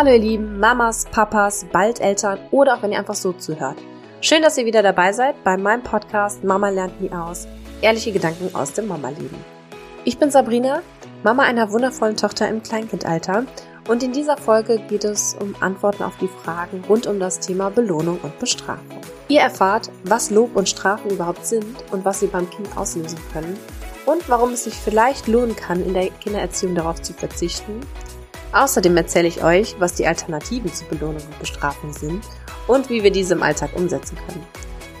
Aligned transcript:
Hallo 0.00 0.12
ihr 0.12 0.18
lieben 0.18 0.58
Mamas, 0.58 1.04
Papas, 1.04 1.66
bald 1.70 2.00
Eltern 2.00 2.38
oder 2.52 2.74
auch 2.74 2.82
wenn 2.82 2.90
ihr 2.90 2.98
einfach 2.98 3.14
so 3.14 3.34
zuhört. 3.34 3.76
Schön, 4.22 4.40
dass 4.40 4.56
ihr 4.56 4.64
wieder 4.64 4.82
dabei 4.82 5.12
seid 5.12 5.44
bei 5.44 5.58
meinem 5.58 5.82
Podcast 5.82 6.42
Mama 6.42 6.70
lernt 6.70 7.02
nie 7.02 7.12
aus. 7.12 7.46
Ehrliche 7.82 8.10
Gedanken 8.10 8.48
aus 8.54 8.72
dem 8.72 8.88
Mama-Leben. 8.88 9.36
Ich 10.06 10.16
bin 10.16 10.30
Sabrina, 10.30 10.80
Mama 11.22 11.42
einer 11.42 11.70
wundervollen 11.70 12.16
Tochter 12.16 12.48
im 12.48 12.62
Kleinkindalter 12.62 13.44
und 13.88 14.02
in 14.02 14.12
dieser 14.12 14.38
Folge 14.38 14.78
geht 14.88 15.04
es 15.04 15.36
um 15.38 15.54
Antworten 15.60 16.02
auf 16.02 16.16
die 16.16 16.28
Fragen 16.28 16.82
rund 16.88 17.06
um 17.06 17.20
das 17.20 17.38
Thema 17.38 17.68
Belohnung 17.68 18.20
und 18.22 18.38
Bestrafung. 18.38 19.02
Ihr 19.28 19.42
erfahrt, 19.42 19.90
was 20.04 20.30
Lob 20.30 20.56
und 20.56 20.70
Strafen 20.70 21.10
überhaupt 21.10 21.44
sind 21.44 21.76
und 21.92 22.06
was 22.06 22.20
sie 22.20 22.28
beim 22.28 22.48
Kind 22.48 22.74
auslösen 22.74 23.20
können 23.34 23.58
und 24.06 24.26
warum 24.30 24.54
es 24.54 24.64
sich 24.64 24.76
vielleicht 24.76 25.28
lohnen 25.28 25.56
kann, 25.56 25.84
in 25.84 25.92
der 25.92 26.08
Kindererziehung 26.08 26.74
darauf 26.74 27.02
zu 27.02 27.12
verzichten 27.12 27.82
Außerdem 28.52 28.96
erzähle 28.96 29.28
ich 29.28 29.44
euch, 29.44 29.76
was 29.78 29.94
die 29.94 30.06
Alternativen 30.06 30.72
zu 30.72 30.84
Belohnung 30.86 31.22
und 31.22 31.38
Bestrafung 31.38 31.92
sind 31.92 32.24
und 32.66 32.90
wie 32.90 33.02
wir 33.02 33.12
diese 33.12 33.34
im 33.34 33.42
Alltag 33.42 33.70
umsetzen 33.76 34.16
können. 34.26 34.44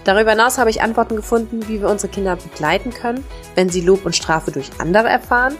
Darüber 0.04 0.30
hinaus 0.30 0.58
habe 0.58 0.70
ich 0.70 0.82
Antworten 0.82 1.16
gefunden, 1.16 1.68
wie 1.68 1.80
wir 1.80 1.88
unsere 1.88 2.12
Kinder 2.12 2.36
begleiten 2.36 2.90
können, 2.90 3.24
wenn 3.54 3.68
sie 3.68 3.80
Lob 3.80 4.06
und 4.06 4.16
Strafe 4.16 4.50
durch 4.50 4.70
andere 4.78 5.08
erfahren. 5.08 5.56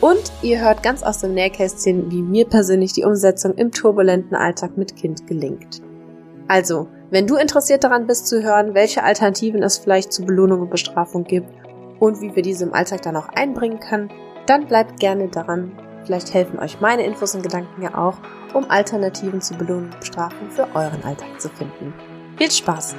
Und 0.00 0.32
ihr 0.42 0.60
hört 0.60 0.82
ganz 0.82 1.02
aus 1.02 1.20
dem 1.20 1.34
Nähkästchen, 1.34 2.10
wie 2.10 2.22
mir 2.22 2.46
persönlich 2.46 2.92
die 2.92 3.04
Umsetzung 3.04 3.54
im 3.54 3.70
turbulenten 3.70 4.36
Alltag 4.36 4.76
mit 4.76 4.96
Kind 4.96 5.26
gelingt. 5.26 5.80
Also, 6.48 6.88
wenn 7.10 7.26
du 7.26 7.36
interessiert 7.36 7.84
daran 7.84 8.06
bist 8.06 8.26
zu 8.26 8.42
hören, 8.42 8.74
welche 8.74 9.02
Alternativen 9.02 9.62
es 9.62 9.78
vielleicht 9.78 10.12
zu 10.12 10.24
Belohnung 10.24 10.62
und 10.62 10.70
Bestrafung 10.70 11.24
gibt 11.24 11.48
und 11.98 12.20
wie 12.20 12.34
wir 12.34 12.42
diese 12.42 12.64
im 12.64 12.74
Alltag 12.74 13.02
dann 13.02 13.16
auch 13.16 13.28
einbringen 13.28 13.80
können, 13.80 14.10
dann 14.46 14.66
bleibt 14.66 15.00
gerne 15.00 15.28
daran 15.28 15.72
Vielleicht 16.06 16.32
helfen 16.32 16.60
euch 16.60 16.80
meine 16.80 17.04
Infos 17.04 17.34
und 17.34 17.42
Gedanken 17.42 17.82
ja 17.82 17.96
auch, 17.98 18.18
um 18.54 18.70
Alternativen 18.70 19.40
zu 19.40 19.54
Belohnung 19.54 19.86
und 19.86 19.98
Bestrafung 19.98 20.48
für 20.52 20.68
euren 20.76 21.02
Alltag 21.02 21.40
zu 21.40 21.48
finden. 21.48 21.92
Viel 22.38 22.48
Spaß! 22.48 22.94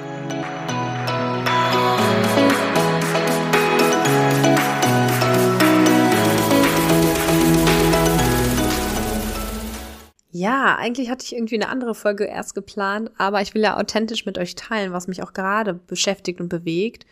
Ja, 10.30 10.76
eigentlich 10.76 11.08
hatte 11.08 11.24
ich 11.24 11.34
irgendwie 11.34 11.54
eine 11.54 11.70
andere 11.70 11.94
Folge 11.94 12.24
erst 12.24 12.54
geplant, 12.54 13.10
aber 13.16 13.40
ich 13.40 13.54
will 13.54 13.62
ja 13.62 13.78
authentisch 13.78 14.26
mit 14.26 14.36
euch 14.36 14.54
teilen, 14.54 14.92
was 14.92 15.08
mich 15.08 15.22
auch 15.22 15.32
gerade 15.32 15.72
beschäftigt 15.72 16.42
und 16.42 16.50
bewegt. 16.50 17.06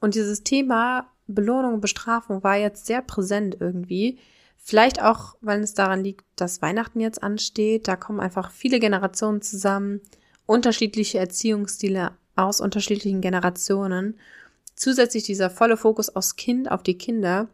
Und 0.00 0.14
dieses 0.14 0.44
Thema 0.44 1.08
Belohnung 1.26 1.74
und 1.74 1.80
Bestrafung 1.82 2.42
war 2.42 2.56
jetzt 2.56 2.86
sehr 2.86 3.02
präsent 3.02 3.58
irgendwie 3.60 4.18
Vielleicht 4.64 5.02
auch, 5.02 5.36
weil 5.40 5.60
es 5.60 5.74
daran 5.74 6.04
liegt, 6.04 6.24
dass 6.36 6.62
Weihnachten 6.62 7.00
jetzt 7.00 7.22
ansteht. 7.22 7.88
Da 7.88 7.96
kommen 7.96 8.20
einfach 8.20 8.52
viele 8.52 8.78
Generationen 8.78 9.42
zusammen, 9.42 10.00
unterschiedliche 10.46 11.18
Erziehungsstile 11.18 12.12
aus 12.36 12.60
unterschiedlichen 12.60 13.20
Generationen. 13.20 14.18
Zusätzlich 14.76 15.24
dieser 15.24 15.50
volle 15.50 15.76
Fokus 15.76 16.14
aufs 16.14 16.36
Kind, 16.36 16.70
auf 16.70 16.84
die 16.84 16.96
Kinder. 16.96 17.48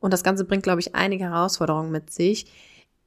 Und 0.00 0.12
das 0.12 0.24
Ganze 0.24 0.44
bringt, 0.44 0.62
glaube 0.62 0.80
ich, 0.80 0.94
einige 0.94 1.24
Herausforderungen 1.24 1.92
mit 1.92 2.10
sich. 2.10 2.46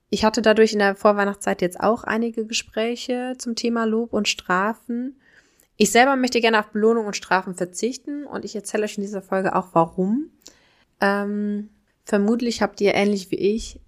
Ich 0.09 0.23
hatte 0.23 0.41
dadurch 0.43 0.73
in 0.73 0.79
der 0.79 0.95
Vorweihnachtszeit 0.95 1.61
jetzt 1.61 1.79
auch 1.79 2.03
einige 2.03 2.45
Gespräche 2.45 3.33
zum 3.39 3.55
Thema 3.55 3.85
Lob 3.85 4.13
und 4.13 4.27
Strafen. 4.27 5.19
Ich 5.77 5.91
selber 5.91 6.15
möchte 6.15 6.41
gerne 6.41 6.59
auf 6.59 6.67
Belohnung 6.67 7.07
und 7.07 7.15
Strafen 7.15 7.55
verzichten 7.55 8.25
und 8.25 8.45
ich 8.45 8.55
erzähle 8.55 8.85
euch 8.85 8.97
in 8.97 9.03
dieser 9.03 9.21
Folge 9.21 9.55
auch 9.55 9.69
warum. 9.73 10.29
Ähm, 11.01 11.69
Vermutlich 12.07 12.61
habt 12.61 12.79
ihr 12.79 12.95
ähnlich 12.95 13.31
wie 13.31 13.35
ich 13.35 13.81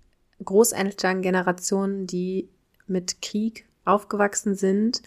Großelterngenerationen, 0.44 2.06
die 2.06 2.50
mit 2.86 3.22
Krieg 3.22 3.64
aufgewachsen 3.86 4.56
sind. 4.56 5.02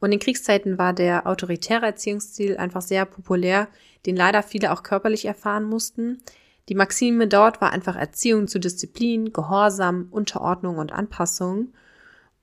Und 0.00 0.10
in 0.10 0.18
Kriegszeiten 0.18 0.76
war 0.76 0.92
der 0.94 1.28
autoritäre 1.28 1.86
Erziehungsstil 1.86 2.56
einfach 2.56 2.82
sehr 2.82 3.04
populär, 3.04 3.68
den 4.04 4.16
leider 4.16 4.42
viele 4.42 4.72
auch 4.72 4.82
körperlich 4.82 5.26
erfahren 5.26 5.62
mussten. 5.62 6.22
Die 6.68 6.74
Maxime 6.74 7.28
dort 7.28 7.60
war 7.60 7.70
einfach 7.70 7.94
Erziehung 7.94 8.48
zu 8.48 8.58
Disziplin, 8.58 9.32
Gehorsam, 9.32 10.08
Unterordnung 10.10 10.78
und 10.78 10.90
Anpassung. 10.90 11.68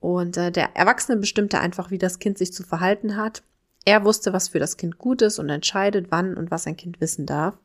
Und 0.00 0.38
äh, 0.38 0.50
der 0.50 0.74
Erwachsene 0.74 1.18
bestimmte 1.18 1.60
einfach, 1.60 1.90
wie 1.90 1.98
das 1.98 2.18
Kind 2.18 2.38
sich 2.38 2.54
zu 2.54 2.62
verhalten 2.62 3.18
hat. 3.18 3.42
Er 3.84 4.06
wusste, 4.06 4.32
was 4.32 4.48
für 4.48 4.58
das 4.58 4.78
Kind 4.78 4.96
gut 4.96 5.20
ist 5.20 5.38
und 5.38 5.50
entscheidet, 5.50 6.06
wann 6.08 6.38
und 6.38 6.50
was 6.50 6.66
ein 6.66 6.78
Kind 6.78 7.02
wissen 7.02 7.26
darf. 7.26 7.58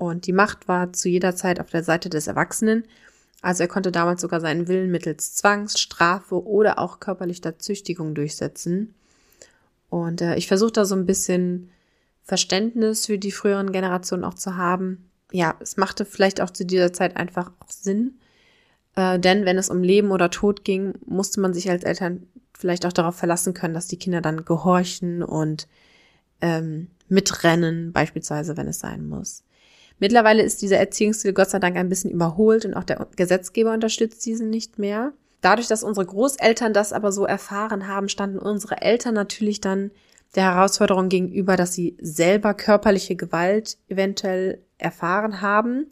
Und 0.00 0.26
die 0.26 0.32
Macht 0.32 0.66
war 0.66 0.94
zu 0.94 1.10
jeder 1.10 1.36
Zeit 1.36 1.60
auf 1.60 1.68
der 1.68 1.84
Seite 1.84 2.08
des 2.08 2.26
Erwachsenen. 2.26 2.84
Also 3.42 3.64
er 3.64 3.68
konnte 3.68 3.92
damals 3.92 4.22
sogar 4.22 4.40
seinen 4.40 4.66
Willen 4.66 4.90
mittels 4.90 5.34
Zwangs, 5.34 5.78
Strafe 5.78 6.42
oder 6.42 6.78
auch 6.78 7.00
körperlicher 7.00 7.58
Züchtigung 7.58 8.14
durchsetzen. 8.14 8.94
Und 9.90 10.22
äh, 10.22 10.36
ich 10.36 10.48
versuche 10.48 10.72
da 10.72 10.86
so 10.86 10.94
ein 10.94 11.04
bisschen 11.04 11.68
Verständnis 12.22 13.04
für 13.04 13.18
die 13.18 13.30
früheren 13.30 13.72
Generationen 13.72 14.24
auch 14.24 14.32
zu 14.32 14.56
haben. 14.56 15.10
Ja, 15.32 15.56
es 15.60 15.76
machte 15.76 16.06
vielleicht 16.06 16.40
auch 16.40 16.48
zu 16.48 16.64
dieser 16.64 16.94
Zeit 16.94 17.18
einfach 17.18 17.52
auch 17.60 17.68
Sinn. 17.68 18.20
Äh, 18.96 19.18
denn 19.18 19.44
wenn 19.44 19.58
es 19.58 19.68
um 19.68 19.82
Leben 19.82 20.12
oder 20.12 20.30
Tod 20.30 20.64
ging, 20.64 20.94
musste 21.04 21.42
man 21.42 21.52
sich 21.52 21.68
als 21.68 21.84
Eltern 21.84 22.26
vielleicht 22.54 22.86
auch 22.86 22.94
darauf 22.94 23.16
verlassen 23.16 23.52
können, 23.52 23.74
dass 23.74 23.86
die 23.86 23.98
Kinder 23.98 24.22
dann 24.22 24.46
gehorchen 24.46 25.22
und 25.22 25.68
ähm, 26.40 26.86
mitrennen, 27.10 27.92
beispielsweise, 27.92 28.56
wenn 28.56 28.66
es 28.66 28.78
sein 28.78 29.06
muss. 29.06 29.44
Mittlerweile 30.00 30.42
ist 30.42 30.62
dieser 30.62 30.78
Erziehungsstil 30.78 31.32
Gott 31.34 31.50
sei 31.50 31.58
Dank 31.58 31.76
ein 31.76 31.88
bisschen 31.88 32.10
überholt 32.10 32.64
und 32.64 32.74
auch 32.74 32.84
der 32.84 33.06
Gesetzgeber 33.16 33.72
unterstützt 33.72 34.24
diesen 34.26 34.50
nicht 34.50 34.78
mehr. 34.78 35.12
Dadurch, 35.42 35.68
dass 35.68 35.82
unsere 35.82 36.06
Großeltern 36.06 36.72
das 36.72 36.92
aber 36.92 37.12
so 37.12 37.24
erfahren 37.24 37.86
haben, 37.86 38.08
standen 38.08 38.38
unsere 38.38 38.80
Eltern 38.80 39.14
natürlich 39.14 39.60
dann 39.60 39.90
der 40.34 40.54
Herausforderung 40.54 41.08
gegenüber, 41.08 41.56
dass 41.56 41.74
sie 41.74 41.96
selber 42.00 42.54
körperliche 42.54 43.16
Gewalt 43.16 43.78
eventuell 43.88 44.62
erfahren 44.78 45.40
haben, 45.40 45.86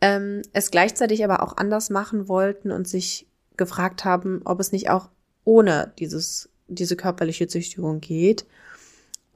ähm, 0.00 0.42
es 0.52 0.70
gleichzeitig 0.70 1.24
aber 1.24 1.42
auch 1.42 1.56
anders 1.56 1.90
machen 1.90 2.28
wollten 2.28 2.70
und 2.70 2.86
sich 2.86 3.26
gefragt 3.56 4.04
haben, 4.04 4.42
ob 4.44 4.60
es 4.60 4.72
nicht 4.72 4.90
auch 4.90 5.08
ohne 5.44 5.92
dieses, 5.98 6.50
diese 6.68 6.96
körperliche 6.96 7.48
Züchtigung 7.48 8.00
geht. 8.00 8.46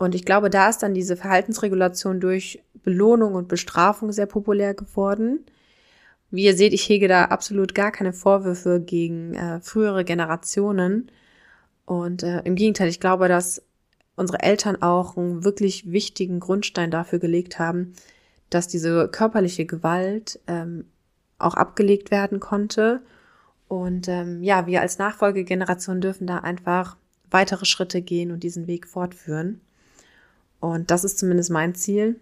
Und 0.01 0.15
ich 0.15 0.25
glaube, 0.25 0.49
da 0.49 0.71
ist 0.71 0.79
dann 0.79 0.95
diese 0.95 1.15
Verhaltensregulation 1.15 2.21
durch 2.21 2.65
Belohnung 2.83 3.35
und 3.35 3.49
Bestrafung 3.49 4.13
sehr 4.13 4.25
populär 4.25 4.73
geworden. 4.73 5.45
Wie 6.31 6.45
ihr 6.45 6.57
seht, 6.57 6.73
ich 6.73 6.89
hege 6.89 7.07
da 7.07 7.27
absolut 7.27 7.75
gar 7.75 7.93
keine 7.93 8.15
Vorwürfe 8.15 8.81
gegen 8.81 9.35
äh, 9.35 9.61
frühere 9.61 10.07
Generationen. 10.07 11.11
Und 11.85 12.23
äh, 12.23 12.41
im 12.45 12.55
Gegenteil, 12.55 12.89
ich 12.89 12.99
glaube, 12.99 13.29
dass 13.29 13.63
unsere 14.17 14.41
Eltern 14.41 14.81
auch 14.81 15.19
einen 15.19 15.45
wirklich 15.45 15.93
wichtigen 15.93 16.41
Grundstein 16.41 16.91
dafür 16.91 17.19
gelegt 17.19 17.59
haben, 17.59 17.93
dass 18.49 18.69
diese 18.69 19.07
körperliche 19.07 19.67
Gewalt 19.67 20.41
ähm, 20.47 20.87
auch 21.39 21.53
abgelegt 21.53 22.11
werden 22.11 22.41
konnte. 22.41 23.03
Und 23.69 24.09
ähm, 24.09 24.43
ja, 24.43 24.67
wir 24.67 24.81
als 24.81 24.97
Nachfolgegeneration 24.97 26.01
dürfen 26.01 26.27
da 26.27 26.39
einfach 26.39 26.97
weitere 27.31 27.67
Schritte 27.67 28.01
gehen 28.01 28.31
und 28.31 28.43
diesen 28.43 28.67
Weg 28.67 28.89
fortführen. 28.89 29.61
Und 30.61 30.91
das 30.91 31.05
ist 31.05 31.19
zumindest 31.19 31.51
mein 31.51 31.75
Ziel. 31.75 32.21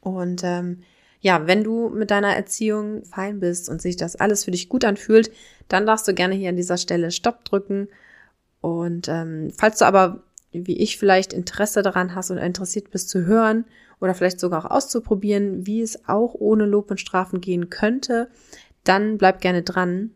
Und 0.00 0.42
ähm, 0.44 0.82
ja, 1.20 1.46
wenn 1.46 1.64
du 1.64 1.88
mit 1.88 2.10
deiner 2.10 2.36
Erziehung 2.36 3.04
fein 3.04 3.40
bist 3.40 3.68
und 3.68 3.82
sich 3.82 3.96
das 3.96 4.16
alles 4.16 4.44
für 4.44 4.50
dich 4.50 4.68
gut 4.68 4.84
anfühlt, 4.84 5.32
dann 5.68 5.86
darfst 5.86 6.06
du 6.06 6.14
gerne 6.14 6.34
hier 6.34 6.50
an 6.50 6.56
dieser 6.56 6.76
Stelle 6.76 7.10
Stopp 7.10 7.44
drücken. 7.44 7.88
Und 8.60 9.08
ähm, 9.08 9.50
falls 9.56 9.78
du 9.78 9.86
aber, 9.86 10.22
wie 10.52 10.78
ich, 10.78 10.98
vielleicht 10.98 11.32
Interesse 11.32 11.82
daran 11.82 12.14
hast 12.14 12.30
und 12.30 12.38
interessiert 12.38 12.90
bist 12.90 13.08
zu 13.08 13.24
hören 13.24 13.64
oder 13.98 14.14
vielleicht 14.14 14.38
sogar 14.38 14.64
auch 14.64 14.70
auszuprobieren, 14.70 15.66
wie 15.66 15.80
es 15.80 16.08
auch 16.08 16.34
ohne 16.34 16.66
Lob 16.66 16.90
und 16.90 17.00
Strafen 17.00 17.40
gehen 17.40 17.70
könnte, 17.70 18.28
dann 18.84 19.18
bleib 19.18 19.40
gerne 19.40 19.62
dran. 19.62 20.10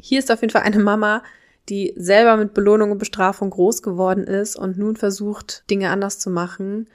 Hier 0.00 0.18
ist 0.18 0.30
auf 0.30 0.40
jeden 0.40 0.52
Fall 0.52 0.62
eine 0.62 0.78
Mama, 0.78 1.22
die 1.68 1.92
selber 1.96 2.36
mit 2.36 2.54
Belohnung 2.54 2.92
und 2.92 2.98
Bestrafung 2.98 3.50
groß 3.50 3.82
geworden 3.82 4.24
ist 4.24 4.56
und 4.56 4.78
nun 4.78 4.96
versucht, 4.96 5.68
Dinge 5.70 5.90
anders 5.90 6.18
zu 6.18 6.30
machen. 6.30 6.88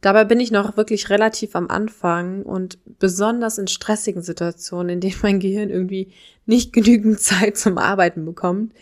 Dabei 0.00 0.24
bin 0.24 0.40
ich 0.40 0.50
noch 0.50 0.76
wirklich 0.76 1.10
relativ 1.10 1.56
am 1.56 1.68
Anfang 1.68 2.42
und 2.42 2.78
besonders 2.98 3.58
in 3.58 3.66
stressigen 3.66 4.22
Situationen, 4.22 4.90
in 4.90 5.00
denen 5.00 5.18
mein 5.22 5.40
Gehirn 5.40 5.70
irgendwie 5.70 6.12
nicht 6.46 6.72
genügend 6.72 7.20
Zeit 7.20 7.56
zum 7.58 7.78
Arbeiten 7.78 8.24
bekommt, 8.24 8.72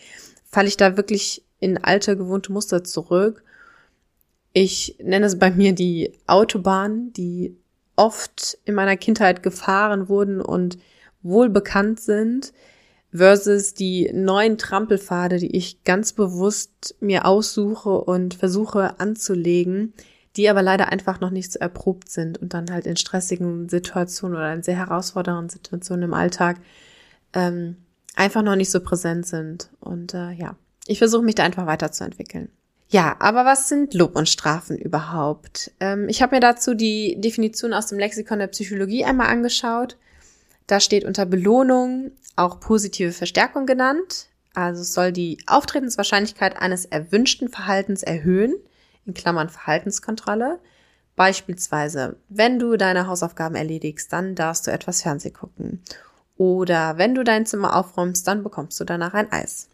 falle 0.45 0.67
ich 0.67 0.77
da 0.77 0.97
wirklich 0.97 1.43
in 1.59 1.83
alte 1.83 2.15
gewohnte 2.15 2.51
Muster 2.51 2.83
zurück. 2.83 3.43
Ich 4.53 4.95
nenne 5.01 5.25
es 5.25 5.37
bei 5.37 5.51
mir 5.51 5.73
die 5.73 6.13
Autobahn, 6.27 7.11
die 7.13 7.57
oft 7.97 8.57
in 8.65 8.75
meiner 8.75 8.97
Kindheit 8.97 9.43
gefahren 9.43 10.07
wurden 10.07 10.41
und 10.41 10.77
wohl 11.23 11.49
bekannt 11.49 11.99
sind 11.99 12.53
versus 13.15 13.73
die 13.73 14.11
neuen 14.13 14.57
Trampelpfade, 14.57 15.37
die 15.37 15.55
ich 15.55 15.83
ganz 15.83 16.13
bewusst 16.13 16.95
mir 16.99 17.25
aussuche 17.25 17.89
und 17.89 18.33
versuche 18.33 18.99
anzulegen, 18.99 19.93
die 20.35 20.49
aber 20.49 20.61
leider 20.61 20.91
einfach 20.91 21.19
noch 21.19 21.29
nicht 21.29 21.51
so 21.51 21.59
erprobt 21.59 22.09
sind 22.09 22.37
und 22.37 22.53
dann 22.53 22.71
halt 22.71 22.85
in 22.85 22.97
stressigen 22.97 23.69
Situationen 23.69 24.37
oder 24.37 24.53
in 24.53 24.63
sehr 24.63 24.77
herausfordernden 24.77 25.49
Situationen 25.49 26.03
im 26.03 26.13
Alltag 26.13 26.57
ähm, 27.33 27.77
einfach 28.15 28.41
noch 28.41 28.55
nicht 28.55 28.71
so 28.71 28.81
präsent 28.81 29.25
sind. 29.25 29.69
Und 29.79 30.13
äh, 30.13 30.31
ja, 30.31 30.55
ich 30.87 30.97
versuche 30.97 31.23
mich 31.23 31.35
da 31.35 31.43
einfach 31.43 31.65
weiterzuentwickeln. 31.65 32.49
Ja, 32.89 33.15
aber 33.19 33.45
was 33.45 33.67
sind 33.67 33.93
Lob 33.93 34.15
und 34.15 34.29
Strafen 34.29 34.77
überhaupt? 34.77 35.71
Ähm, 35.79 36.07
ich 36.07 36.21
habe 36.21 36.35
mir 36.35 36.39
dazu 36.39 36.75
die 36.75 37.19
Definition 37.19 37.73
aus 37.73 37.87
dem 37.87 37.97
Lexikon 37.97 38.39
der 38.39 38.47
Psychologie 38.47 39.05
einmal 39.05 39.27
angeschaut. 39.27 39.97
Da 40.67 40.79
steht 40.79 41.05
unter 41.05 41.25
Belohnung 41.25 42.11
auch 42.35 42.59
positive 42.59 43.11
Verstärkung 43.11 43.65
genannt. 43.65 44.27
Also 44.53 44.81
es 44.81 44.93
soll 44.93 45.11
die 45.11 45.37
Auftretenswahrscheinlichkeit 45.47 46.57
eines 46.57 46.85
erwünschten 46.85 47.49
Verhaltens 47.49 48.03
erhöhen, 48.03 48.55
in 49.05 49.13
Klammern 49.13 49.49
Verhaltenskontrolle. 49.49 50.59
Beispielsweise, 51.15 52.17
wenn 52.29 52.59
du 52.59 52.75
deine 52.77 53.07
Hausaufgaben 53.07 53.55
erledigst, 53.55 54.11
dann 54.11 54.35
darfst 54.35 54.67
du 54.67 54.71
etwas 54.71 55.01
Fernseh 55.01 55.31
gucken. 55.31 55.81
Oder 56.37 56.97
wenn 56.97 57.15
du 57.15 57.23
dein 57.23 57.45
Zimmer 57.45 57.75
aufräumst, 57.75 58.27
dann 58.27 58.43
bekommst 58.43 58.79
du 58.79 58.83
danach 58.83 59.13
ein 59.13 59.31
Eis. 59.31 59.69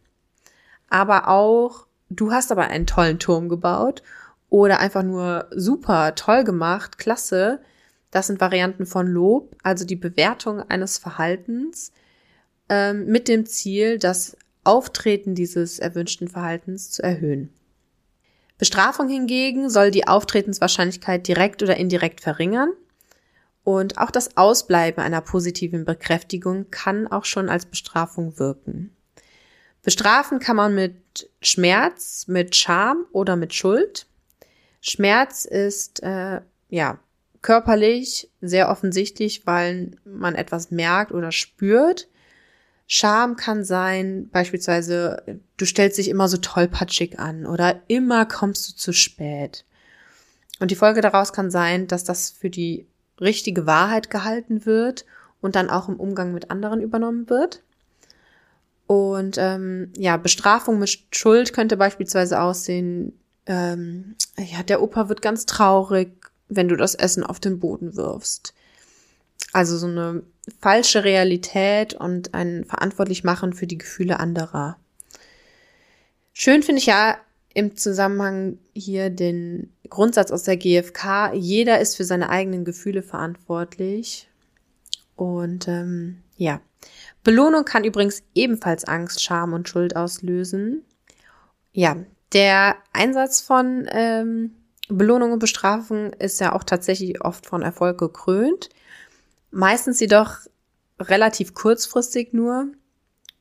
Aber 0.90 1.28
auch, 1.30 1.88
du 2.10 2.32
hast 2.32 2.52
aber 2.52 2.66
einen 2.66 2.86
tollen 2.86 3.18
Turm 3.18 3.50
gebaut 3.50 4.04
oder 4.50 4.80
einfach 4.80 5.02
nur 5.02 5.48
super 5.52 6.14
toll 6.16 6.44
gemacht, 6.44 6.98
klasse. 7.00 7.62
Das 8.12 8.28
sind 8.28 8.42
Varianten 8.42 8.86
von 8.86 9.08
Lob, 9.08 9.56
also 9.64 9.86
die 9.86 9.96
Bewertung 9.96 10.62
eines 10.62 10.98
Verhaltens 10.98 11.92
ähm, 12.70 13.06
mit 13.08 13.28
dem 13.28 13.46
Ziel, 13.46 13.98
das 13.98 14.38
Auftreten 14.64 15.34
dieses 15.34 15.80
erwünschten 15.80 16.28
Verhaltens 16.28 16.92
zu 16.92 17.02
erhöhen. 17.02 17.54
Bestrafung 18.58 19.10
hingegen 19.10 19.70
soll 19.72 19.90
die 19.90 20.08
Auftretenswahrscheinlichkeit 20.08 21.28
direkt 21.28 21.64
oder 21.64 21.78
indirekt 21.78 22.22
verringern 22.22 22.74
und 23.64 23.98
auch 23.98 24.12
das 24.12 24.38
Ausbleiben 24.38 25.04
einer 25.04 25.22
positiven 25.22 25.86
Bekräftigung 25.86 26.70
kann 26.70 27.08
auch 27.08 27.26
schon 27.26 27.50
als 27.50 27.66
Bestrafung 27.66 28.38
wirken. 28.38 28.96
Bestrafen 29.84 30.40
kann 30.40 30.58
man 30.58 30.76
mit 30.76 31.30
Schmerz, 31.42 32.28
mit 32.28 32.56
Scham 32.56 33.06
oder 33.12 33.36
mit 33.36 33.56
Schuld. 33.56 34.06
Schmerz 34.80 35.46
ist 35.46 36.04
äh, 36.04 36.42
ja 36.70 37.00
körperlich 37.42 38.30
sehr 38.42 38.70
offensichtlich, 38.70 39.46
weil 39.46 39.92
man 40.06 40.36
etwas 40.36 40.72
merkt 40.72 41.12
oder 41.12 41.32
spürt. 41.32 42.08
Scham 42.88 43.36
kann 43.36 43.64
sein, 43.64 44.30
beispielsweise, 44.32 45.40
du 45.58 45.66
stellst 45.66 45.98
dich 45.98 46.10
immer 46.10 46.28
so 46.28 46.38
tollpatschig 46.38 47.20
an 47.20 47.46
oder 47.46 47.82
immer 47.88 48.26
kommst 48.26 48.70
du 48.70 48.76
zu 48.76 48.94
spät. 48.94 49.66
Und 50.60 50.72
die 50.72 50.76
Folge 50.76 51.02
daraus 51.02 51.34
kann 51.34 51.50
sein, 51.50 51.88
dass 51.88 52.04
das 52.04 52.30
für 52.30 52.50
die 52.50 52.86
richtige 53.20 53.66
Wahrheit 53.66 54.10
gehalten 54.10 54.66
wird 54.66 55.06
und 55.42 55.56
dann 55.56 55.70
auch 55.70 55.90
im 55.90 56.00
Umgang 56.00 56.34
mit 56.34 56.52
anderen 56.52 56.82
übernommen 56.82 57.30
wird. 57.30 57.64
Und 58.88 59.38
ähm, 59.38 59.94
ja, 59.96 60.18
Bestrafung 60.18 60.78
mit 60.78 61.00
Schuld 61.12 61.54
könnte 61.54 61.78
beispielsweise 61.78 62.42
aussehen, 62.42 63.18
ähm, 63.46 64.16
ja, 64.38 64.64
der 64.64 64.82
Opa 64.82 65.10
wird 65.10 65.22
ganz 65.22 65.46
traurig, 65.46 66.21
wenn 66.52 66.68
du 66.68 66.76
das 66.76 66.96
Essen 66.96 67.24
auf 67.24 67.40
den 67.40 67.60
Boden 67.60 67.96
wirfst. 67.96 68.54
Also 69.54 69.78
so 69.78 69.88
eine 69.88 70.24
falsche 70.60 71.04
Realität 71.04 71.94
und 71.94 72.34
ein 72.34 72.66
verantwortlich 72.66 73.24
machen 73.24 73.54
für 73.54 73.68
die 73.68 73.78
Gefühle 73.78 74.20
anderer. 74.20 74.78
Schön 76.34 76.64
finde 76.64 76.80
ich 76.80 76.86
ja 76.86 77.18
im 77.54 77.76
Zusammenhang 77.76 78.58
hier 78.74 79.10
den 79.10 79.74
Grundsatz 79.90 80.32
aus 80.32 80.44
der 80.44 80.58
GfK, 80.58 81.34
jeder 81.34 81.80
ist 81.80 81.98
für 81.98 82.06
seine 82.06 82.30
eigenen 82.30 82.64
Gefühle 82.64 83.02
verantwortlich. 83.02 84.30
Und 85.16 85.68
ähm, 85.68 86.24
ja, 86.38 86.62
Belohnung 87.24 87.66
kann 87.66 87.84
übrigens 87.84 88.24
ebenfalls 88.34 88.86
Angst, 88.86 89.22
Scham 89.22 89.54
und 89.54 89.68
Schuld 89.68 89.96
auslösen. 89.96 90.84
Ja, 91.74 91.98
der 92.34 92.78
Einsatz 92.94 93.42
von 93.42 93.88
ähm, 93.92 94.56
Belohnung 94.98 95.34
und 95.34 95.40
Bestrafung 95.40 96.14
ist 96.14 96.40
ja 96.40 96.54
auch 96.54 96.64
tatsächlich 96.64 97.24
oft 97.24 97.46
von 97.46 97.62
Erfolg 97.62 97.98
gekrönt. 97.98 98.70
Meistens 99.52 100.00
jedoch 100.00 100.38
relativ 101.00 101.54
kurzfristig 101.54 102.34
nur. 102.34 102.68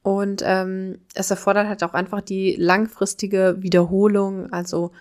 Und 0.03 0.43
ähm, 0.45 0.99
es 1.15 1.31
erfordert 1.31 1.69
halt 1.69 1.85
auch 1.85 1.93
einfach 1.93 2.23
die 2.23 2.57
langfristige 2.57 3.57
Wiederholung. 3.59 4.53
Also 4.53 4.93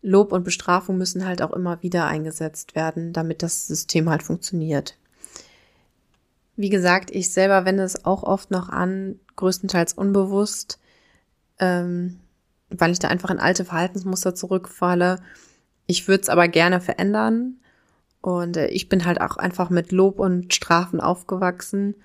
Lob 0.00 0.32
und 0.32 0.44
Bestrafung 0.44 0.96
müssen 0.96 1.26
halt 1.26 1.42
auch 1.42 1.52
immer 1.52 1.82
wieder 1.82 2.06
eingesetzt 2.06 2.76
werden, 2.76 3.12
damit 3.12 3.42
das 3.42 3.66
System 3.66 4.08
halt 4.08 4.22
funktioniert. 4.22 4.96
Wie 6.56 6.70
gesagt, 6.70 7.10
ich 7.10 7.32
selber 7.32 7.64
wende 7.64 7.82
es 7.82 8.04
auch 8.04 8.22
oft 8.22 8.50
noch 8.50 8.68
an, 8.68 9.18
größtenteils 9.36 9.92
unbewusst, 9.92 10.78
ähm, 11.58 12.20
weil 12.68 12.92
ich 12.92 12.98
da 12.98 13.08
einfach 13.08 13.30
in 13.30 13.38
alte 13.38 13.64
Verhaltensmuster 13.64 14.34
zurückfalle. 14.34 15.20
Ich 15.88 16.06
würde 16.06 16.22
es 16.22 16.28
aber 16.28 16.46
gerne 16.46 16.80
verändern. 16.80 17.56
Und 18.20 18.56
äh, 18.56 18.68
ich 18.68 18.88
bin 18.88 19.04
halt 19.04 19.20
auch 19.20 19.36
einfach 19.36 19.70
mit 19.70 19.90
Lob 19.90 20.20
und 20.20 20.54
Strafen 20.54 21.00
aufgewachsen. 21.00 21.96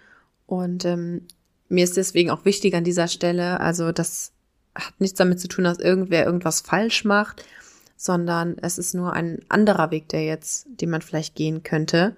Und 0.47 0.85
ähm, 0.85 1.27
mir 1.69 1.83
ist 1.83 1.97
deswegen 1.97 2.31
auch 2.31 2.45
wichtig 2.45 2.73
an 2.75 2.83
dieser 2.83 3.07
Stelle, 3.07 3.59
also 3.59 3.91
das 3.91 4.31
hat 4.73 4.99
nichts 4.99 5.17
damit 5.17 5.39
zu 5.39 5.47
tun, 5.47 5.65
dass 5.65 5.79
irgendwer 5.79 6.25
irgendwas 6.25 6.61
falsch 6.61 7.03
macht, 7.03 7.45
sondern 7.97 8.57
es 8.61 8.77
ist 8.77 8.95
nur 8.95 9.13
ein 9.13 9.39
anderer 9.49 9.91
Weg, 9.91 10.09
der 10.09 10.23
jetzt, 10.23 10.65
den 10.67 10.89
man 10.89 11.01
vielleicht 11.01 11.35
gehen 11.35 11.63
könnte. 11.63 12.15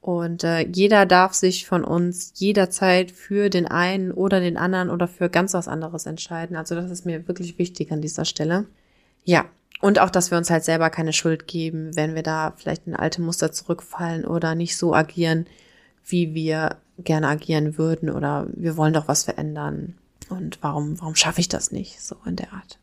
Und 0.00 0.44
äh, 0.44 0.66
jeder 0.66 1.06
darf 1.06 1.34
sich 1.34 1.66
von 1.66 1.84
uns 1.84 2.32
jederzeit 2.36 3.10
für 3.10 3.50
den 3.50 3.66
einen 3.66 4.10
oder 4.10 4.40
den 4.40 4.56
anderen 4.56 4.90
oder 4.90 5.08
für 5.08 5.28
ganz 5.28 5.54
was 5.54 5.68
anderes 5.68 6.06
entscheiden. 6.06 6.56
Also 6.56 6.74
das 6.74 6.90
ist 6.90 7.06
mir 7.06 7.26
wirklich 7.28 7.58
wichtig 7.58 7.90
an 7.92 8.02
dieser 8.02 8.24
Stelle. 8.24 8.66
Ja, 9.24 9.46
und 9.84 9.98
auch, 9.98 10.08
dass 10.08 10.30
wir 10.30 10.38
uns 10.38 10.48
halt 10.48 10.64
selber 10.64 10.88
keine 10.88 11.12
Schuld 11.12 11.46
geben, 11.46 11.94
wenn 11.94 12.14
wir 12.14 12.22
da 12.22 12.54
vielleicht 12.56 12.86
in 12.86 12.96
alte 12.96 13.20
Muster 13.20 13.52
zurückfallen 13.52 14.24
oder 14.24 14.54
nicht 14.54 14.78
so 14.78 14.94
agieren, 14.94 15.44
wie 16.06 16.32
wir 16.32 16.78
gerne 16.96 17.28
agieren 17.28 17.76
würden 17.76 18.08
oder 18.08 18.46
wir 18.54 18.78
wollen 18.78 18.94
doch 18.94 19.08
was 19.08 19.24
verändern. 19.24 19.92
Und 20.30 20.62
warum, 20.62 20.98
warum 21.02 21.14
schaffe 21.14 21.42
ich 21.42 21.50
das 21.50 21.70
nicht? 21.70 22.00
So 22.00 22.16
in 22.24 22.36
der 22.36 22.54
Art. 22.54 22.78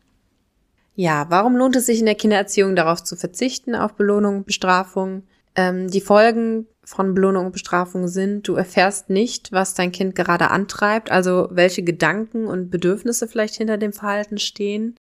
Ja, 0.94 1.26
warum 1.28 1.56
lohnt 1.56 1.74
es 1.74 1.86
sich 1.86 1.98
in 1.98 2.06
der 2.06 2.14
Kindererziehung 2.14 2.76
darauf 2.76 3.02
zu 3.02 3.16
verzichten, 3.16 3.74
auf 3.74 3.94
Belohnung 3.94 4.36
und 4.36 4.46
Bestrafung? 4.46 5.24
Ähm, 5.56 5.90
die 5.90 6.00
Folgen 6.00 6.68
von 6.84 7.14
Belohnung 7.14 7.46
und 7.46 7.52
Bestrafung 7.52 8.06
sind, 8.06 8.46
du 8.46 8.54
erfährst 8.54 9.10
nicht, 9.10 9.50
was 9.50 9.74
dein 9.74 9.90
Kind 9.90 10.14
gerade 10.14 10.52
antreibt, 10.52 11.10
also 11.10 11.48
welche 11.50 11.82
Gedanken 11.82 12.46
und 12.46 12.70
Bedürfnisse 12.70 13.26
vielleicht 13.26 13.56
hinter 13.56 13.76
dem 13.76 13.92
Verhalten 13.92 14.38
stehen. 14.38 14.94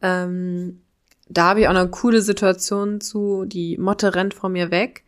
Ähm, 0.00 0.82
da 1.30 1.44
habe 1.44 1.60
ich 1.60 1.68
auch 1.68 1.74
eine 1.74 1.88
coole 1.88 2.22
Situation 2.22 3.00
zu, 3.00 3.44
die 3.46 3.78
Motte 3.78 4.14
rennt 4.14 4.34
vor 4.34 4.50
mir 4.50 4.70
weg. 4.70 5.04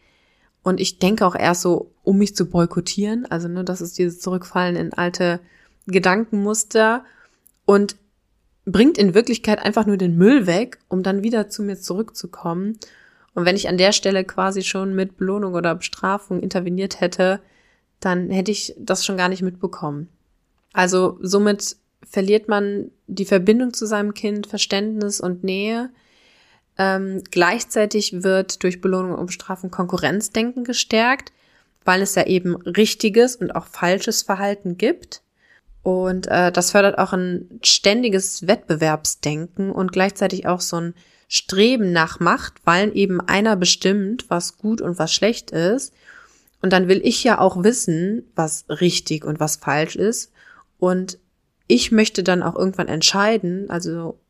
Und 0.63 0.81
ich 0.81 1.01
denke 1.01 1.27
auch 1.27 1.35
erst 1.35 1.63
so, 1.63 1.91
um 2.05 2.19
mich 2.19 2.37
zu 2.37 2.47
boykottieren. 2.47 3.27
Also, 3.27 3.49
ne, 3.49 3.65
das 3.65 3.81
ist 3.81 3.99
dieses 3.99 4.21
Zurückfallen 4.21 4.77
in 4.77 4.93
alte 4.93 5.41
Gedankenmuster 5.87 7.05
und 7.65 7.97
bringt 8.65 8.97
in 8.97 9.15
Wirklichkeit 9.15 9.59
einfach 9.59 9.87
nur 9.87 9.97
den 9.97 10.17
Müll 10.17 10.47
weg, 10.47 10.79
um 10.89 11.03
dann 11.03 11.25
wieder 11.25 11.49
zu 11.49 11.65
mir 11.65 11.77
zurückzukommen. 11.77 12.79
Und 13.35 13.45
wenn 13.45 13.57
ich 13.57 13.69
an 13.69 13.77
der 13.79 13.91
Stelle 13.91 14.25
quasi 14.25 14.63
schon 14.63 14.95
mit 14.95 15.17
Belohnung 15.17 15.55
oder 15.55 15.75
Bestrafung 15.75 16.41
interveniert 16.41 17.01
hätte, 17.01 17.41
dann 17.99 18.31
hätte 18.31 18.53
ich 18.53 18.75
das 18.79 19.05
schon 19.05 19.17
gar 19.17 19.29
nicht 19.29 19.43
mitbekommen. 19.43 20.09
Also 20.73 21.19
somit 21.21 21.77
verliert 22.09 22.49
man 22.49 22.91
die 23.09 23.25
Verbindung 23.25 23.73
zu 23.75 23.87
seinem 23.87 24.15
Kind, 24.15 24.47
Verständnis 24.47 25.21
und 25.21 25.43
Nähe. 25.43 25.91
Ähm, 26.79 27.23
gleichzeitig 27.31 28.23
wird 28.23 28.63
durch 28.63 28.81
Belohnung 28.81 29.15
und 29.15 29.27
Bestrafung 29.27 29.71
Konkurrenzdenken 29.71 30.65
gestärkt, 30.65 31.33
weil 31.85 32.03
es 32.03 32.15
ja 32.15 32.27
eben 32.27 32.57
richtiges 32.57 33.37
und 33.37 33.55
auch 33.55 33.67
falsches 33.67 34.23
Verhalten 34.23 34.79
gibt. 34.79 35.23
Und 35.83 36.29
äh, 36.29 36.53
das 36.53 36.71
fördert 36.71 36.99
auch 36.99 37.13
ein 37.13 37.61
ständiges 37.63 38.47
Wettbewerbsdenken 38.47 39.71
und 39.71 39.93
gleichzeitig 39.93 40.47
auch 40.47 40.61
so 40.61 40.77
ein 40.77 40.95
Streben 41.29 41.93
nach 41.93 42.21
Macht, 42.21 42.55
weil 42.65 42.97
eben 42.97 43.21
einer 43.21 43.57
bestimmt, 43.57 44.27
was 44.29 44.59
gut 44.59 44.81
und 44.81 44.99
was 44.99 45.13
schlecht 45.13 45.51
ist. 45.51 45.93
Und 46.61 46.73
dann 46.73 46.89
will 46.89 47.01
ich 47.03 47.25
ja 47.25 47.41
auch 47.41 47.65
wissen, 47.65 48.31
was 48.37 48.65
richtig 48.69 49.25
und 49.25 49.41
was 49.41 49.57
falsch 49.57 49.97
ist. 49.97 50.31
Und 50.79 51.19
ich 51.67 51.91
möchte 51.91 52.23
dann 52.23 52.43
auch 52.43 52.55
irgendwann 52.55 52.89
entscheiden, 52.89 53.69
also 53.71 54.21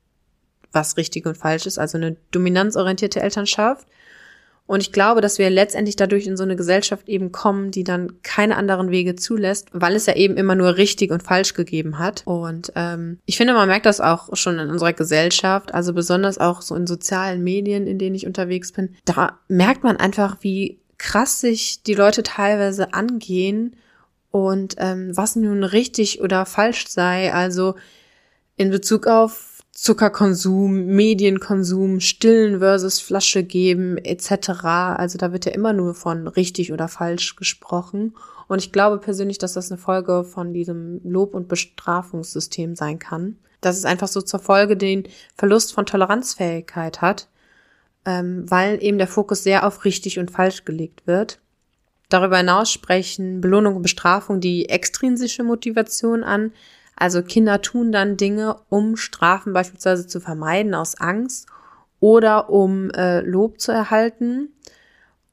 was 0.73 0.97
richtig 0.97 1.26
und 1.26 1.37
falsch 1.37 1.67
ist, 1.67 1.79
also 1.79 1.99
eine 1.99 2.17
dominanzorientierte 2.31 3.21
Elternschaft. 3.21 3.87
Und 4.67 4.81
ich 4.81 4.93
glaube, 4.93 5.21
dass 5.21 5.38
wir 5.38 5.50
letztendlich 5.50 5.97
dadurch 5.97 6.26
in 6.26 6.37
so 6.37 6.45
eine 6.45 6.57
Gesellschaft 6.57 7.09
eben 7.09 7.33
kommen, 7.33 7.73
die 7.73 7.85
dann 7.85 8.23
keine 8.23 8.57
anderen 8.57 8.91
Wege 8.91 9.17
zulässt, 9.17 9.69
weil 9.73 9.95
es 9.95 10.07
ja 10.07 10.14
eben 10.14 10.37
immer 10.37 10.55
nur 10.55 10.76
richtig 10.76 11.11
und 11.11 11.23
falsch 11.23 11.55
gegeben 11.55 11.99
hat. 11.99 12.23
Und 12.25 12.73
ähm, 12.76 13.19
ich 13.26 13.37
finde, 13.37 13.55
man 13.55 13.69
merkt 13.69 13.87
das 13.87 14.00
auch 14.00 14.35
schon 14.35 14.59
in 14.59 14.71
unserer 14.71 14.93
Gesellschaft, 14.93 15.75
also 15.75 15.93
besonders 15.93 16.38
auch 16.38 16.62
so 16.62 16.75
in 16.75 16.87
sozialen 16.87 17.43
Medien, 17.43 17.87
in 17.87 17.99
denen 17.99 18.14
ich 18.14 18.26
unterwegs 18.26 18.73
bin. 18.73 18.95
Da 19.05 19.41
merkt 19.49 19.83
man 19.83 19.97
einfach, 19.97 20.38
wie 20.41 20.79
krass 20.97 21.41
sich 21.41 21.83
die 21.83 21.95
Leute 21.95 22.23
teilweise 22.23 22.95
angehen 22.95 23.76
und 24.31 24.76
ähm, 24.79 25.11
was 25.14 25.37
nun 25.37 25.64
richtig 25.64 26.23
oder 26.23 26.47
falsch 26.47 26.87
sei, 26.87 27.35
also 27.35 27.75
in 28.57 28.71
Bezug 28.71 29.07
auf 29.07 29.51
Zuckerkonsum, 29.73 30.87
Medienkonsum, 30.87 32.00
Stillen 32.00 32.59
versus 32.59 33.00
Flasche 33.00 33.43
geben 33.43 33.97
etc. 33.97 34.64
Also 34.64 35.19
da 35.19 35.33
wird 35.33 35.47
ja 35.47 35.52
immer 35.52 35.73
nur 35.73 35.95
von 35.95 36.29
richtig 36.29 36.73
oder 36.73 36.88
falsch 36.88 37.37
gesprochen. 37.37 38.14
Und 38.49 38.59
ich 38.59 38.71
glaube 38.71 38.99
persönlich, 38.99 39.38
dass 39.38 39.55
das 39.55 39.73
eine 39.73 39.79
Folge 39.79 40.25
von 40.25 40.52
diesem 40.52 41.00
Lob- 41.05 41.35
und 41.35 41.49
Bestrafungssystem 41.49 42.76
sein 42.76 42.99
kann. 42.99 43.38
Dass 43.62 43.79
es 43.79 43.87
einfach 43.87 44.09
so 44.09 44.21
zur 44.21 44.41
Folge 44.41 44.76
den 44.76 45.05
Verlust 45.37 45.73
von 45.73 45.87
Toleranzfähigkeit 45.87 47.00
hat, 47.00 47.29
ähm, 48.05 48.45
weil 48.50 48.83
eben 48.83 48.99
der 48.99 49.07
Fokus 49.07 49.43
sehr 49.43 49.67
auf 49.67 49.87
richtig 49.87 50.19
und 50.19 50.31
falsch 50.31 50.67
gelegt 50.67 51.07
wird. 51.07 51.38
Darüber 52.11 52.37
hinaus 52.37 52.71
sprechen 52.71 53.41
Belohnung 53.41 53.76
und 53.76 53.83
Bestrafung 53.83 54.41
die 54.41 54.69
extrinsische 54.69 55.45
Motivation 55.45 56.25
an, 56.25 56.52
also 57.02 57.21
Kinder 57.21 57.61
tun 57.61 57.90
dann 57.90 58.16
Dinge, 58.16 58.59
um 58.68 58.97
Strafen 58.97 59.52
beispielsweise 59.52 60.06
zu 60.06 60.21
vermeiden 60.21 60.73
aus 60.73 61.00
Angst 61.00 61.49
oder 61.99 62.49
um 62.49 62.90
äh, 62.90 63.23
Lob 63.23 63.61
zu 63.61 63.73
erhalten. 63.73 64.50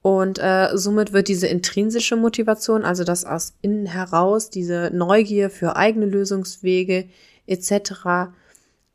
Und 0.01 0.39
äh, 0.39 0.69
somit 0.73 1.13
wird 1.13 1.27
diese 1.27 1.45
intrinsische 1.45 2.15
Motivation, 2.15 2.85
also 2.85 3.03
das 3.03 3.23
aus 3.23 3.53
innen 3.61 3.85
heraus, 3.85 4.49
diese 4.49 4.89
Neugier 4.91 5.51
für 5.51 5.75
eigene 5.75 6.07
Lösungswege 6.07 7.07
etc. 7.45 8.31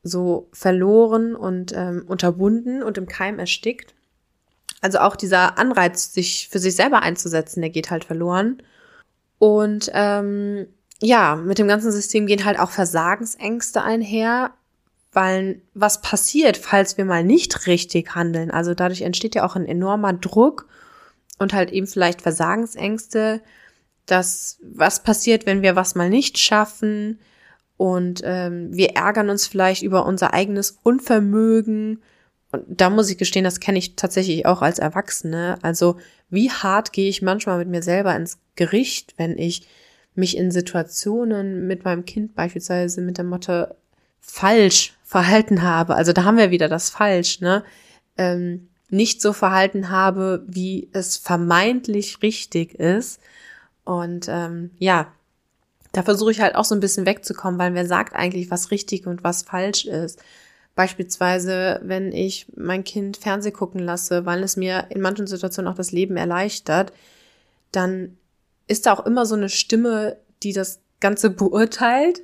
so 0.03 0.49
verloren 0.53 1.37
und 1.37 1.73
ähm, 1.77 2.03
unterbunden 2.09 2.83
und 2.83 2.99
im 2.99 3.07
Keim 3.07 3.39
erstickt. 3.39 3.95
Also 4.81 4.99
auch 4.99 5.15
dieser 5.15 5.59
Anreiz, 5.59 6.13
sich 6.13 6.49
für 6.49 6.59
sich 6.59 6.75
selber 6.75 7.03
einzusetzen, 7.03 7.61
der 7.61 7.71
geht 7.71 7.93
halt 7.93 8.05
verloren. 8.05 8.65
Und 9.39 9.93
ähm, 9.95 10.67
ja, 11.01 11.37
mit 11.37 11.59
dem 11.59 11.69
ganzen 11.69 11.93
System 11.93 12.27
gehen 12.27 12.45
halt 12.45 12.59
auch 12.59 12.71
Versagensängste 12.71 13.83
einher, 13.83 14.53
weil 15.13 15.61
was 15.75 16.01
passiert, 16.01 16.57
falls 16.57 16.99
wir 16.99 17.05
mal 17.05 17.25
nicht 17.25 17.67
richtig 17.67 18.15
handeln? 18.15 18.51
Also 18.51 18.75
dadurch 18.75 19.03
entsteht 19.03 19.35
ja 19.35 19.45
auch 19.45 19.57
ein 19.57 19.67
enormer 19.67 20.13
Druck 20.13 20.69
und 21.39 21.53
halt 21.53 21.71
eben 21.73 21.87
vielleicht 21.87 22.23
Versagensängste, 22.23 23.41
dass 24.07 24.59
was 24.63 25.03
passiert, 25.03 25.47
wenn 25.47 25.63
wir 25.63 25.77
was 25.77 25.95
mal 25.95 26.11
nicht 26.11 26.39
schaffen 26.39 27.19
und 27.77 28.23
ähm, 28.25 28.69
wir 28.73 28.97
ärgern 28.97 29.31
uns 29.31 29.47
vielleicht 29.47 29.83
über 29.83 30.07
unser 30.07 30.33
eigenes 30.33 30.79
Unvermögen. 30.83 32.03
Und 32.53 32.65
da 32.69 32.91
muss 32.91 33.11
ich 33.11 33.19
gestehen, 33.19 33.45
das 33.45 33.61
kenne 33.61 33.79
ich 33.79 33.97
tatsächlich 33.97 34.47
auch 34.47 34.63
als 34.63 34.79
Erwachsene. 34.79 35.59
Also 35.63 35.97
wie 36.31 36.51
hart 36.51 36.93
gehe 36.93 37.09
ich 37.09 37.23
manchmal 37.23 37.59
mit 37.59 37.69
mir 37.69 37.83
selber 37.83 38.15
ins 38.15 38.39
Gericht, 38.55 39.15
wenn 39.17 39.37
ich 39.39 39.67
mich 40.15 40.37
in 40.37 40.51
Situationen 40.51 41.67
mit 41.67 41.85
meinem 41.85 42.05
Kind 42.05 42.35
beispielsweise 42.35 43.01
mit 43.01 43.19
der 43.19 43.25
Motto 43.25 43.67
falsch 44.21 44.95
verhalten 45.03 45.63
habe. 45.63 45.95
Also 45.95 46.13
da 46.13 46.25
haben 46.25 46.39
wir 46.39 46.51
wieder 46.51 46.69
das 46.69 46.91
falsch, 46.91 47.41
ne? 47.41 47.65
Ähm, 48.17 48.69
nicht 48.91 49.21
so 49.21 49.33
verhalten 49.33 49.91
habe, 49.91 50.45
wie 50.47 50.89
es 50.93 51.17
vermeintlich 51.17 52.23
richtig 52.23 52.75
ist. 52.75 53.21
Und 53.85 54.27
ähm, 54.29 54.71
ja, 54.79 55.13
da 55.93 56.03
versuche 56.03 56.31
ich 56.31 56.41
halt 56.41 56.55
auch 56.55 56.65
so 56.65 56.75
ein 56.75 56.81
bisschen 56.81 57.07
wegzukommen, 57.07 57.59
weil 57.59 57.75
wer 57.75 57.87
sagt 57.87 58.15
eigentlich, 58.15 58.51
was 58.51 58.71
richtig 58.71 59.07
und 59.07 59.25
was 59.25 59.43
falsch 59.43 59.85
ist. 59.85 60.23
Beispielsweise, 60.75 61.81
wenn 61.85 62.13
ich 62.13 62.47
mein 62.57 62.83
Kind 62.83 63.17
Fernseh 63.17 63.53
gucken 63.53 63.81
lasse, 63.81 64.27
weil 64.27 64.43
es 64.43 64.57
mir 64.57 64.87
in 64.91 65.01
manchen 65.01 65.27
Situationen 65.27 65.71
auch 65.71 65.77
das 65.77 65.93
Leben 65.93 66.17
erleichtert, 66.17 66.93
dann 67.71 68.17
ist 68.67 68.87
da 68.87 68.93
auch 68.93 69.07
immer 69.07 69.27
so 69.27 69.35
eine 69.35 69.49
Stimme, 69.49 70.19
die 70.43 70.53
das 70.53 70.81
Ganze 71.01 71.31
beurteilt. 71.31 72.23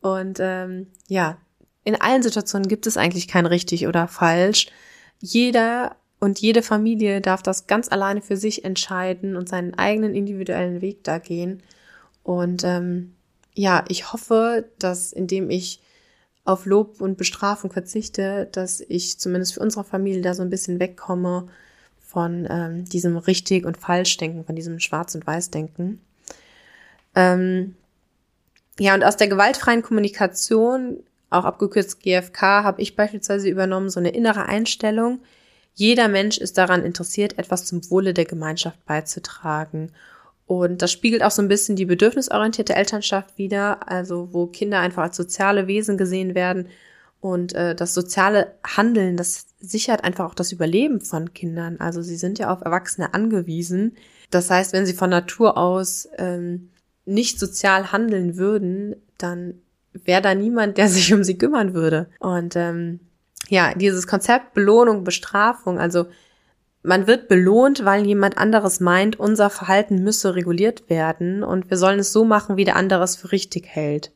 Und 0.00 0.38
ähm, 0.40 0.88
ja, 1.08 1.38
in 1.84 2.00
allen 2.00 2.22
Situationen 2.22 2.68
gibt 2.68 2.86
es 2.86 2.96
eigentlich 2.96 3.28
kein 3.28 3.46
richtig 3.46 3.86
oder 3.86 4.08
falsch. 4.08 4.68
Jeder 5.20 5.96
und 6.20 6.38
jede 6.40 6.62
Familie 6.62 7.20
darf 7.20 7.42
das 7.42 7.66
ganz 7.66 7.90
alleine 7.90 8.22
für 8.22 8.36
sich 8.36 8.64
entscheiden 8.64 9.36
und 9.36 9.48
seinen 9.48 9.74
eigenen 9.74 10.14
individuellen 10.14 10.80
Weg 10.80 11.04
da 11.04 11.18
gehen. 11.18 11.62
Und 12.22 12.64
ähm, 12.64 13.14
ja, 13.54 13.84
ich 13.88 14.12
hoffe, 14.12 14.68
dass 14.78 15.12
indem 15.12 15.50
ich 15.50 15.80
auf 16.44 16.66
Lob 16.66 17.00
und 17.00 17.16
Bestrafung 17.16 17.72
verzichte, 17.72 18.48
dass 18.52 18.80
ich 18.80 19.18
zumindest 19.18 19.54
für 19.54 19.60
unsere 19.60 19.84
Familie 19.84 20.22
da 20.22 20.34
so 20.34 20.42
ein 20.42 20.50
bisschen 20.50 20.80
wegkomme 20.80 21.48
von 22.14 22.46
ähm, 22.48 22.84
diesem 22.86 23.16
richtig 23.18 23.66
und 23.66 23.76
falsch 23.76 24.16
denken, 24.16 24.44
von 24.44 24.56
diesem 24.56 24.80
schwarz 24.80 25.14
und 25.14 25.26
weiß 25.26 25.50
denken. 25.50 26.00
Ähm, 27.14 27.74
ja, 28.78 28.94
und 28.94 29.04
aus 29.04 29.16
der 29.16 29.28
gewaltfreien 29.28 29.82
Kommunikation, 29.82 31.02
auch 31.28 31.44
abgekürzt 31.44 32.00
GFK, 32.00 32.40
habe 32.62 32.80
ich 32.80 32.96
beispielsweise 32.96 33.48
übernommen 33.48 33.90
so 33.90 34.00
eine 34.00 34.10
innere 34.10 34.46
Einstellung. 34.46 35.20
Jeder 35.74 36.08
Mensch 36.08 36.38
ist 36.38 36.56
daran 36.56 36.84
interessiert, 36.84 37.38
etwas 37.38 37.66
zum 37.66 37.90
Wohle 37.90 38.14
der 38.14 38.24
Gemeinschaft 38.24 38.84
beizutragen. 38.86 39.90
Und 40.46 40.82
das 40.82 40.92
spiegelt 40.92 41.24
auch 41.24 41.30
so 41.32 41.42
ein 41.42 41.48
bisschen 41.48 41.74
die 41.74 41.86
bedürfnisorientierte 41.86 42.76
Elternschaft 42.76 43.36
wider, 43.38 43.88
also 43.90 44.28
wo 44.32 44.46
Kinder 44.46 44.78
einfach 44.78 45.02
als 45.02 45.16
soziale 45.16 45.66
Wesen 45.66 45.98
gesehen 45.98 46.34
werden 46.34 46.68
und 47.24 47.54
äh, 47.54 47.74
das 47.74 47.94
soziale 47.94 48.52
Handeln, 48.62 49.16
das 49.16 49.46
sichert 49.58 50.04
einfach 50.04 50.26
auch 50.26 50.34
das 50.34 50.52
Überleben 50.52 51.00
von 51.00 51.32
Kindern. 51.32 51.80
Also 51.80 52.02
sie 52.02 52.16
sind 52.16 52.38
ja 52.38 52.52
auf 52.52 52.60
Erwachsene 52.60 53.14
angewiesen. 53.14 53.96
Das 54.30 54.50
heißt, 54.50 54.74
wenn 54.74 54.84
sie 54.84 54.92
von 54.92 55.08
Natur 55.08 55.56
aus 55.56 56.06
ähm, 56.18 56.68
nicht 57.06 57.40
sozial 57.40 57.92
handeln 57.92 58.36
würden, 58.36 58.96
dann 59.16 59.54
wäre 59.94 60.20
da 60.20 60.34
niemand, 60.34 60.76
der 60.76 60.88
sich 60.90 61.14
um 61.14 61.24
sie 61.24 61.38
kümmern 61.38 61.72
würde. 61.72 62.10
Und 62.18 62.56
ähm, 62.56 63.00
ja, 63.48 63.72
dieses 63.72 64.06
Konzept 64.06 64.52
Belohnung, 64.52 65.02
Bestrafung, 65.02 65.78
also 65.78 66.04
man 66.82 67.06
wird 67.06 67.28
belohnt, 67.28 67.86
weil 67.86 68.04
jemand 68.04 68.36
anderes 68.36 68.80
meint, 68.80 69.18
unser 69.18 69.48
Verhalten 69.48 70.04
müsse 70.04 70.34
reguliert 70.34 70.90
werden 70.90 71.42
und 71.42 71.70
wir 71.70 71.78
sollen 71.78 72.00
es 72.00 72.12
so 72.12 72.26
machen, 72.26 72.58
wie 72.58 72.66
der 72.66 72.76
andere 72.76 73.02
es 73.02 73.16
für 73.16 73.32
richtig 73.32 73.66
hält. 73.66 74.12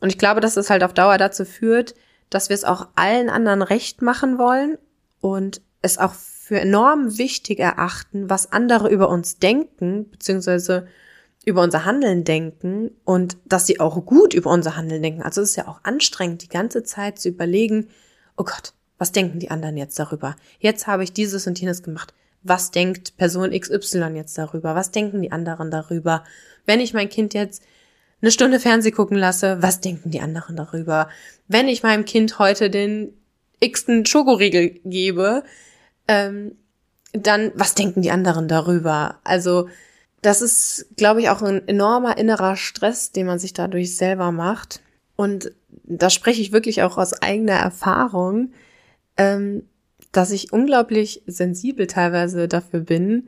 Und 0.00 0.08
ich 0.08 0.16
glaube, 0.16 0.40
dass 0.40 0.56
es 0.56 0.70
halt 0.70 0.82
auf 0.82 0.94
Dauer 0.94 1.18
dazu 1.18 1.44
führt, 1.44 1.94
dass 2.30 2.48
wir 2.48 2.54
es 2.54 2.64
auch 2.64 2.88
allen 2.94 3.28
anderen 3.28 3.62
recht 3.62 4.02
machen 4.02 4.38
wollen 4.38 4.78
und 5.20 5.60
es 5.82 5.98
auch 5.98 6.14
für 6.14 6.60
enorm 6.60 7.18
wichtig 7.18 7.58
erachten, 7.58 8.30
was 8.30 8.52
andere 8.52 8.88
über 8.88 9.08
uns 9.08 9.38
denken, 9.38 10.10
beziehungsweise 10.10 10.86
über 11.44 11.62
unser 11.62 11.84
Handeln 11.84 12.24
denken 12.24 12.90
und 13.04 13.36
dass 13.46 13.66
sie 13.66 13.80
auch 13.80 14.04
gut 14.04 14.34
über 14.34 14.50
unser 14.50 14.76
Handeln 14.76 15.02
denken. 15.02 15.22
Also 15.22 15.40
es 15.40 15.50
ist 15.50 15.56
ja 15.56 15.68
auch 15.68 15.80
anstrengend, 15.84 16.42
die 16.42 16.48
ganze 16.48 16.82
Zeit 16.82 17.18
zu 17.18 17.28
überlegen, 17.28 17.88
oh 18.36 18.44
Gott, 18.44 18.74
was 18.98 19.12
denken 19.12 19.38
die 19.38 19.50
anderen 19.50 19.76
jetzt 19.76 19.98
darüber? 19.98 20.36
Jetzt 20.58 20.86
habe 20.86 21.02
ich 21.02 21.12
dieses 21.12 21.46
und 21.46 21.58
jenes 21.58 21.82
gemacht. 21.82 22.12
Was 22.42 22.70
denkt 22.70 23.16
Person 23.16 23.58
XY 23.58 24.12
jetzt 24.14 24.36
darüber? 24.36 24.74
Was 24.74 24.90
denken 24.90 25.22
die 25.22 25.32
anderen 25.32 25.70
darüber? 25.70 26.24
Wenn 26.66 26.80
ich 26.80 26.94
mein 26.94 27.08
Kind 27.08 27.32
jetzt 27.32 27.62
eine 28.22 28.30
Stunde 28.30 28.60
Fernseh 28.60 28.90
gucken 28.90 29.16
lasse, 29.16 29.62
was 29.62 29.80
denken 29.80 30.10
die 30.10 30.20
anderen 30.20 30.56
darüber? 30.56 31.08
Wenn 31.48 31.68
ich 31.68 31.82
meinem 31.82 32.04
Kind 32.04 32.38
heute 32.38 32.70
den 32.70 33.12
x-ten 33.60 34.06
Schokoriegel 34.06 34.80
gebe, 34.84 35.42
ähm, 36.08 36.56
dann 37.12 37.52
was 37.54 37.74
denken 37.74 38.02
die 38.02 38.10
anderen 38.10 38.48
darüber? 38.48 39.20
Also 39.24 39.68
das 40.22 40.42
ist, 40.42 40.86
glaube 40.96 41.20
ich, 41.20 41.30
auch 41.30 41.42
ein 41.42 41.66
enormer 41.66 42.18
innerer 42.18 42.56
Stress, 42.56 43.12
den 43.12 43.26
man 43.26 43.38
sich 43.38 43.54
dadurch 43.54 43.96
selber 43.96 44.32
macht. 44.32 44.82
Und 45.16 45.52
da 45.84 46.10
spreche 46.10 46.42
ich 46.42 46.52
wirklich 46.52 46.82
auch 46.82 46.98
aus 46.98 47.22
eigener 47.22 47.54
Erfahrung, 47.54 48.52
ähm, 49.16 49.64
dass 50.12 50.30
ich 50.30 50.52
unglaublich 50.52 51.22
sensibel 51.26 51.86
teilweise 51.86 52.48
dafür 52.48 52.80
bin, 52.80 53.24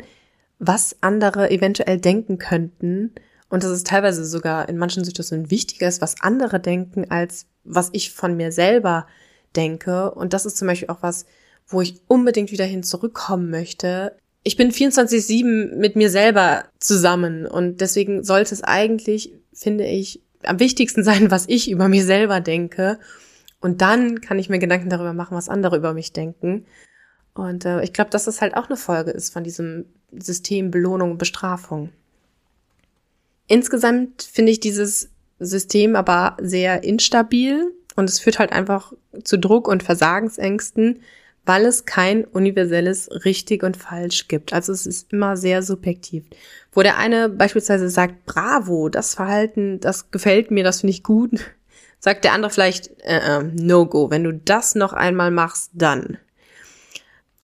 was 0.58 0.96
andere 1.00 1.50
eventuell 1.50 1.98
denken 1.98 2.38
könnten 2.38 3.12
und 3.52 3.62
dass 3.62 3.70
es 3.70 3.84
teilweise 3.84 4.24
sogar 4.24 4.70
in 4.70 4.78
manchen 4.78 5.04
Situationen 5.04 5.50
wichtiger 5.50 5.86
ist, 5.86 6.00
was 6.00 6.22
andere 6.22 6.58
denken, 6.58 7.10
als 7.10 7.44
was 7.64 7.90
ich 7.92 8.10
von 8.10 8.34
mir 8.34 8.50
selber 8.50 9.06
denke. 9.54 10.10
Und 10.12 10.32
das 10.32 10.46
ist 10.46 10.56
zum 10.56 10.68
Beispiel 10.68 10.88
auch 10.88 11.02
was, 11.02 11.26
wo 11.66 11.82
ich 11.82 12.00
unbedingt 12.08 12.50
wieder 12.50 12.64
hin 12.64 12.82
zurückkommen 12.82 13.50
möchte. 13.50 14.16
Ich 14.42 14.56
bin 14.56 14.72
24-7 14.72 15.76
mit 15.76 15.96
mir 15.96 16.08
selber 16.08 16.64
zusammen 16.80 17.44
und 17.44 17.82
deswegen 17.82 18.24
sollte 18.24 18.54
es 18.54 18.64
eigentlich, 18.64 19.34
finde 19.52 19.84
ich, 19.84 20.22
am 20.44 20.58
wichtigsten 20.58 21.04
sein, 21.04 21.30
was 21.30 21.44
ich 21.46 21.70
über 21.70 21.88
mir 21.88 22.04
selber 22.04 22.40
denke. 22.40 23.00
Und 23.60 23.82
dann 23.82 24.22
kann 24.22 24.38
ich 24.38 24.48
mir 24.48 24.60
Gedanken 24.60 24.88
darüber 24.88 25.12
machen, 25.12 25.36
was 25.36 25.50
andere 25.50 25.76
über 25.76 25.92
mich 25.92 26.14
denken. 26.14 26.64
Und 27.34 27.66
äh, 27.66 27.82
ich 27.82 27.92
glaube, 27.92 28.08
dass 28.08 28.24
das 28.24 28.40
halt 28.40 28.56
auch 28.56 28.68
eine 28.68 28.78
Folge 28.78 29.10
ist 29.10 29.30
von 29.30 29.44
diesem 29.44 29.84
System 30.10 30.70
Belohnung 30.70 31.10
und 31.10 31.18
Bestrafung. 31.18 31.90
Insgesamt 33.52 34.22
finde 34.22 34.50
ich 34.50 34.60
dieses 34.60 35.10
System 35.38 35.94
aber 35.94 36.38
sehr 36.40 36.84
instabil 36.84 37.70
und 37.96 38.08
es 38.08 38.18
führt 38.18 38.38
halt 38.38 38.50
einfach 38.50 38.94
zu 39.24 39.38
Druck 39.38 39.68
und 39.68 39.82
Versagensängsten, 39.82 41.02
weil 41.44 41.66
es 41.66 41.84
kein 41.84 42.24
universelles 42.24 43.10
richtig 43.26 43.62
und 43.62 43.76
falsch 43.76 44.26
gibt. 44.28 44.54
Also 44.54 44.72
es 44.72 44.86
ist 44.86 45.12
immer 45.12 45.36
sehr 45.36 45.62
subjektiv. 45.62 46.24
Wo 46.72 46.80
der 46.80 46.96
eine 46.96 47.28
beispielsweise 47.28 47.90
sagt, 47.90 48.24
bravo, 48.24 48.88
das 48.88 49.14
Verhalten, 49.14 49.80
das 49.80 50.10
gefällt 50.10 50.50
mir, 50.50 50.64
das 50.64 50.80
finde 50.80 50.92
ich 50.92 51.02
gut, 51.02 51.32
sagt 51.98 52.24
der 52.24 52.32
andere 52.32 52.50
vielleicht, 52.50 53.02
äh, 53.02 53.18
äh, 53.18 53.42
no 53.42 53.84
go, 53.84 54.08
wenn 54.10 54.24
du 54.24 54.32
das 54.32 54.76
noch 54.76 54.94
einmal 54.94 55.30
machst, 55.30 55.72
dann. 55.74 56.16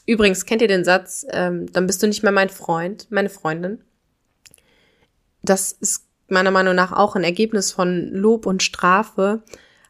Übrigens, 0.06 0.46
kennt 0.46 0.62
ihr 0.62 0.68
den 0.68 0.84
Satz, 0.84 1.26
ähm, 1.32 1.72
dann 1.72 1.88
bist 1.88 2.04
du 2.04 2.08
nicht 2.08 2.24
mehr 2.24 2.34
mein 2.34 2.50
Freund, 2.50 3.08
meine 3.10 3.30
Freundin? 3.30 3.80
Das 5.44 5.72
ist 5.74 6.08
meiner 6.30 6.52
Meinung 6.52 6.76
nach 6.76 6.92
auch 6.92 7.16
ein 7.16 7.24
Ergebnis 7.24 7.72
von 7.72 8.10
Lob 8.12 8.46
und 8.46 8.64
Strafe. 8.64 9.44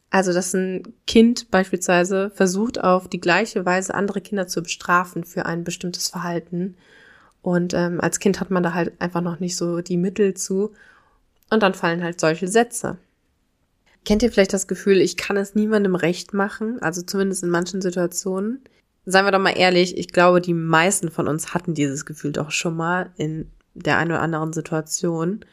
Also, 0.09 0.33
dass 0.33 0.53
ein 0.53 0.93
Kind 1.07 1.49
beispielsweise 1.49 2.29
versucht, 2.29 2.83
auf 2.83 3.07
die 3.07 3.19
gleiche 3.19 3.65
Weise 3.65 3.95
andere 3.95 4.21
Kinder 4.21 4.47
zu 4.47 4.61
bestrafen 4.61 5.23
für 5.23 5.45
ein 5.45 5.63
bestimmtes 5.63 6.09
Verhalten. 6.09 6.75
Und 7.41 7.73
ähm, 7.73 7.99
als 7.99 8.19
Kind 8.19 8.39
hat 8.39 8.51
man 8.51 8.63
da 8.63 8.73
halt 8.73 8.93
einfach 9.01 9.21
noch 9.21 9.39
nicht 9.39 9.55
so 9.55 9.81
die 9.81 9.97
Mittel 9.97 10.33
zu. 10.33 10.73
Und 11.49 11.63
dann 11.63 11.73
fallen 11.73 12.03
halt 12.03 12.19
solche 12.19 12.47
Sätze. 12.47 12.97
Kennt 14.05 14.21
ihr 14.21 14.31
vielleicht 14.31 14.53
das 14.53 14.67
Gefühl, 14.67 14.99
ich 15.01 15.17
kann 15.17 15.37
es 15.37 15.55
niemandem 15.55 15.95
recht 15.95 16.33
machen? 16.33 16.81
Also 16.81 17.01
zumindest 17.01 17.43
in 17.43 17.49
manchen 17.49 17.81
Situationen. 17.81 18.61
Seien 19.05 19.25
wir 19.25 19.31
doch 19.31 19.39
mal 19.39 19.57
ehrlich, 19.57 19.97
ich 19.97 20.09
glaube, 20.09 20.41
die 20.41 20.53
meisten 20.53 21.09
von 21.09 21.27
uns 21.27 21.53
hatten 21.53 21.73
dieses 21.73 22.05
Gefühl 22.05 22.31
doch 22.31 22.51
schon 22.51 22.75
mal 22.75 23.11
in 23.17 23.49
der 23.73 23.97
einen 23.97 24.11
oder 24.11 24.21
anderen 24.21 24.53
Situation. 24.53 25.45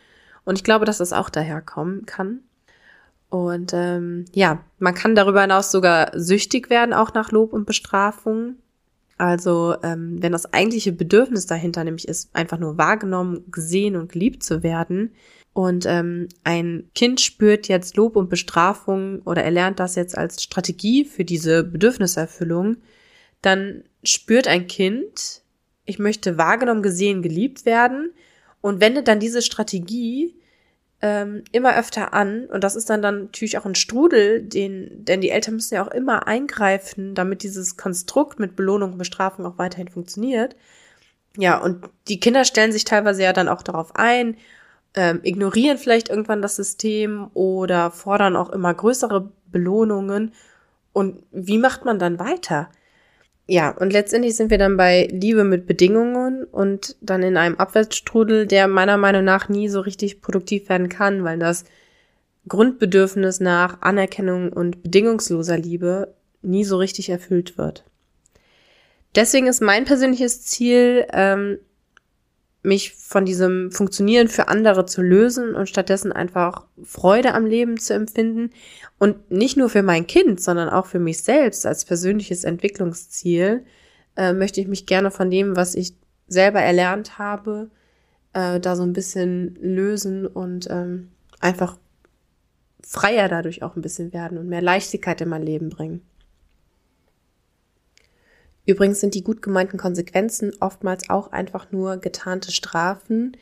Und 0.44 0.56
ich 0.56 0.64
glaube, 0.64 0.84
dass 0.84 0.98
das 0.98 1.12
auch 1.12 1.30
daher 1.30 1.60
kommen 1.60 2.06
kann. 2.06 2.40
Und 3.28 3.72
ähm, 3.74 4.24
ja, 4.32 4.64
man 4.78 4.94
kann 4.94 5.14
darüber 5.14 5.42
hinaus 5.42 5.70
sogar 5.70 6.10
süchtig 6.18 6.68
werden, 6.68 6.92
auch 6.92 7.14
nach 7.14 7.30
Lob 7.30 7.52
und 7.52 7.64
Bestrafung. 7.64 8.56
Also 9.18 9.76
ähm, 9.82 10.16
wenn 10.20 10.32
das 10.32 10.52
eigentliche 10.52 10.92
Bedürfnis 10.92 11.46
dahinter 11.46 11.84
nämlich 11.84 12.08
ist, 12.08 12.34
einfach 12.34 12.58
nur 12.58 12.78
wahrgenommen, 12.78 13.44
gesehen 13.52 13.94
und 13.94 14.10
geliebt 14.10 14.42
zu 14.42 14.62
werden. 14.62 15.12
Und 15.52 15.84
ähm, 15.86 16.28
ein 16.42 16.90
Kind 16.94 17.20
spürt 17.20 17.68
jetzt 17.68 17.96
Lob 17.96 18.16
und 18.16 18.30
Bestrafung 18.30 19.20
oder 19.22 19.44
er 19.44 19.50
lernt 19.50 19.78
das 19.78 19.94
jetzt 19.94 20.16
als 20.16 20.42
Strategie 20.42 21.04
für 21.04 21.24
diese 21.24 21.64
Bedürfniserfüllung, 21.64 22.78
dann 23.42 23.84
spürt 24.02 24.48
ein 24.48 24.66
Kind, 24.66 25.39
ich 25.90 25.99
möchte 25.99 26.38
wahrgenommen, 26.38 26.82
gesehen, 26.82 27.23
geliebt 27.23 27.66
werden 27.66 28.12
und 28.61 28.80
wendet 28.80 29.09
dann 29.09 29.20
diese 29.20 29.42
Strategie 29.42 30.35
ähm, 31.02 31.44
immer 31.52 31.76
öfter 31.78 32.12
an 32.12 32.47
und 32.47 32.62
das 32.62 32.76
ist 32.76 32.90
dann 32.90 33.02
dann 33.02 33.25
natürlich 33.25 33.59
auch 33.59 33.64
ein 33.64 33.75
Strudel, 33.75 34.42
den, 34.42 35.04
denn 35.04 35.20
die 35.20 35.30
Eltern 35.30 35.54
müssen 35.54 35.75
ja 35.75 35.85
auch 35.85 35.90
immer 35.90 36.26
eingreifen, 36.26 37.14
damit 37.14 37.42
dieses 37.42 37.76
Konstrukt 37.76 38.38
mit 38.38 38.56
Belohnung 38.56 38.92
und 38.92 38.99
Bestrafung 38.99 39.47
auch 39.47 39.59
weiterhin 39.59 39.88
funktioniert. 39.88 40.56
Ja, 41.37 41.59
und 41.59 41.88
die 42.09 42.20
Kinder 42.20 42.44
stellen 42.44 42.73
sich 42.73 42.85
teilweise 42.85 43.23
ja 43.23 43.32
dann 43.32 43.49
auch 43.49 43.62
darauf 43.62 43.97
ein, 43.97 44.37
ähm, 44.94 45.20
ignorieren 45.23 45.78
vielleicht 45.78 46.09
irgendwann 46.09 46.42
das 46.42 46.56
System 46.56 47.30
oder 47.35 47.90
fordern 47.90 48.37
auch 48.37 48.50
immer 48.50 48.75
größere 48.75 49.30
Belohnungen. 49.47 50.32
Und 50.92 51.23
wie 51.30 51.59
macht 51.59 51.85
man 51.85 51.99
dann 51.99 52.18
weiter? 52.18 52.68
Ja, 53.52 53.71
und 53.71 53.92
letztendlich 53.92 54.37
sind 54.37 54.52
wir 54.52 54.59
dann 54.59 54.76
bei 54.76 55.09
Liebe 55.11 55.42
mit 55.42 55.66
Bedingungen 55.66 56.45
und 56.45 56.95
dann 57.00 57.25
in 57.25 57.37
einem 57.37 57.57
Abwärtsstrudel, 57.57 58.47
der 58.47 58.69
meiner 58.69 58.97
Meinung 58.97 59.25
nach 59.25 59.49
nie 59.49 59.69
so 59.69 59.80
richtig 59.80 60.23
produktiv 60.23 60.69
werden 60.69 60.88
kann, 60.88 61.25
weil 61.25 61.37
das 61.37 61.64
Grundbedürfnis 62.47 63.40
nach 63.40 63.83
Anerkennung 63.83 64.52
und 64.52 64.85
bedingungsloser 64.85 65.59
Liebe 65.59 66.14
nie 66.42 66.62
so 66.62 66.76
richtig 66.76 67.11
erfüllt 67.11 67.59
wird. 67.59 67.83
Deswegen 69.16 69.49
ist 69.49 69.61
mein 69.61 69.85
persönliches 69.85 70.42
Ziel, 70.42 71.09
ähm, 71.12 71.59
mich 72.62 72.95
von 72.95 73.25
diesem 73.25 73.73
Funktionieren 73.73 74.29
für 74.29 74.49
andere 74.49 74.85
zu 74.85 75.01
lösen 75.01 75.55
und 75.55 75.68
stattdessen 75.68 76.12
einfach 76.12 76.66
Freude 76.83 77.35
am 77.35 77.46
Leben 77.46 77.79
zu 77.79 77.94
empfinden 77.94 78.51
und 78.99 79.31
nicht 79.31 79.57
nur 79.57 79.70
für 79.70 79.83
mein 79.83 80.07
Kind, 80.07 80.40
sondern 80.40 80.68
auch 80.68 80.87
für 80.87 80.99
mich 80.99 81.23
selbst 81.23 81.64
als 81.64 81.85
persönliches 81.85 82.44
Entwicklungsziel 82.44 83.64
äh, 84.16 84.33
möchte 84.35 84.61
ich 84.61 84.68
mich 84.68 84.87
gerne 84.87 85.11
von 85.11 85.31
dem, 85.31 85.57
was 85.57 85.75
ich 85.75 85.94
selber 86.29 86.61
erlernt 86.61 87.18
habe, 87.18 87.70
äh, 88.35 88.61
da 88.61 88.77
so 88.77 88.83
ein 88.83 88.92
bisschen 88.92 89.57
lösen 89.61 90.27
und 90.27 90.68
ähm, 90.70 91.09
einfach 91.40 91.79
freier 92.87 93.29
dadurch 93.29 93.62
auch 93.62 93.77
ein 93.77 93.83
bisschen 93.83 94.12
werden 94.12 94.37
und 94.37 94.49
mehr 94.49 94.62
Leichtigkeit 94.62 95.20
in 95.20 95.29
mein 95.29 95.42
Leben 95.42 95.70
bringen. 95.70 96.03
Übrigens 98.70 99.00
sind 99.00 99.16
die 99.16 99.24
gut 99.24 99.42
gemeinten 99.42 99.78
Konsequenzen 99.78 100.52
oftmals 100.61 101.11
auch 101.11 101.33
einfach 101.33 101.72
nur 101.72 101.96
getarnte 101.96 102.52
Strafen. 102.52 103.37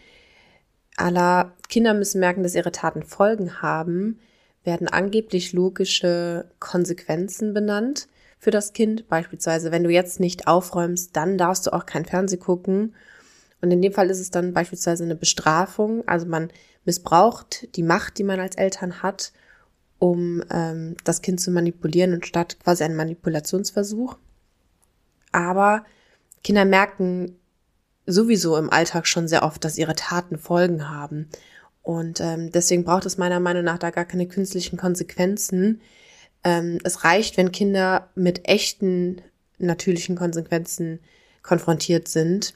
Aller 0.97 1.53
Kinder 1.69 1.93
müssen 1.93 2.21
merken, 2.21 2.43
dass 2.43 2.55
ihre 2.55 2.73
Taten 2.73 3.03
Folgen 3.03 3.61
haben, 3.61 4.21
werden 4.65 4.89
angeblich 4.89 5.53
logische 5.53 6.51
Konsequenzen 6.61 7.53
benannt 7.53 8.09
für 8.39 8.51
das 8.51 8.73
Kind. 8.73 9.07
Beispielsweise, 9.11 9.71
wenn 9.71 9.85
du 9.85 9.91
jetzt 9.91 10.19
nicht 10.19 10.49
aufräumst, 10.49 11.15
dann 11.15 11.37
darfst 11.37 11.67
du 11.67 11.75
auch 11.75 11.85
kein 11.85 12.07
Fernseh 12.07 12.39
gucken. 12.39 12.95
Und 13.61 13.71
in 13.71 13.83
dem 13.83 13.93
Fall 13.93 14.09
ist 14.09 14.21
es 14.21 14.31
dann 14.31 14.55
beispielsweise 14.55 15.05
eine 15.05 15.15
Bestrafung. 15.15 16.09
Also 16.09 16.25
man 16.25 16.49
missbraucht 16.87 17.69
die 17.77 17.83
Macht, 17.83 18.17
die 18.17 18.25
man 18.25 18.41
als 18.41 18.57
Eltern 18.57 19.03
hat, 19.03 19.35
um 19.99 20.43
ähm, 20.51 20.97
das 21.05 21.21
Kind 21.21 21.39
zu 21.39 21.51
manipulieren 21.51 22.15
und 22.15 22.25
statt 22.25 22.57
quasi 22.65 22.83
ein 22.83 22.97
Manipulationsversuch. 22.97 24.17
Aber 25.33 25.85
Kinder 26.43 26.65
merken 26.65 27.37
sowieso 28.07 28.57
im 28.57 28.71
Alltag 28.71 29.07
schon 29.07 29.29
sehr 29.29 29.43
oft, 29.43 29.65
dass 29.65 29.79
ihre 29.79 29.95
Taten 29.95 30.39
Folgen 30.39 30.89
haben. 30.89 31.29
Und 31.83 32.21
ähm, 32.21 32.51
deswegen 32.53 32.85
braucht 32.85 33.07
es 33.07 33.19
meiner 33.19 33.41
Meinung 33.41 33.65
nach 33.65 33.79
da 33.79 33.91
gar 33.91 34.05
keine 34.05 34.27
künstlichen 34.27 34.77
Konsequenzen. 34.77 35.81
Ähm, 36.45 36.79
es 36.85 37.05
reicht, 37.05 37.37
wenn 37.37 37.53
Kinder 37.53 38.09
mit 38.15 38.49
echten 38.49 39.23
natürlichen 39.59 40.17
Konsequenzen 40.17 41.01
konfrontiert 41.43 42.09
sind. 42.09 42.55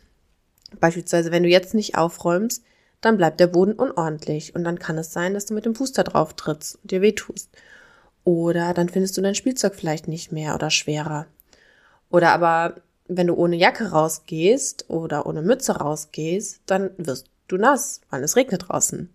Beispielsweise, 0.80 1.30
wenn 1.30 1.42
du 1.42 1.48
jetzt 1.48 1.74
nicht 1.74 1.96
aufräumst, 1.96 2.62
dann 3.00 3.16
bleibt 3.16 3.40
der 3.40 3.48
Boden 3.48 3.72
unordentlich 3.72 4.54
und 4.54 4.64
dann 4.64 4.78
kann 4.78 4.96
es 4.96 5.12
sein, 5.12 5.34
dass 5.34 5.46
du 5.46 5.54
mit 5.54 5.64
dem 5.64 5.74
Fuß 5.74 5.92
da 5.92 6.04
drauf 6.04 6.34
trittst 6.34 6.76
und 6.76 6.90
dir 6.90 7.02
wehtust. 7.02 7.50
Oder 8.24 8.72
dann 8.72 8.88
findest 8.88 9.16
du 9.16 9.22
dein 9.22 9.34
Spielzeug 9.34 9.74
vielleicht 9.74 10.08
nicht 10.08 10.30
mehr 10.30 10.54
oder 10.54 10.70
schwerer. 10.70 11.26
Oder 12.12 12.32
aber, 12.32 12.76
wenn 13.08 13.26
du 13.26 13.34
ohne 13.34 13.56
Jacke 13.56 13.90
rausgehst 13.90 14.88
oder 14.88 15.26
ohne 15.26 15.42
Mütze 15.42 15.78
rausgehst, 15.78 16.60
dann 16.66 16.90
wirst 16.98 17.28
du 17.48 17.56
nass, 17.56 18.02
weil 18.10 18.22
es 18.22 18.36
regnet 18.36 18.68
draußen. 18.68 19.10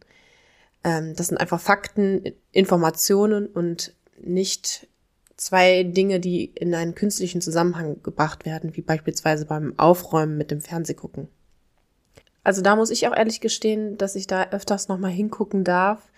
Ähm, 0.84 1.14
das 1.16 1.28
sind 1.28 1.38
einfach 1.38 1.62
Fakten, 1.62 2.24
Informationen 2.52 3.46
und 3.46 3.94
nicht 4.20 4.88
zwei 5.38 5.84
Dinge, 5.84 6.20
die 6.20 6.46
in 6.46 6.74
einen 6.74 6.96
künstlichen 6.96 7.40
Zusammenhang 7.40 8.02
gebracht 8.02 8.46
werden, 8.46 8.76
wie 8.76 8.82
beispielsweise 8.82 9.46
beim 9.46 9.78
Aufräumen 9.78 10.36
mit 10.36 10.50
dem 10.50 10.62
Fernsehgucken. 10.62 11.28
Also 12.44 12.64
da 12.64 12.76
muss 12.76 12.90
ich 12.90 13.08
auch 13.08 13.16
ehrlich 13.16 13.42
gestehen, 13.42 13.98
dass 13.98 14.16
ich 14.16 14.26
da 14.26 14.50
öfters 14.50 14.88
nochmal 14.88 15.12
hingucken 15.12 15.64
darf 15.64 16.10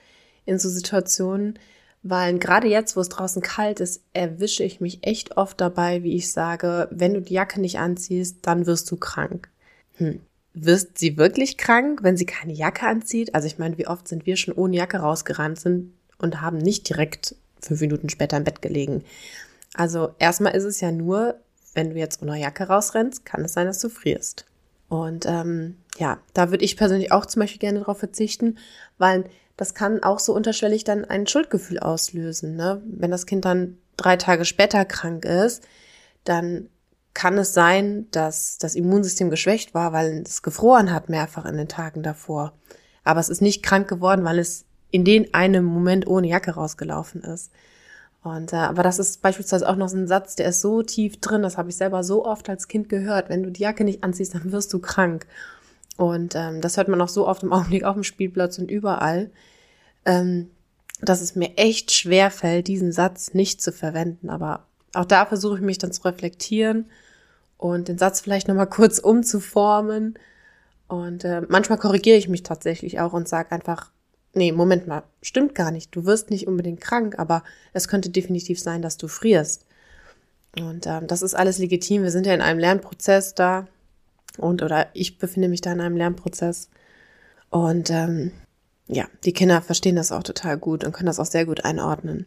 in 0.46 0.60
so 0.60 0.70
Situationen, 0.70 1.60
weil 2.02 2.40
gerade 2.40 2.68
jetzt, 2.68 2.96
wo 2.96 3.02
es 3.02 3.10
draußen 3.10 3.42
kalt 3.42 3.80
ist, 3.80 4.02
erwische 4.14 4.64
ich 4.64 4.80
mich 4.80 5.00
echt 5.06 5.38
oft 5.38 5.60
dabei, 5.60 6.04
wie 6.04 6.16
ich 6.16 6.32
sage, 6.32 6.88
wenn 6.92 7.14
du 7.14 7.22
die 7.22 7.34
Jacke 7.34 7.60
nicht 7.60 7.80
anziehst, 7.80 8.38
dann 8.44 8.66
wirst 8.66 8.90
du 8.90 8.98
krank. 8.98 9.50
Hm. 9.96 10.22
Wirst 10.54 10.98
sie 10.98 11.18
wirklich 11.18 11.58
krank, 11.58 12.00
wenn 12.02 12.18
sie 12.18 12.26
keine 12.26 12.54
Jacke 12.54 12.88
anzieht? 12.88 13.36
Also 13.36 13.48
ich 13.48 13.58
meine, 13.58 13.78
wie 13.78 13.88
oft 13.88 14.08
sind 14.08 14.26
wir 14.26 14.38
schon 14.38 14.54
ohne 14.54 14.78
Jacke 14.78 14.98
rausgerannt 14.98 15.60
sind 15.60 15.94
und 16.18 16.42
haben 16.42 16.58
nicht 16.58 16.88
direkt 16.90 17.36
fünf 17.62 17.82
Minuten 17.82 18.10
später 18.10 18.38
im 18.38 18.46
Bett 18.46 18.62
gelegen. 18.62 19.04
Also 19.74 20.16
erstmal 20.20 20.56
ist 20.56 20.64
es 20.64 20.82
ja 20.82 20.92
nur, 20.92 21.36
wenn 21.74 21.92
du 21.92 21.98
jetzt 21.98 22.22
ohne 22.22 22.40
Jacke 22.40 22.64
rausrennst, 22.64 23.26
kann 23.26 23.46
es 23.46 23.54
sein, 23.54 23.68
dass 23.68 23.80
du 23.80 23.90
frierst. 23.90 24.46
Und 24.88 25.26
ähm, 25.28 25.78
ja, 25.98 26.18
da 26.34 26.50
würde 26.50 26.66
ich 26.66 26.78
persönlich 26.78 27.12
auch 27.12 27.26
zum 27.26 27.42
Beispiel 27.42 27.60
gerne 27.60 27.80
darauf 27.80 28.00
verzichten, 28.00 28.58
weil 28.98 29.26
das 29.60 29.74
kann 29.74 30.04
auch 30.04 30.20
so 30.20 30.34
unterschwellig 30.34 30.86
dann 30.86 31.04
ein 31.04 31.28
Schuldgefühl 31.28 31.80
auslösen. 31.80 32.56
Ne? 32.56 32.82
Wenn 32.86 33.12
das 33.12 33.26
Kind 33.26 33.44
dann 33.44 33.78
drei 33.98 34.16
Tage 34.16 34.46
später 34.46 34.86
krank 34.86 35.26
ist, 35.26 35.68
dann 36.24 36.70
kann 37.14 37.38
es 37.38 37.54
sein, 37.54 38.08
dass 38.12 38.58
das 38.58 38.76
Immunsystem 38.76 39.30
geschwächt 39.30 39.74
war, 39.74 39.92
weil 39.92 40.24
es 40.26 40.44
gefroren 40.44 40.94
hat 40.94 41.10
mehrfach 41.10 41.44
in 41.44 41.58
den 41.58 41.68
Tagen 41.68 42.04
davor. 42.04 42.54
Aber 43.04 43.20
es 43.20 43.28
ist 43.28 43.42
nicht 43.42 43.62
krank 43.62 43.90
geworden, 43.90 44.24
weil 44.24 44.40
es 44.40 44.64
in 44.92 45.04
den 45.04 45.34
einen 45.34 45.66
Moment 45.66 46.08
ohne 46.08 46.30
Jacke 46.30 46.52
rausgelaufen 46.52 47.22
ist. 47.22 47.52
Und 48.24 48.54
äh, 48.54 48.58
aber 48.58 48.84
das 48.84 48.98
ist 48.98 49.22
beispielsweise 49.22 49.68
auch 49.68 49.76
noch 49.76 49.90
so 49.90 49.98
ein 49.98 50.08
Satz, 50.08 50.38
der 50.38 50.48
ist 50.48 50.62
so 50.62 50.84
tief 50.84 51.20
drin, 51.20 51.42
das 51.42 51.58
habe 51.58 51.70
ich 51.70 51.76
selber 51.76 52.06
so 52.06 52.26
oft 52.26 52.48
als 52.48 52.70
Kind 52.70 52.88
gehört. 52.88 53.28
Wenn 53.28 53.44
du 53.44 53.52
die 53.52 53.64
Jacke 53.64 53.84
nicht 53.84 54.06
anziehst, 54.06 54.36
dann 54.36 54.54
wirst 54.54 54.72
du 54.72 54.80
krank. 54.80 55.26
Und 56.00 56.34
ähm, 56.34 56.62
das 56.62 56.78
hört 56.78 56.88
man 56.88 57.02
auch 57.02 57.10
so 57.10 57.28
oft 57.28 57.44
im 57.44 57.52
Augenblick 57.54 57.84
auf 57.84 57.94
dem 57.94 58.06
Spielplatz 58.06 58.58
und 58.58 58.72
überall, 58.72 59.30
ähm, 60.06 60.50
dass 61.02 61.20
es 61.20 61.36
mir 61.36 61.58
echt 61.58 61.92
schwer 61.92 62.32
fällt, 62.32 62.70
diesen 62.70 62.94
Satz 62.94 63.34
nicht 63.34 63.62
zu 63.62 63.74
verwenden. 63.74 64.30
Aber 64.30 64.66
auch 64.94 65.04
da 65.04 65.26
versuche 65.26 65.58
ich 65.58 65.62
mich 65.62 65.78
dann 65.78 65.92
zu 65.92 66.04
reflektieren 66.04 66.86
und 67.58 67.90
den 67.90 67.98
Satz 67.98 68.22
vielleicht 68.22 68.48
nochmal 68.48 68.68
kurz 68.70 69.00
umzuformen. 69.00 70.18
Und 70.88 71.26
äh, 71.26 71.42
manchmal 71.50 71.78
korrigiere 71.78 72.18
ich 72.18 72.30
mich 72.30 72.44
tatsächlich 72.44 73.02
auch 73.02 73.12
und 73.12 73.28
sage 73.28 73.52
einfach, 73.52 73.92
nee, 74.34 74.54
Moment 74.54 74.88
mal, 74.88 75.04
stimmt 75.22 75.54
gar 75.54 75.72
nicht. 75.72 75.94
Du 75.94 76.06
wirst 76.06 76.30
nicht 76.30 76.48
unbedingt 76.48 76.80
krank, 76.80 77.20
aber 77.20 77.44
es 77.74 77.90
könnte 77.90 78.10
definitiv 78.10 78.58
sein, 78.58 78.82
dass 78.82 78.96
du 78.96 79.10
frierst. 79.10 79.66
Und 80.58 80.88
ähm, 80.88 81.08
das 81.08 81.24
ist 81.24 81.34
alles 81.34 81.58
legitim. 81.58 82.04
Wir 82.04 82.12
sind 82.12 82.26
ja 82.26 82.34
in 82.34 82.42
einem 82.42 82.60
Lernprozess 82.60 83.36
da 83.36 83.68
und 84.38 84.62
oder 84.62 84.88
ich 84.94 85.18
befinde 85.18 85.50
mich 85.50 85.62
da 85.62 85.72
in 85.72 85.82
einem 85.82 85.98
Lernprozess. 85.98 86.70
Und 87.50 87.90
ähm, 87.90 88.32
ja, 88.88 89.08
die 89.24 89.34
Kinder 89.34 89.62
verstehen 89.62 89.96
das 89.96 90.12
auch 90.12 90.24
total 90.24 90.58
gut 90.58 90.84
und 90.84 90.92
können 90.92 91.08
das 91.08 91.20
auch 91.20 91.26
sehr 91.26 91.46
gut 91.46 91.66
einordnen. 91.66 92.26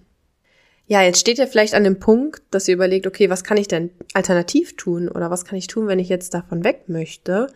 Ja, 0.87 1.03
jetzt 1.03 1.21
steht 1.21 1.39
ihr 1.39 1.47
vielleicht 1.47 1.75
an 1.75 1.85
dem 1.85 1.99
Punkt, 2.01 2.43
dass 2.51 2.69
ihr 2.69 2.75
überlegt, 2.75 3.07
okay, 3.07 3.31
was 3.31 3.45
kann 3.45 3.57
ich 3.57 3.69
denn 3.69 3.91
alternativ 4.15 4.77
tun 4.77 5.09
oder 5.09 5.31
was 5.31 5.45
kann 5.45 5.57
ich 5.57 5.67
tun, 5.67 5.87
wenn 5.87 5.99
ich 5.99 6.09
jetzt 6.09 6.35
davon 6.35 6.65
weg 6.65 6.85
möchte? 6.89 7.47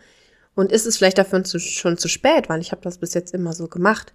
Und 0.55 0.71
ist 0.71 0.85
es 0.85 0.97
vielleicht 0.97 1.17
dafür 1.17 1.43
schon 1.45 1.97
zu 1.97 2.07
spät, 2.07 2.49
weil 2.49 2.61
ich 2.61 2.71
habe 2.71 2.81
das 2.81 2.97
bis 2.97 3.13
jetzt 3.13 3.33
immer 3.33 3.53
so 3.53 3.67
gemacht? 3.67 4.13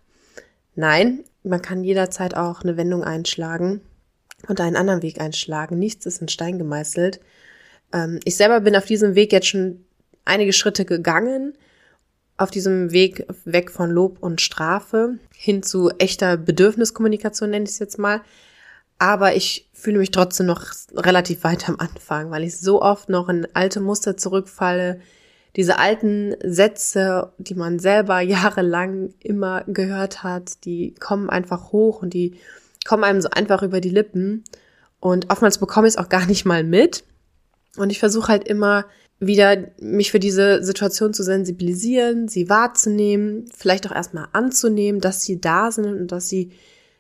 Nein, 0.75 1.25
man 1.45 1.62
kann 1.62 1.85
jederzeit 1.85 2.37
auch 2.37 2.62
eine 2.62 2.77
Wendung 2.77 3.05
einschlagen 3.05 3.81
und 4.49 4.61
einen 4.61 4.77
anderen 4.77 5.03
Weg 5.03 5.21
einschlagen. 5.21 5.79
Nichts 5.79 6.07
ist 6.07 6.21
in 6.21 6.29
Stein 6.29 6.59
gemeißelt. 6.59 7.21
Ähm, 7.92 8.18
ich 8.25 8.37
selber 8.37 8.61
bin 8.61 8.75
auf 8.75 8.87
diesem 8.87 9.14
Weg 9.14 9.33
jetzt 9.33 9.47
schon 9.47 9.85
einige 10.24 10.52
Schritte 10.52 10.85
gegangen, 10.85 11.54
auf 12.37 12.50
diesem 12.50 12.92
Weg 12.92 13.26
weg 13.44 13.70
von 13.70 13.90
Lob 13.90 14.18
und 14.20 14.40
Strafe 14.40 15.18
hin 15.35 15.62
zu 15.62 15.90
echter 15.98 16.37
Bedürfniskommunikation, 16.37 17.50
nenne 17.50 17.64
ich 17.64 17.72
es 17.72 17.78
jetzt 17.78 17.98
mal. 17.98 18.22
Aber 18.98 19.35
ich 19.35 19.68
fühle 19.72 19.98
mich 19.98 20.11
trotzdem 20.11 20.46
noch 20.46 20.64
relativ 20.94 21.44
weit 21.44 21.68
am 21.68 21.76
Anfang, 21.78 22.30
weil 22.30 22.44
ich 22.44 22.58
so 22.58 22.82
oft 22.82 23.08
noch 23.08 23.28
in 23.28 23.46
alte 23.54 23.80
Muster 23.80 24.16
zurückfalle. 24.16 25.00
Diese 25.56 25.78
alten 25.78 26.35
Sätze, 26.42 27.32
die 27.38 27.54
man 27.54 27.78
selber 27.78 28.20
jahrelang 28.20 29.14
immer 29.20 29.64
gehört 29.66 30.22
hat, 30.22 30.64
die 30.64 30.94
kommen 30.94 31.30
einfach 31.30 31.72
hoch 31.72 32.02
und 32.02 32.14
die 32.14 32.38
kommen 32.87 33.04
einem 33.04 33.20
so 33.20 33.30
einfach 33.30 33.62
über 33.62 33.80
die 33.80 33.90
Lippen. 33.90 34.44
Und 35.00 35.30
oftmals 35.30 35.58
bekomme 35.58 35.88
ich 35.88 35.94
es 35.94 35.98
auch 35.98 36.08
gar 36.08 36.26
nicht 36.26 36.44
mal 36.44 36.64
mit. 36.64 37.04
Und 37.76 37.90
ich 37.90 37.98
versuche 37.98 38.28
halt 38.28 38.46
immer 38.46 38.85
wieder 39.26 39.68
mich 39.80 40.11
für 40.11 40.18
diese 40.18 40.64
Situation 40.64 41.14
zu 41.14 41.22
sensibilisieren, 41.22 42.26
sie 42.26 42.48
wahrzunehmen, 42.48 43.46
vielleicht 43.56 43.87
auch 43.87 43.94
erstmal 43.94 44.26
anzunehmen, 44.32 45.00
dass 45.00 45.22
sie 45.22 45.40
da 45.40 45.70
sind 45.70 45.87
und 45.87 46.12
dass 46.12 46.28
sie, 46.28 46.50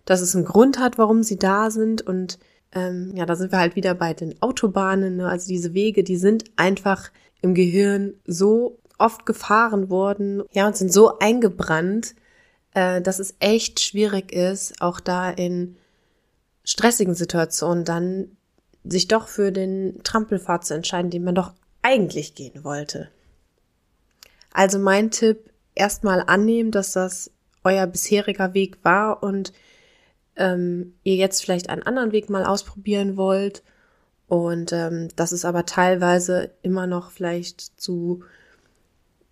dass 0.04 0.20
es 0.20 0.36
einen 0.36 0.44
Grund 0.44 0.78
hat, 0.78 0.98
warum 0.98 1.24
sie 1.24 1.36
da 1.36 1.70
sind. 1.70 2.00
Und 2.02 2.38
ähm, 2.72 3.12
ja, 3.16 3.26
da 3.26 3.34
sind 3.34 3.50
wir 3.50 3.58
halt 3.58 3.74
wieder 3.74 3.94
bei 3.94 4.14
den 4.14 4.40
Autobahnen. 4.40 5.16
Ne? 5.16 5.28
Also 5.28 5.48
diese 5.48 5.74
Wege, 5.74 6.04
die 6.04 6.16
sind 6.16 6.44
einfach 6.56 7.10
im 7.40 7.54
Gehirn 7.54 8.14
so 8.24 8.78
oft 8.98 9.26
gefahren 9.26 9.90
worden, 9.90 10.44
ja, 10.52 10.68
und 10.68 10.76
sind 10.76 10.92
so 10.92 11.18
eingebrannt, 11.18 12.14
äh, 12.72 13.02
dass 13.02 13.18
es 13.18 13.34
echt 13.40 13.80
schwierig 13.80 14.32
ist, 14.32 14.80
auch 14.80 15.00
da 15.00 15.28
in 15.28 15.76
stressigen 16.62 17.14
Situationen 17.14 17.84
dann 17.84 18.36
sich 18.84 19.08
doch 19.08 19.26
für 19.26 19.50
den 19.50 20.00
Trampelpfad 20.04 20.64
zu 20.64 20.74
entscheiden, 20.74 21.10
den 21.10 21.24
man 21.24 21.34
doch 21.34 21.52
eigentlich 21.82 22.34
gehen 22.34 22.64
wollte. 22.64 23.10
Also 24.52 24.78
mein 24.78 25.10
Tipp, 25.10 25.50
erstmal 25.74 26.22
annehmen, 26.26 26.70
dass 26.70 26.92
das 26.92 27.30
euer 27.64 27.86
bisheriger 27.86 28.54
Weg 28.54 28.78
war 28.82 29.22
und 29.22 29.52
ähm, 30.36 30.94
ihr 31.02 31.16
jetzt 31.16 31.42
vielleicht 31.42 31.70
einen 31.70 31.82
anderen 31.82 32.12
Weg 32.12 32.30
mal 32.30 32.44
ausprobieren 32.44 33.16
wollt 33.16 33.62
und 34.28 34.72
ähm, 34.72 35.08
dass 35.16 35.32
es 35.32 35.44
aber 35.44 35.66
teilweise 35.66 36.50
immer 36.62 36.86
noch 36.86 37.10
vielleicht 37.10 37.80
zu 37.80 38.22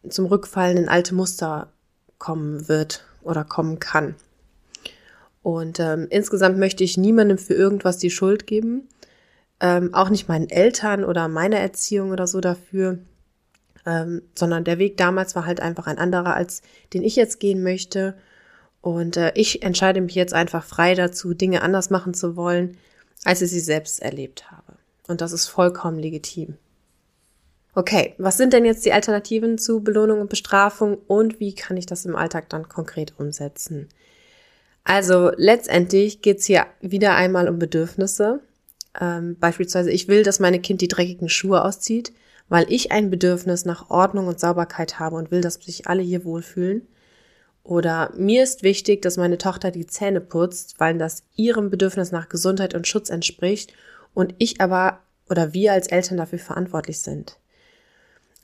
zum 0.09 0.27
Rückfallen 0.27 0.79
in 0.79 0.89
alte 0.89 1.15
Muster 1.15 1.73
kommen 2.19 2.69
wird 2.69 3.05
oder 3.23 3.45
kommen 3.45 3.81
kann. 3.81 4.15
Und 5.43 5.79
ähm, 5.81 6.07
insgesamt 6.11 6.59
möchte 6.59 6.85
ich 6.85 6.97
niemandem 6.97 7.39
für 7.39 7.55
irgendwas 7.55 7.99
die 7.99 8.11
Schuld 8.11 8.47
geben 8.47 8.89
ähm, 9.61 9.95
auch 9.95 10.09
nicht 10.09 10.29
meinen 10.29 10.49
Eltern 10.49 11.05
oder 11.05 11.29
meiner 11.29 11.59
Erziehung 11.59 12.11
oder 12.11 12.27
so 12.27 12.41
dafür, 12.41 12.99
ähm, 13.87 14.23
sondern 14.35 14.65
der 14.65 14.79
Weg 14.79 14.97
damals 14.97 15.35
war 15.35 15.47
halt 15.47 15.61
einfach 15.61 15.87
ein 15.87 15.99
anderer, 15.99 16.35
als 16.35 16.63
den 16.93 17.03
ich 17.03 17.17
jetzt 17.17 17.41
gehen 17.41 17.63
möchte. 17.63 18.15
Und 18.81 19.17
äh, 19.17 19.33
ich 19.35 19.63
entscheide 19.63 20.01
mich 20.01 20.15
jetzt 20.15 20.35
einfach 20.35 20.65
frei 20.65 20.95
dazu, 20.95 21.35
Dinge 21.35 21.63
anders 21.63 21.91
machen 21.91 22.15
zu 22.15 22.37
wollen, 22.37 22.79
als 23.25 23.43
ich 23.43 23.51
sie 23.51 23.61
selbst 23.61 24.01
erlebt 24.01 24.51
habe. 24.51 24.79
Und 25.07 25.21
das 25.21 25.33
ist 25.33 25.49
vollkommen 25.49 25.99
legitim. 25.99 26.57
Okay, 27.75 28.15
was 28.19 28.37
sind 28.37 28.53
denn 28.53 28.65
jetzt 28.65 28.85
die 28.85 28.93
Alternativen 28.93 29.57
zu 29.57 29.81
Belohnung 29.81 30.21
und 30.21 30.31
Bestrafung 30.31 30.99
und 31.07 31.39
wie 31.39 31.55
kann 31.55 31.77
ich 31.77 31.87
das 31.87 32.05
im 32.05 32.17
Alltag 32.17 32.49
dann 32.49 32.69
konkret 32.69 33.15
umsetzen? 33.19 33.89
Also 34.83 35.31
letztendlich 35.37 36.21
geht's 36.21 36.47
hier 36.47 36.67
wieder 36.81 37.15
einmal 37.15 37.49
um 37.49 37.59
Bedürfnisse. 37.59 38.41
Ähm, 38.99 39.37
beispielsweise, 39.39 39.91
ich 39.91 40.09
will, 40.09 40.23
dass 40.23 40.41
meine 40.41 40.61
Kind 40.61 40.81
die 40.81 40.89
dreckigen 40.89 41.29
Schuhe 41.29 41.65
auszieht, 41.65 42.13
weil 42.49 42.67
ich 42.73 42.91
ein 42.91 43.11
Bedürfnis 43.11 43.65
nach 43.65 43.91
Ordnung 43.91 44.27
und 44.27 44.41
Sauberkeit 44.41 44.99
habe 44.99 45.17
und 45.17 45.31
will, 45.31 45.41
dass 45.41 45.55
sich 45.55 45.87
alle 45.87 46.03
hier 46.03 46.25
wohlfühlen. 46.25 46.87
Oder 47.63 48.13
mir 48.17 48.43
ist 48.43 48.63
wichtig, 48.63 49.03
dass 49.03 49.17
meine 49.17 49.39
Tochter 49.39 49.71
die 49.71 49.87
Zähne 49.87 50.21
putzt, 50.21 50.81
weil 50.81 50.97
das 50.99 51.23
ihrem 51.37 51.71
Bedürfnis 51.71 52.11
nach 52.11 52.29
Gesundheit 52.29 52.75
und 52.75 52.89
Schutz 52.89 53.11
entspricht 53.11 53.73
und 54.15 54.35
ich 54.39 54.61
aber 54.61 55.01
oder 55.29 55.53
wir 55.53 55.73
als 55.73 55.87
Eltern 55.87 56.17
dafür 56.17 56.41
verantwortlich 56.41 57.01
sind. 57.01 57.39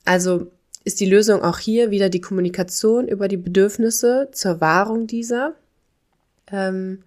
Also 0.05 0.51
ist 0.85 1.01
die 1.01 1.09
Lösung 1.09 1.43
auch 1.43 1.59
hier 1.59 1.91
wieder 1.91 2.07
die 2.07 2.21
Kommunikation 2.21 3.09
über 3.09 3.27
die 3.27 3.35
Bedürfnisse 3.35 4.29
zur 4.31 4.61
Wahrung 4.61 5.05
dieser. 5.05 5.53
Ähm, 6.49 7.03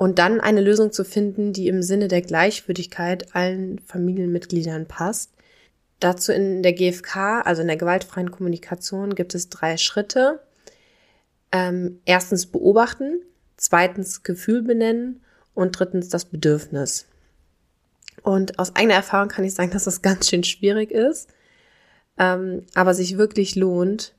und 0.00 0.18
dann 0.18 0.40
eine 0.40 0.62
Lösung 0.62 0.92
zu 0.92 1.04
finden, 1.04 1.52
die 1.52 1.68
im 1.68 1.82
Sinne 1.82 2.08
der 2.08 2.22
Gleichwürdigkeit 2.22 3.36
allen 3.36 3.80
Familienmitgliedern 3.80 4.88
passt. 4.88 5.30
Dazu 5.98 6.32
in 6.32 6.62
der 6.62 6.72
GfK, 6.72 7.42
also 7.42 7.60
in 7.60 7.68
der 7.68 7.76
gewaltfreien 7.76 8.30
Kommunikation, 8.30 9.14
gibt 9.14 9.34
es 9.34 9.50
drei 9.50 9.76
Schritte. 9.76 10.40
Ähm, 11.52 12.00
erstens 12.06 12.46
beobachten, 12.46 13.20
zweitens 13.58 14.22
Gefühl 14.22 14.62
benennen 14.62 15.22
und 15.52 15.78
drittens 15.78 16.08
das 16.08 16.24
Bedürfnis. 16.24 17.06
Und 18.22 18.58
aus 18.58 18.74
eigener 18.76 18.94
Erfahrung 18.94 19.28
kann 19.28 19.44
ich 19.44 19.52
sagen, 19.52 19.70
dass 19.74 19.84
das 19.84 20.00
ganz 20.00 20.30
schön 20.30 20.44
schwierig 20.44 20.92
ist, 20.92 21.28
ähm, 22.18 22.64
aber 22.72 22.94
sich 22.94 23.18
wirklich 23.18 23.54
lohnt. 23.54 24.14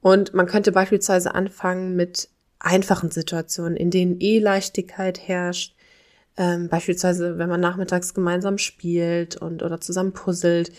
Und 0.00 0.32
man 0.32 0.46
könnte 0.46 0.70
beispielsweise 0.70 1.34
anfangen 1.34 1.96
mit 1.96 2.28
einfachen 2.64 3.10
Situationen, 3.10 3.76
in 3.76 3.90
denen 3.90 4.20
eh 4.20 4.38
Leichtigkeit 4.38 5.20
herrscht, 5.20 5.74
ähm, 6.36 6.68
beispielsweise 6.68 7.38
wenn 7.38 7.48
man 7.48 7.60
nachmittags 7.60 8.14
gemeinsam 8.14 8.58
spielt 8.58 9.36
und 9.36 9.62
oder 9.62 9.80
zusammen 9.80 10.12
puzzelt, 10.12 10.72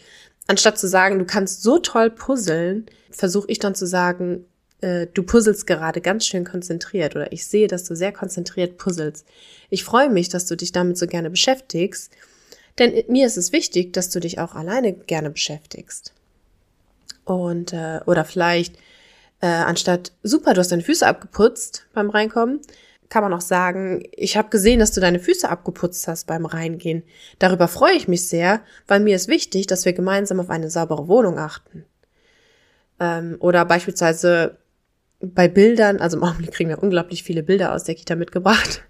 anstatt 0.47 0.77
zu 0.77 0.87
sagen, 0.87 1.19
du 1.19 1.25
kannst 1.25 1.63
so 1.63 1.79
toll 1.79 2.09
puzzeln, 2.09 2.87
versuche 3.11 3.47
ich 3.49 3.59
dann 3.59 3.75
zu 3.75 3.85
sagen, 3.85 4.45
äh, 4.81 5.07
du 5.13 5.23
puzzelst 5.23 5.65
gerade 5.65 6.01
ganz 6.01 6.25
schön 6.25 6.43
konzentriert 6.43 7.15
oder 7.15 7.31
ich 7.31 7.45
sehe, 7.45 7.67
dass 7.67 7.85
du 7.85 7.95
sehr 7.95 8.11
konzentriert 8.11 8.77
puzzelst. 8.77 9.25
Ich 9.69 9.83
freue 9.83 10.09
mich, 10.09 10.29
dass 10.29 10.45
du 10.45 10.57
dich 10.57 10.71
damit 10.71 10.97
so 10.97 11.07
gerne 11.07 11.29
beschäftigst, 11.29 12.11
denn 12.77 13.03
mir 13.07 13.25
ist 13.25 13.37
es 13.37 13.53
wichtig, 13.53 13.93
dass 13.93 14.09
du 14.09 14.19
dich 14.19 14.39
auch 14.39 14.55
alleine 14.55 14.93
gerne 14.93 15.29
beschäftigst. 15.29 16.13
Und 17.23 17.73
äh, 17.73 18.01
oder 18.05 18.25
vielleicht 18.25 18.77
äh, 19.45 19.47
anstatt 19.47 20.11
super, 20.23 20.55
du 20.55 20.59
hast 20.59 20.71
deine 20.71 20.81
Füße 20.81 21.05
abgeputzt 21.05 21.85
beim 21.93 22.09
Reinkommen, 22.09 22.61
kann 23.09 23.21
man 23.21 23.31
auch 23.31 23.41
sagen, 23.41 24.01
ich 24.11 24.37
habe 24.37 24.49
gesehen, 24.49 24.79
dass 24.79 24.91
du 24.91 24.99
deine 24.99 25.19
Füße 25.19 25.47
abgeputzt 25.47 26.07
hast 26.07 26.25
beim 26.25 26.47
Reingehen. 26.47 27.03
Darüber 27.37 27.67
freue 27.67 27.93
ich 27.93 28.07
mich 28.07 28.27
sehr, 28.27 28.61
weil 28.87 29.01
mir 29.01 29.15
ist 29.15 29.27
wichtig, 29.27 29.67
dass 29.67 29.85
wir 29.85 29.93
gemeinsam 29.93 30.39
auf 30.39 30.49
eine 30.49 30.71
saubere 30.71 31.07
Wohnung 31.07 31.37
achten. 31.37 31.85
Ähm, 32.99 33.37
oder 33.39 33.65
beispielsweise 33.65 34.57
bei 35.21 35.47
Bildern, 35.47 35.97
also 35.99 36.17
im 36.17 36.23
Augenblick 36.23 36.51
kriegen 36.51 36.69
wir 36.69 36.81
unglaublich 36.81 37.21
viele 37.21 37.43
Bilder 37.43 37.75
aus 37.75 37.83
der 37.83 37.93
Kita 37.93 38.15
mitgebracht. 38.15 38.83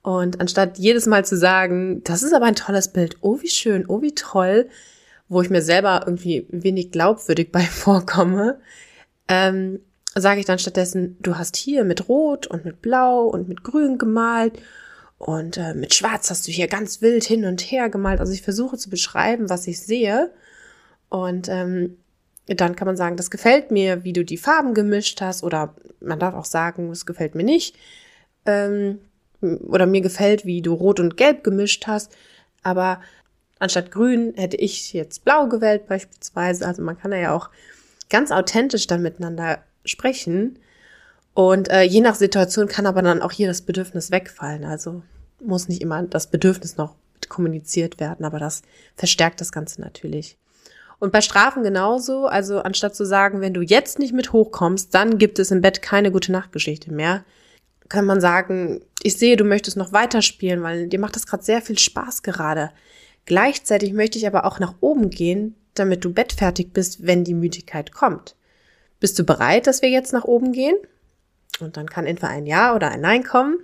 Und 0.00 0.40
anstatt 0.40 0.78
jedes 0.78 1.04
Mal 1.04 1.26
zu 1.26 1.36
sagen, 1.36 2.02
das 2.04 2.22
ist 2.22 2.32
aber 2.32 2.46
ein 2.46 2.56
tolles 2.56 2.88
Bild, 2.88 3.18
oh 3.20 3.42
wie 3.42 3.50
schön, 3.50 3.84
oh 3.88 4.00
wie 4.00 4.14
toll, 4.14 4.70
wo 5.28 5.42
ich 5.42 5.50
mir 5.50 5.60
selber 5.60 6.04
irgendwie 6.06 6.46
wenig 6.48 6.92
glaubwürdig 6.92 7.50
bei 7.52 7.60
vorkomme, 7.60 8.58
ähm, 9.28 9.80
sage 10.14 10.40
ich 10.40 10.46
dann 10.46 10.58
stattdessen, 10.58 11.16
du 11.20 11.36
hast 11.36 11.56
hier 11.56 11.84
mit 11.84 12.08
Rot 12.08 12.46
und 12.46 12.64
mit 12.64 12.82
Blau 12.82 13.26
und 13.26 13.48
mit 13.48 13.64
Grün 13.64 13.98
gemalt 13.98 14.58
und 15.22 15.56
äh, 15.56 15.72
mit 15.74 15.94
Schwarz 15.94 16.30
hast 16.30 16.48
du 16.48 16.50
hier 16.50 16.66
ganz 16.66 17.00
wild 17.00 17.22
hin 17.22 17.44
und 17.44 17.60
her 17.60 17.88
gemalt. 17.88 18.18
Also 18.18 18.32
ich 18.32 18.42
versuche 18.42 18.76
zu 18.76 18.90
beschreiben, 18.90 19.48
was 19.48 19.68
ich 19.68 19.80
sehe. 19.80 20.32
Und 21.10 21.48
ähm, 21.48 21.96
dann 22.46 22.74
kann 22.74 22.86
man 22.86 22.96
sagen, 22.96 23.16
das 23.16 23.30
gefällt 23.30 23.70
mir, 23.70 24.02
wie 24.02 24.12
du 24.12 24.24
die 24.24 24.36
Farben 24.36 24.74
gemischt 24.74 25.20
hast. 25.20 25.44
Oder 25.44 25.76
man 26.00 26.18
darf 26.18 26.34
auch 26.34 26.44
sagen, 26.44 26.90
es 26.90 27.06
gefällt 27.06 27.36
mir 27.36 27.44
nicht. 27.44 27.76
Ähm, 28.46 28.98
oder 29.40 29.86
mir 29.86 30.00
gefällt, 30.00 30.44
wie 30.44 30.60
du 30.60 30.74
Rot 30.74 30.98
und 30.98 31.16
Gelb 31.16 31.44
gemischt 31.44 31.86
hast. 31.86 32.10
Aber 32.64 33.00
anstatt 33.60 33.92
grün 33.92 34.34
hätte 34.34 34.56
ich 34.56 34.92
jetzt 34.92 35.24
blau 35.24 35.46
gewählt 35.46 35.86
beispielsweise. 35.86 36.66
Also 36.66 36.82
man 36.82 36.98
kann 36.98 37.12
ja 37.12 37.32
auch 37.32 37.48
ganz 38.12 38.30
authentisch 38.30 38.86
dann 38.86 39.02
miteinander 39.02 39.58
sprechen. 39.84 40.58
Und 41.34 41.70
äh, 41.70 41.82
je 41.82 42.00
nach 42.00 42.14
Situation 42.14 42.68
kann 42.68 42.86
aber 42.86 43.02
dann 43.02 43.22
auch 43.22 43.32
hier 43.32 43.48
das 43.48 43.62
Bedürfnis 43.62 44.10
wegfallen. 44.10 44.64
Also 44.64 45.02
muss 45.40 45.68
nicht 45.68 45.82
immer 45.82 46.02
das 46.02 46.28
Bedürfnis 46.28 46.76
noch 46.76 46.94
kommuniziert 47.28 47.98
werden, 47.98 48.24
aber 48.24 48.38
das 48.38 48.62
verstärkt 48.94 49.40
das 49.40 49.50
Ganze 49.50 49.80
natürlich. 49.80 50.36
Und 50.98 51.10
bei 51.10 51.20
Strafen 51.20 51.62
genauso, 51.62 52.26
also 52.26 52.60
anstatt 52.60 52.94
zu 52.94 53.04
sagen, 53.04 53.40
wenn 53.40 53.54
du 53.54 53.62
jetzt 53.62 53.98
nicht 53.98 54.12
mit 54.12 54.32
hochkommst, 54.32 54.94
dann 54.94 55.18
gibt 55.18 55.38
es 55.38 55.50
im 55.50 55.60
Bett 55.60 55.82
keine 55.82 56.12
gute 56.12 56.30
Nachtgeschichte 56.30 56.92
mehr, 56.92 57.24
kann 57.88 58.06
man 58.06 58.20
sagen, 58.20 58.80
ich 59.02 59.18
sehe, 59.18 59.36
du 59.36 59.44
möchtest 59.44 59.76
noch 59.76 59.92
weiterspielen, 59.92 60.62
weil 60.62 60.88
dir 60.88 61.00
macht 61.00 61.16
das 61.16 61.26
gerade 61.26 61.42
sehr 61.42 61.60
viel 61.60 61.78
Spaß 61.78 62.22
gerade. 62.22 62.70
Gleichzeitig 63.26 63.92
möchte 63.92 64.16
ich 64.18 64.26
aber 64.26 64.44
auch 64.46 64.60
nach 64.60 64.74
oben 64.80 65.10
gehen, 65.10 65.56
damit 65.74 66.04
du 66.04 66.12
bettfertig 66.12 66.72
bist, 66.72 67.06
wenn 67.06 67.24
die 67.24 67.34
Müdigkeit 67.34 67.92
kommt. 67.92 68.36
Bist 69.00 69.18
du 69.18 69.24
bereit, 69.24 69.66
dass 69.66 69.82
wir 69.82 69.88
jetzt 69.88 70.12
nach 70.12 70.24
oben 70.24 70.52
gehen? 70.52 70.76
Und 71.60 71.76
dann 71.76 71.88
kann 71.88 72.06
entweder 72.06 72.30
ein 72.30 72.46
Ja 72.46 72.74
oder 72.74 72.90
ein 72.90 73.00
Nein 73.00 73.24
kommen. 73.24 73.58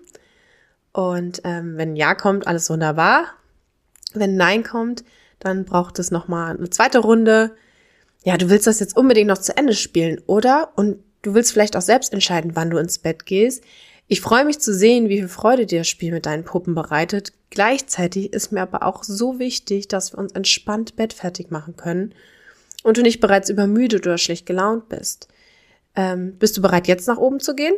Und 0.93 1.43
ähm, 1.45 1.77
wenn 1.77 1.93
ein 1.93 1.97
Ja 1.97 2.15
kommt, 2.15 2.47
alles 2.47 2.69
wunderbar. 2.71 3.27
Wenn 4.15 4.33
ein 4.33 4.37
Nein 4.37 4.65
kommt, 4.65 5.05
dann 5.39 5.65
braucht 5.65 5.99
es 5.99 6.11
nochmal 6.11 6.57
eine 6.57 6.71
zweite 6.71 6.99
Runde. 6.99 7.55
Ja, 8.25 8.37
du 8.37 8.51
willst 8.51 8.67
das 8.67 8.81
jetzt 8.81 8.97
unbedingt 8.97 9.29
noch 9.29 9.39
zu 9.39 9.57
Ende 9.57 9.75
spielen, 9.75 10.21
oder? 10.27 10.73
Und 10.77 10.99
du 11.23 11.35
willst 11.35 11.53
vielleicht 11.53 11.77
auch 11.77 11.83
selbst 11.83 12.13
entscheiden, 12.13 12.57
wann 12.57 12.71
du 12.71 12.79
ins 12.79 12.99
Bett 12.99 13.27
gehst. 13.27 13.63
Ich 14.09 14.21
freue 14.21 14.45
mich 14.45 14.59
zu 14.59 14.75
sehen, 14.75 15.09
wie 15.09 15.19
viel 15.19 15.29
Freude 15.29 15.67
dir 15.67 15.81
das 15.81 15.89
Spiel 15.89 16.13
mit 16.13 16.27
deinen 16.27 16.45
Puppen 16.45 16.75
bereitet. 16.75 17.33
Gleichzeitig 17.51 18.33
ist 18.33 18.53
mir 18.53 18.63
aber 18.63 18.83
auch 18.83 19.03
so 19.05 19.39
wichtig, 19.39 19.89
dass 19.89 20.13
wir 20.13 20.19
uns 20.19 20.33
entspannt 20.33 20.97
bettfertig 20.97 21.51
machen 21.51 21.77
können 21.77 22.15
und 22.83 22.97
du 22.97 23.03
nicht 23.03 23.21
bereits 23.21 23.49
übermüdet 23.49 24.07
oder 24.07 24.19
schlecht 24.19 24.47
gelaunt 24.47 24.89
bist. 24.89 25.29
Ähm, 25.97 26.37
bist 26.39 26.57
du 26.57 26.63
bereit, 26.63 26.87
jetzt 26.87 27.09
nach 27.09 27.17
oben 27.17 27.41
zu 27.41 27.55
gehen? 27.55 27.75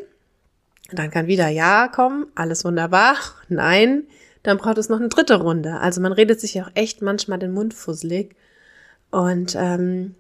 Dann 0.93 1.11
kann 1.11 1.27
wieder 1.27 1.49
Ja 1.49 1.89
kommen, 1.89 2.27
alles 2.35 2.65
wunderbar. 2.65 3.17
Nein, 3.49 4.05
dann 4.43 4.59
braucht 4.59 4.79
es 4.79 4.89
noch 4.89 4.99
eine 4.99 5.09
dritte 5.09 5.37
Runde. 5.37 5.79
Also 5.81 6.01
man 6.01 6.13
redet 6.13 6.41
sich 6.41 6.61
auch 6.61 6.71
echt 6.75 7.03
manchmal 7.03 7.39
den 7.39 7.53
Mund 7.53 7.75
fusselig. 7.75 8.35
Und 9.11 9.55
ähm, 9.57 10.15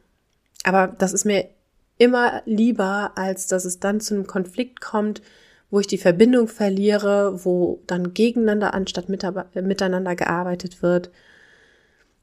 aber 0.64 0.88
das 0.88 1.12
ist 1.12 1.24
mir 1.24 1.48
immer 1.98 2.42
lieber, 2.46 3.12
als 3.16 3.46
dass 3.46 3.64
es 3.64 3.80
dann 3.80 4.00
zu 4.00 4.14
einem 4.14 4.26
Konflikt 4.26 4.80
kommt, 4.80 5.22
wo 5.70 5.80
ich 5.80 5.87
die 5.87 5.98
Verbindung 5.98 6.48
verliere, 6.48 7.44
wo 7.44 7.80
dann 7.87 8.14
gegeneinander 8.14 8.74
anstatt 8.74 9.09
miteinander 9.09 10.16
gearbeitet 10.16 10.83
wird. 10.83 11.11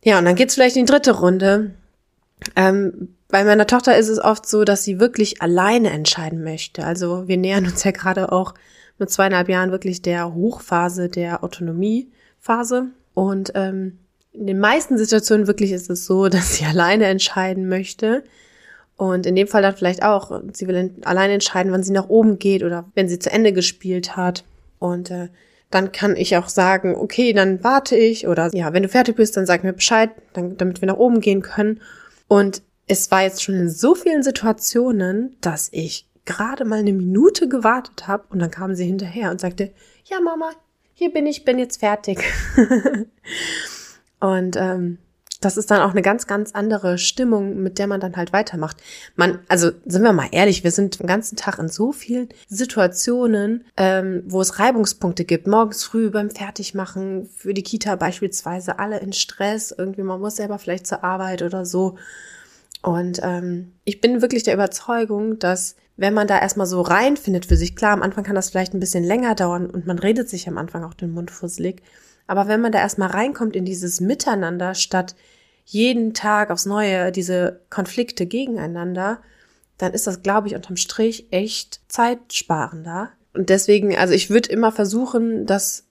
Ja, 0.04 0.20
und 0.20 0.26
dann 0.26 0.36
geht's 0.36 0.56
vielleicht 0.56 0.76
in 0.76 0.86
die 0.86 0.92
dritte 0.92 1.12
Runde. 1.12 1.72
Ähm, 2.56 3.16
bei 3.30 3.44
meiner 3.44 3.68
Tochter 3.68 3.98
ist 3.98 4.10
es 4.10 4.20
oft 4.20 4.48
so, 4.48 4.64
dass 4.64 4.84
sie 4.84 5.00
wirklich 5.00 5.42
alleine 5.42 5.90
entscheiden 5.90 6.44
möchte. 6.44 6.86
Also 6.86 7.28
wir 7.28 7.38
nähern 7.38 7.66
uns 7.66 7.84
ja 7.84 7.92
gerade 7.92 8.32
auch 8.32 8.54
mit 9.00 9.10
zweieinhalb 9.10 9.50
Jahren 9.50 9.72
wirklich 9.72 10.02
der 10.02 10.34
Hochphase 10.34 11.10
der 11.10 11.44
Autonomiephase. 11.44 12.88
Und 13.14 13.52
ähm, 13.56 14.00
in 14.32 14.48
den 14.48 14.60
meisten 14.60 14.98
Situationen 14.98 15.48
wirklich 15.48 15.72
ist 15.72 15.90
es 15.90 16.06
so, 16.06 16.28
dass 16.30 16.56
sie 16.56 16.66
alleine 16.66 17.06
entscheiden 17.06 17.68
möchte. 17.68 18.24
Und 18.98 19.28
in 19.28 19.36
dem 19.36 19.48
Fall 19.48 19.62
dann 19.62 19.76
vielleicht 19.76 20.04
auch, 20.04 20.42
sie 20.54 20.68
will 20.68 20.96
alleine 21.06 21.34
entscheiden, 21.34 21.72
wann 21.72 21.84
sie 21.84 21.92
nach 21.92 22.10
oben 22.10 22.40
geht 22.40 22.64
oder 22.64 22.86
wenn 22.96 23.08
sie 23.08 23.20
zu 23.20 23.32
Ende 23.32 23.54
gespielt 23.54 24.18
hat. 24.18 24.44
Und 24.80 25.12
äh, 25.12 25.30
dann 25.70 25.92
kann 25.92 26.16
ich 26.16 26.36
auch 26.36 26.50
sagen, 26.50 26.96
okay, 26.96 27.32
dann 27.34 27.64
warte 27.64 27.96
ich 27.96 28.28
oder 28.28 28.50
ja, 28.54 28.74
wenn 28.74 28.84
du 28.84 28.90
fertig 28.90 29.16
bist, 29.16 29.38
dann 29.38 29.46
sag 29.46 29.64
mir 29.64 29.74
Bescheid, 29.74 30.10
dann, 30.34 30.58
damit 30.58 30.82
wir 30.82 30.88
nach 30.88 30.98
oben 30.98 31.22
gehen 31.22 31.44
können. 31.44 31.82
Und 32.28 32.64
es 32.88 33.12
war 33.12 33.22
jetzt 33.22 33.44
schon 33.44 33.56
in 33.56 33.70
so 33.70 33.94
vielen 33.94 34.24
Situationen, 34.24 35.36
dass 35.42 35.70
ich 35.72 36.08
gerade 36.26 36.66
mal 36.66 36.80
eine 36.80 36.94
Minute 36.94 37.48
gewartet 37.48 38.08
habe 38.08 38.24
und 38.30 38.40
dann 38.40 38.52
kam 38.52 38.76
sie 38.76 38.86
hinterher 38.86 39.30
und 39.30 39.40
sagte, 39.40 39.72
ja 40.06 40.20
Mama, 40.20 40.52
hier 40.94 41.12
bin 41.12 41.28
ich, 41.28 41.46
bin 41.46 41.60
jetzt 41.60 41.80
fertig. 41.80 42.24
und 44.20 44.56
ähm, 44.58 44.98
das 45.42 45.58
ist 45.58 45.70
dann 45.70 45.82
auch 45.82 45.92
eine 45.92 46.02
ganz, 46.02 46.28
ganz 46.28 46.52
andere 46.54 46.98
Stimmung, 46.98 47.62
mit 47.62 47.78
der 47.80 47.88
man 47.88 48.00
dann 48.00 48.16
halt 48.16 48.34
weitermacht. 48.34 48.78
Man, 49.16 49.40
also 49.48 49.72
sind 49.86 50.04
wir 50.04 50.14
mal 50.14 50.30
ehrlich, 50.32 50.64
wir 50.64 50.72
sind 50.72 51.00
den 51.00 51.08
ganzen 51.08 51.36
Tag 51.36 51.60
in 51.60 51.70
so 51.70 51.92
vielen 51.92 52.30
Situationen, 52.48 53.66
ähm, 53.78 54.24
wo 54.26 54.42
es 54.42 54.60
Reibungspunkte 54.60 55.26
gibt. 55.26 55.48
Morgens 55.48 55.84
früh 55.84 56.10
beim 56.10 56.32
Fertigmachen 56.32 57.30
für 57.36 57.54
die 57.54 57.64
Kita 57.64 57.96
beispielsweise, 57.96 58.80
alle 58.80 59.00
in 59.00 59.14
Stress, 59.14 59.74
irgendwie 59.78 60.04
man 60.04 60.20
muss 60.20 60.38
selber 60.38 60.58
vielleicht 60.58 60.88
zur 60.88 61.04
Arbeit 61.04 61.42
oder 61.42 61.66
so. 61.66 61.98
Und 62.82 63.20
ähm, 63.24 63.74
ich 63.84 64.02
bin 64.02 64.22
wirklich 64.22 64.44
der 64.44 64.54
Überzeugung, 64.54 65.40
dass 65.40 65.76
wenn 65.98 66.14
man 66.14 66.28
da 66.28 66.40
erstmal 66.40 66.68
so 66.68 66.82
reinfindet 66.82 67.48
für 67.48 67.58
sich, 67.58 67.76
klar, 67.76 67.92
am 67.94 68.04
Anfang 68.04 68.24
kann 68.24 68.36
das 68.36 68.52
vielleicht 68.52 68.74
ein 68.74 68.80
bisschen 68.80 69.04
länger 69.04 69.36
dauern 69.36 69.70
und 69.70 69.88
man 69.88 70.00
redet 70.00 70.30
sich 70.30 70.48
am 70.48 70.58
Anfang 70.58 70.84
auch 70.84 70.94
den 70.94 71.12
Mund 71.12 71.32
fusselig, 71.32 71.82
aber 72.28 72.48
wenn 72.48 72.62
man 72.62 72.72
da 72.72 72.80
erstmal 72.80 73.10
reinkommt 73.10 73.56
in 73.56 73.66
dieses 73.66 74.02
Miteinander, 74.02 74.76
statt 74.76 75.16
jeden 75.66 76.14
Tag 76.14 76.52
aufs 76.52 76.66
Neue 76.66 77.12
diese 77.12 77.62
Konflikte 77.70 78.26
gegeneinander, 78.26 79.22
dann 79.78 79.94
ist 79.94 80.08
das, 80.08 80.24
glaube 80.24 80.48
ich, 80.48 80.56
unterm 80.56 80.78
Strich 80.78 81.28
echt 81.32 81.82
zeitsparender. 81.88 83.12
Und 83.34 83.50
deswegen, 83.50 83.96
also 83.96 84.14
ich 84.14 84.30
würde 84.30 84.50
immer 84.50 84.72
versuchen, 84.72 85.46
dass 85.46 85.86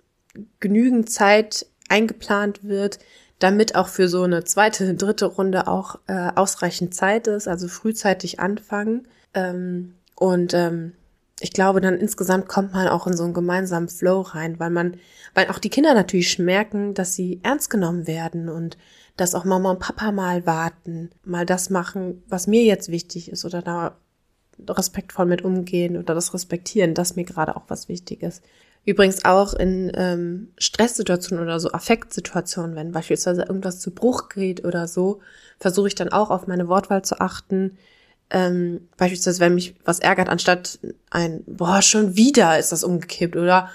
genügend 0.61 1.11
Zeit 1.11 1.67
eingeplant 1.89 2.65
wird, 2.65 2.99
damit 3.39 3.75
auch 3.75 3.89
für 3.89 4.09
so 4.09 4.23
eine 4.23 4.45
zweite, 4.45 4.95
dritte 4.97 5.27
Runde 5.27 5.69
auch 5.69 5.99
äh, 6.07 6.31
ausreichend 6.35 6.95
Zeit 6.95 7.27
ist, 7.27 7.49
also 7.49 7.69
frühzeitig 7.69 8.41
anfangen. 8.41 9.07
Ähm, 9.35 9.95
und 10.17 10.55
ähm, 10.55 10.93
ich 11.41 11.53
glaube, 11.53 11.81
dann 11.81 11.99
insgesamt 11.99 12.49
kommt 12.49 12.73
man 12.73 12.89
auch 12.89 13.07
in 13.07 13.17
so 13.17 13.25
einen 13.25 13.35
gemeinsamen 13.35 13.89
Flow 13.89 14.23
rein, 14.23 14.59
weil 14.59 14.71
man, 14.71 14.97
weil 15.35 15.49
auch 15.49 15.59
die 15.59 15.69
Kinder 15.69 15.93
natürlich 15.93 16.39
merken, 16.39 16.95
dass 16.95 17.15
sie 17.15 17.41
ernst 17.43 17.69
genommen 17.69 18.07
werden 18.07 18.49
und 18.49 18.79
dass 19.17 19.35
auch 19.35 19.45
Mama 19.45 19.71
und 19.71 19.81
Papa 19.81 20.13
mal 20.13 20.47
warten, 20.47 21.11
mal 21.25 21.45
das 21.45 21.71
machen, 21.71 22.23
was 22.29 22.47
mir 22.47 22.65
jetzt 22.65 22.91
wichtig 22.91 23.31
ist 23.31 23.45
oder 23.45 23.61
da 23.61 23.97
respektvoll 24.69 25.27
mit 25.27 25.43
umgehen 25.43 25.97
oder 25.97 26.15
das 26.15 26.33
respektieren, 26.33 26.95
dass 26.95 27.17
mir 27.17 27.25
gerade 27.25 27.57
auch 27.57 27.65
was 27.69 27.89
wichtig 27.89 28.23
ist. 28.23 28.43
Übrigens 28.87 29.25
auch 29.25 29.53
in 29.53 29.91
ähm, 29.95 30.53
Stresssituationen 30.59 31.45
oder 31.45 31.61
so 31.61 31.73
Affektsituationen, 31.73 32.77
wenn 32.77 32.93
beispielsweise 32.93 33.43
irgendwas 33.43 33.81
zu 33.81 33.91
Bruch 33.91 34.29
geht 34.29 34.65
oder 34.65 34.87
so, 34.87 35.21
versuche 35.59 35.89
ich 35.89 35.97
dann 35.97 36.11
auch 36.11 36.31
auf 36.31 36.47
meine 36.47 36.69
Wortwahl 36.69 37.03
zu 37.03 37.21
achten. 37.21 37.77
Ähm, 38.31 38.89
beispielsweise, 38.97 39.41
wenn 39.41 39.55
mich 39.55 39.75
was 39.85 40.01
ärgert, 40.01 40.29
anstatt 40.29 40.79
ein, 41.11 41.45
boah, 41.47 41.81
schon 41.83 42.17
wieder 42.17 42.59
ist 42.59 42.73
das 42.73 42.85
umgekippt 42.85 43.37
oder 43.37 43.71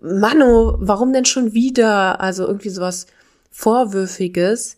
Mano, 0.00 0.76
warum 0.78 1.12
denn 1.12 1.24
schon 1.24 1.54
wieder? 1.54 2.20
Also 2.20 2.46
irgendwie 2.46 2.68
sowas 2.68 3.06
Vorwürfiges, 3.50 4.76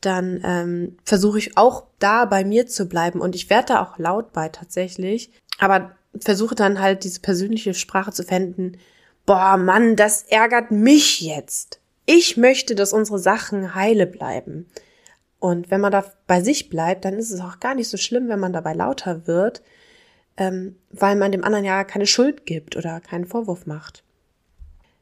dann 0.00 0.40
ähm, 0.44 0.96
versuche 1.04 1.38
ich 1.38 1.56
auch 1.56 1.84
da 1.98 2.24
bei 2.24 2.44
mir 2.44 2.66
zu 2.66 2.86
bleiben 2.86 3.20
und 3.20 3.34
ich 3.34 3.50
werde 3.50 3.74
da 3.74 3.82
auch 3.82 3.98
laut 3.98 4.32
bei 4.32 4.48
tatsächlich, 4.48 5.30
aber 5.58 5.92
versuche 6.18 6.54
dann 6.54 6.80
halt 6.80 7.04
diese 7.04 7.20
persönliche 7.20 7.74
Sprache 7.74 8.12
zu 8.12 8.22
finden, 8.22 8.78
boah, 9.26 9.56
Mann, 9.56 9.96
das 9.96 10.22
ärgert 10.22 10.70
mich 10.70 11.20
jetzt. 11.20 11.80
Ich 12.06 12.36
möchte, 12.36 12.74
dass 12.74 12.92
unsere 12.92 13.18
Sachen 13.18 13.74
heile 13.74 14.06
bleiben. 14.06 14.66
Und 15.40 15.70
wenn 15.70 15.80
man 15.80 15.90
da 15.90 16.04
bei 16.26 16.40
sich 16.40 16.68
bleibt, 16.68 17.04
dann 17.04 17.14
ist 17.14 17.30
es 17.30 17.40
auch 17.40 17.58
gar 17.58 17.74
nicht 17.74 17.88
so 17.88 17.96
schlimm, 17.96 18.28
wenn 18.28 18.38
man 18.38 18.52
dabei 18.52 18.74
lauter 18.74 19.26
wird, 19.26 19.62
ähm, 20.36 20.76
weil 20.90 21.16
man 21.16 21.32
dem 21.32 21.42
anderen 21.42 21.64
ja 21.64 21.82
keine 21.82 22.06
Schuld 22.06 22.46
gibt 22.46 22.76
oder 22.76 23.00
keinen 23.00 23.26
Vorwurf 23.26 23.66
macht. 23.66 24.04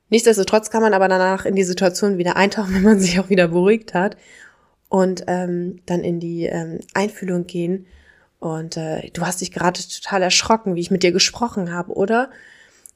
Nichtsdestotrotz 0.09 0.71
kann 0.71 0.81
man 0.81 0.95
aber 0.95 1.09
danach 1.09 1.45
in 1.45 1.55
die 1.55 1.65
Situation 1.65 2.17
wieder 2.17 2.37
eintauchen, 2.37 2.75
wenn 2.75 2.85
man 2.85 3.01
sich 3.01 3.21
auch 3.21 3.29
wieder 3.29 3.49
beruhigt 3.49 3.93
hat 3.93 4.17
und 4.89 5.25
ähm, 5.27 5.81
dann 5.85 6.01
in 6.03 6.21
die 6.21 6.47
ähm, 6.47 6.81
Einfühlung 6.95 7.47
gehen. 7.47 7.87
Und 8.39 8.77
äh, 8.77 9.11
du 9.11 9.27
hast 9.27 9.41
dich 9.41 9.51
gerade 9.51 9.81
total 9.81 10.23
erschrocken, 10.23 10.77
wie 10.77 10.81
ich 10.81 10.93
mit 10.93 11.03
dir 11.03 11.13
gesprochen 11.13 11.73
habe, 11.73 11.93
oder? 11.93 12.31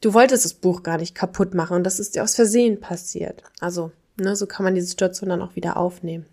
du 0.02 0.12
wolltest 0.12 0.44
das 0.44 0.52
Buch 0.52 0.82
gar 0.82 0.98
nicht 0.98 1.14
kaputt 1.14 1.54
machen 1.54 1.76
und 1.76 1.84
das 1.84 1.98
ist 1.98 2.14
dir 2.14 2.22
aus 2.22 2.34
Versehen 2.34 2.80
passiert. 2.80 3.42
Also, 3.60 3.92
ne, 4.20 4.36
so 4.36 4.46
kann 4.46 4.64
man 4.64 4.74
die 4.74 4.82
Situation 4.82 5.30
dann 5.30 5.40
auch 5.40 5.56
wieder 5.56 5.78
aufnehmen. 5.78 6.26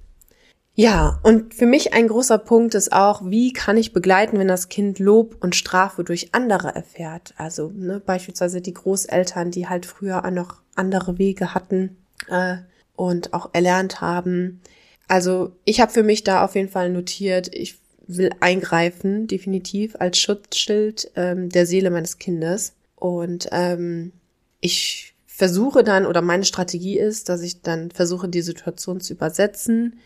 Ja, 0.79 1.19
und 1.23 1.53
für 1.53 1.65
mich 1.65 1.91
ein 1.91 2.07
großer 2.07 2.37
Punkt 2.37 2.73
ist 2.73 2.93
auch, 2.93 3.21
wie 3.25 3.51
kann 3.51 3.75
ich 3.75 3.91
begleiten, 3.91 4.39
wenn 4.39 4.47
das 4.47 4.69
Kind 4.69 4.97
Lob 4.97 5.35
und 5.41 5.53
Strafe 5.53 6.05
durch 6.05 6.29
andere 6.31 6.73
erfährt? 6.73 7.33
Also 7.35 7.69
ne, 7.75 7.99
beispielsweise 7.99 8.61
die 8.61 8.75
Großeltern, 8.75 9.51
die 9.51 9.67
halt 9.67 9.85
früher 9.85 10.21
noch 10.31 10.61
andere 10.75 11.17
Wege 11.17 11.53
hatten 11.53 11.97
äh, 12.29 12.59
und 12.95 13.33
auch 13.33 13.49
erlernt 13.51 13.99
haben. 13.99 14.61
Also 15.09 15.51
ich 15.65 15.81
habe 15.81 15.91
für 15.91 16.01
mich 16.01 16.23
da 16.23 16.45
auf 16.45 16.55
jeden 16.55 16.69
Fall 16.69 16.89
notiert, 16.89 17.53
ich 17.53 17.77
will 18.07 18.29
eingreifen, 18.39 19.27
definitiv 19.27 19.97
als 19.99 20.17
Schutzschild 20.17 21.11
ähm, 21.17 21.49
der 21.49 21.65
Seele 21.65 21.89
meines 21.89 22.19
Kindes. 22.19 22.71
Und 22.95 23.49
ähm, 23.51 24.13
ich 24.61 25.13
versuche 25.25 25.83
dann, 25.83 26.05
oder 26.05 26.21
meine 26.21 26.45
Strategie 26.45 26.97
ist, 26.97 27.27
dass 27.27 27.41
ich 27.41 27.63
dann 27.63 27.91
versuche, 27.91 28.29
die 28.29 28.41
Situation 28.41 29.01
zu 29.01 29.11
übersetzen. 29.11 29.99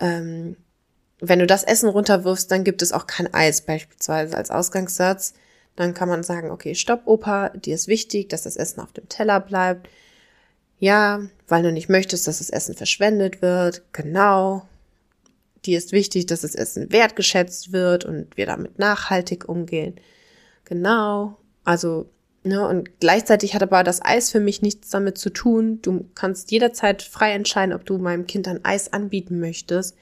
Ähm, 0.00 0.56
wenn 1.20 1.38
du 1.38 1.46
das 1.46 1.64
Essen 1.64 1.88
runterwirfst, 1.88 2.50
dann 2.50 2.64
gibt 2.64 2.82
es 2.82 2.92
auch 2.92 3.06
kein 3.06 3.32
Eis 3.32 3.60
beispielsweise 3.60 4.36
als 4.36 4.50
Ausgangssatz. 4.50 5.34
Dann 5.76 5.94
kann 5.94 6.08
man 6.08 6.22
sagen, 6.22 6.50
okay, 6.50 6.74
stopp, 6.74 7.02
Opa, 7.04 7.50
dir 7.50 7.74
ist 7.74 7.88
wichtig, 7.88 8.28
dass 8.28 8.42
das 8.42 8.56
Essen 8.56 8.80
auf 8.80 8.92
dem 8.92 9.08
Teller 9.08 9.40
bleibt. 9.40 9.88
Ja, 10.78 11.20
weil 11.46 11.62
du 11.62 11.72
nicht 11.72 11.90
möchtest, 11.90 12.26
dass 12.26 12.38
das 12.38 12.50
Essen 12.50 12.74
verschwendet 12.74 13.42
wird. 13.42 13.82
Genau. 13.92 14.66
Dir 15.66 15.76
ist 15.76 15.92
wichtig, 15.92 16.26
dass 16.26 16.40
das 16.40 16.54
Essen 16.54 16.90
wertgeschätzt 16.90 17.72
wird 17.72 18.06
und 18.06 18.36
wir 18.38 18.46
damit 18.46 18.78
nachhaltig 18.78 19.46
umgehen. 19.46 19.96
Genau. 20.64 21.36
Also, 21.64 22.08
ne, 22.42 22.66
und 22.66 23.00
gleichzeitig 23.00 23.54
hat 23.54 23.62
aber 23.62 23.82
das 23.84 24.02
Eis 24.02 24.30
für 24.30 24.40
mich 24.40 24.62
nichts 24.62 24.90
damit 24.90 25.18
zu 25.18 25.30
tun. 25.30 25.80
Du 25.82 26.06
kannst 26.14 26.50
jederzeit 26.50 27.02
frei 27.02 27.32
entscheiden, 27.32 27.74
ob 27.74 27.84
du 27.84 27.98
meinem 27.98 28.26
Kind 28.26 28.48
ein 28.48 28.64
Eis 28.64 28.92
anbieten 28.92 29.40
möchtest. 29.40 29.96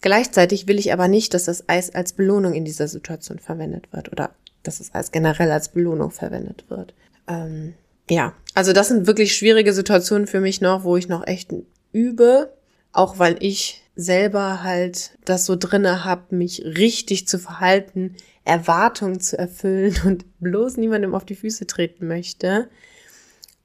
Gleichzeitig 0.00 0.68
will 0.68 0.78
ich 0.78 0.92
aber 0.92 1.08
nicht, 1.08 1.34
dass 1.34 1.44
das 1.44 1.68
Eis 1.68 1.94
als 1.94 2.12
Belohnung 2.12 2.54
in 2.54 2.64
dieser 2.64 2.86
Situation 2.86 3.38
verwendet 3.38 3.92
wird 3.92 4.12
oder 4.12 4.30
dass 4.62 4.78
das 4.78 4.94
Eis 4.94 5.10
generell 5.10 5.50
als 5.50 5.70
Belohnung 5.70 6.10
verwendet 6.10 6.64
wird. 6.68 6.94
Ähm, 7.26 7.74
ja, 8.08 8.34
also 8.54 8.72
das 8.72 8.88
sind 8.88 9.06
wirklich 9.06 9.36
schwierige 9.36 9.72
Situationen 9.72 10.26
für 10.26 10.40
mich 10.40 10.60
noch, 10.60 10.84
wo 10.84 10.96
ich 10.96 11.08
noch 11.08 11.26
echt 11.26 11.52
übe, 11.92 12.52
auch 12.92 13.18
weil 13.18 13.36
ich 13.40 13.82
selber 13.96 14.62
halt 14.62 15.18
das 15.24 15.44
so 15.44 15.56
drinne 15.56 16.04
habe, 16.04 16.34
mich 16.34 16.64
richtig 16.64 17.26
zu 17.26 17.38
verhalten, 17.38 18.14
Erwartungen 18.48 19.20
zu 19.20 19.38
erfüllen 19.38 19.94
und 20.04 20.24
bloß 20.40 20.76
niemandem 20.78 21.14
auf 21.14 21.24
die 21.24 21.36
Füße 21.36 21.66
treten 21.66 22.08
möchte. 22.08 22.68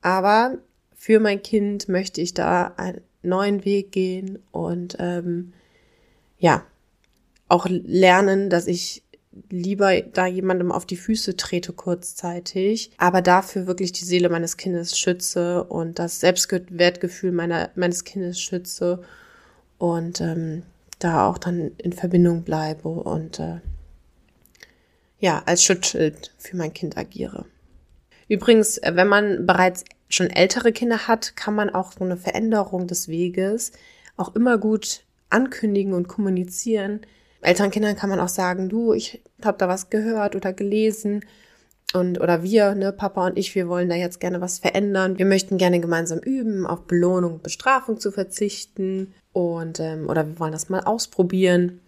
Aber 0.02 0.58
für 0.96 1.20
mein 1.20 1.42
Kind 1.42 1.88
möchte 1.90 2.22
ich 2.22 2.34
da 2.34 2.74
einen 2.78 3.02
neuen 3.24 3.66
Weg 3.66 3.92
gehen 3.92 4.40
und 4.52 4.98
ähm, 5.00 5.54
ja, 6.38 6.66
auch 7.48 7.68
lernen, 7.70 8.50
dass 8.50 8.68
ich 8.68 9.04
lieber 9.50 10.02
da 10.02 10.28
jemandem 10.28 10.72
auf 10.72 10.86
die 10.86 10.98
Füße 10.98 11.38
trete 11.38 11.74
kurzzeitig, 11.74 12.92
aber 12.98 13.22
dafür 13.22 13.66
wirklich 13.66 13.92
die 13.92 14.06
Seele 14.06 14.30
meines 14.30 14.58
Kindes 14.58 14.98
schütze 14.98 15.64
und 15.64 16.00
das 16.00 16.20
Selbstwertgefühl 16.20 17.32
meiner, 17.32 17.70
meines 17.76 18.04
Kindes 18.04 18.40
schütze 18.40 19.02
und 19.78 20.22
ähm, 20.22 20.64
da 21.00 21.28
auch 21.28 21.38
dann 21.38 21.72
in 21.78 21.94
Verbindung 21.94 22.44
bleibe 22.44 22.90
und 22.90 23.40
äh, 23.40 23.60
ja, 25.24 25.42
als 25.46 25.64
Schutzschild 25.64 26.34
für 26.38 26.58
mein 26.58 26.74
Kind 26.74 26.98
agiere. 26.98 27.46
Übrigens, 28.28 28.78
äh, 28.80 28.92
wenn 28.96 29.08
man 29.08 29.46
bereits 29.46 29.86
schon 30.10 30.30
ältere 30.30 30.74
Kinder 30.74 31.08
hat, 31.08 31.38
kann 31.38 31.56
man 31.56 31.70
auch 31.70 31.94
so 31.94 32.04
eine 32.04 32.18
Veränderung 32.18 32.88
des 32.88 33.08
Weges 33.08 33.72
auch 34.18 34.36
immer 34.36 34.58
gut 34.58 35.06
ankündigen 35.30 35.94
und 35.94 36.10
kommunizieren, 36.10 37.02
älteren 37.42 37.72
Kindern 37.72 37.96
kann 37.96 38.10
man 38.10 38.20
auch 38.20 38.28
sagen, 38.28 38.68
du, 38.68 38.92
ich 38.92 39.24
habe 39.44 39.58
da 39.58 39.70
was 39.70 39.90
gehört 39.90 40.36
oder 40.36 40.52
gelesen 40.52 41.24
und 41.94 42.20
oder 42.20 42.44
wir, 42.44 42.76
ne, 42.76 42.92
Papa 42.92 43.28
und 43.28 43.38
ich, 43.38 43.56
wir 43.56 43.70
wollen 43.70 43.88
da 43.88 43.96
jetzt 43.96 44.20
gerne 44.20 44.42
was 44.42 44.60
verändern. 44.60 45.20
Wir 45.20 45.26
möchten 45.26 45.58
gerne 45.58 45.80
gemeinsam 45.80 46.20
üben, 46.20 46.68
auf 46.68 46.86
Belohnung 46.86 47.42
Bestrafung 47.42 47.98
zu 47.98 48.12
verzichten 48.12 49.14
und 49.32 49.80
ähm, 49.80 50.10
oder 50.10 50.28
wir 50.28 50.40
wollen 50.40 50.52
das 50.52 50.68
mal 50.68 50.82
ausprobieren. 50.82 51.80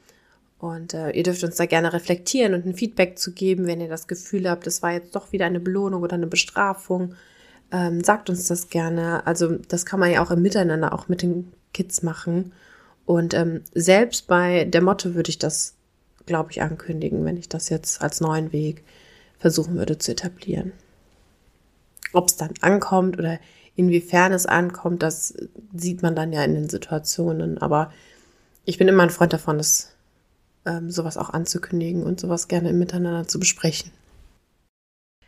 Und 0.65 0.95
äh, 0.95 1.11
ihr 1.11 1.21
dürft 1.21 1.43
uns 1.43 1.57
da 1.57 1.67
gerne 1.67 1.93
reflektieren 1.93 2.55
und 2.55 2.65
ein 2.65 2.73
Feedback 2.73 3.19
zu 3.19 3.33
geben, 3.33 3.67
wenn 3.67 3.81
ihr 3.81 3.87
das 3.87 4.07
Gefühl 4.07 4.49
habt, 4.49 4.65
das 4.65 4.81
war 4.81 4.93
jetzt 4.93 5.15
doch 5.15 5.31
wieder 5.31 5.45
eine 5.45 5.59
Belohnung 5.59 6.01
oder 6.01 6.15
eine 6.15 6.25
Bestrafung. 6.25 7.13
Ähm, 7.71 8.03
sagt 8.03 8.31
uns 8.31 8.47
das 8.47 8.69
gerne. 8.69 9.27
Also 9.27 9.57
das 9.67 9.85
kann 9.85 9.99
man 9.99 10.11
ja 10.11 10.23
auch 10.23 10.31
im 10.31 10.41
Miteinander 10.41 10.91
auch 10.93 11.07
mit 11.07 11.21
den 11.21 11.51
Kids 11.71 12.01
machen. 12.01 12.51
Und 13.05 13.35
ähm, 13.35 13.61
selbst 13.75 14.25
bei 14.25 14.65
der 14.65 14.81
Motto 14.81 15.13
würde 15.13 15.29
ich 15.29 15.37
das, 15.37 15.75
glaube 16.25 16.49
ich, 16.49 16.63
ankündigen, 16.63 17.23
wenn 17.25 17.37
ich 17.37 17.47
das 17.47 17.69
jetzt 17.69 18.01
als 18.01 18.19
neuen 18.19 18.51
Weg 18.51 18.83
versuchen 19.37 19.75
würde 19.75 19.99
zu 19.99 20.13
etablieren. 20.13 20.71
Ob 22.11 22.29
es 22.29 22.37
dann 22.37 22.55
ankommt 22.61 23.19
oder 23.19 23.37
inwiefern 23.75 24.33
es 24.33 24.47
ankommt, 24.47 25.03
das 25.03 25.35
sieht 25.75 26.01
man 26.01 26.15
dann 26.15 26.33
ja 26.33 26.43
in 26.43 26.55
den 26.55 26.69
Situationen. 26.69 27.59
Aber 27.59 27.91
ich 28.63 28.79
bin 28.79 28.87
immer 28.87 29.03
ein 29.03 29.11
Freund 29.11 29.31
davon, 29.31 29.59
das 29.59 29.94
ähm, 30.65 30.89
sowas 30.89 31.17
auch 31.17 31.29
anzukündigen 31.29 32.03
und 32.03 32.19
sowas 32.19 32.47
gerne 32.47 32.73
miteinander 32.73 33.27
zu 33.27 33.39
besprechen. 33.39 33.91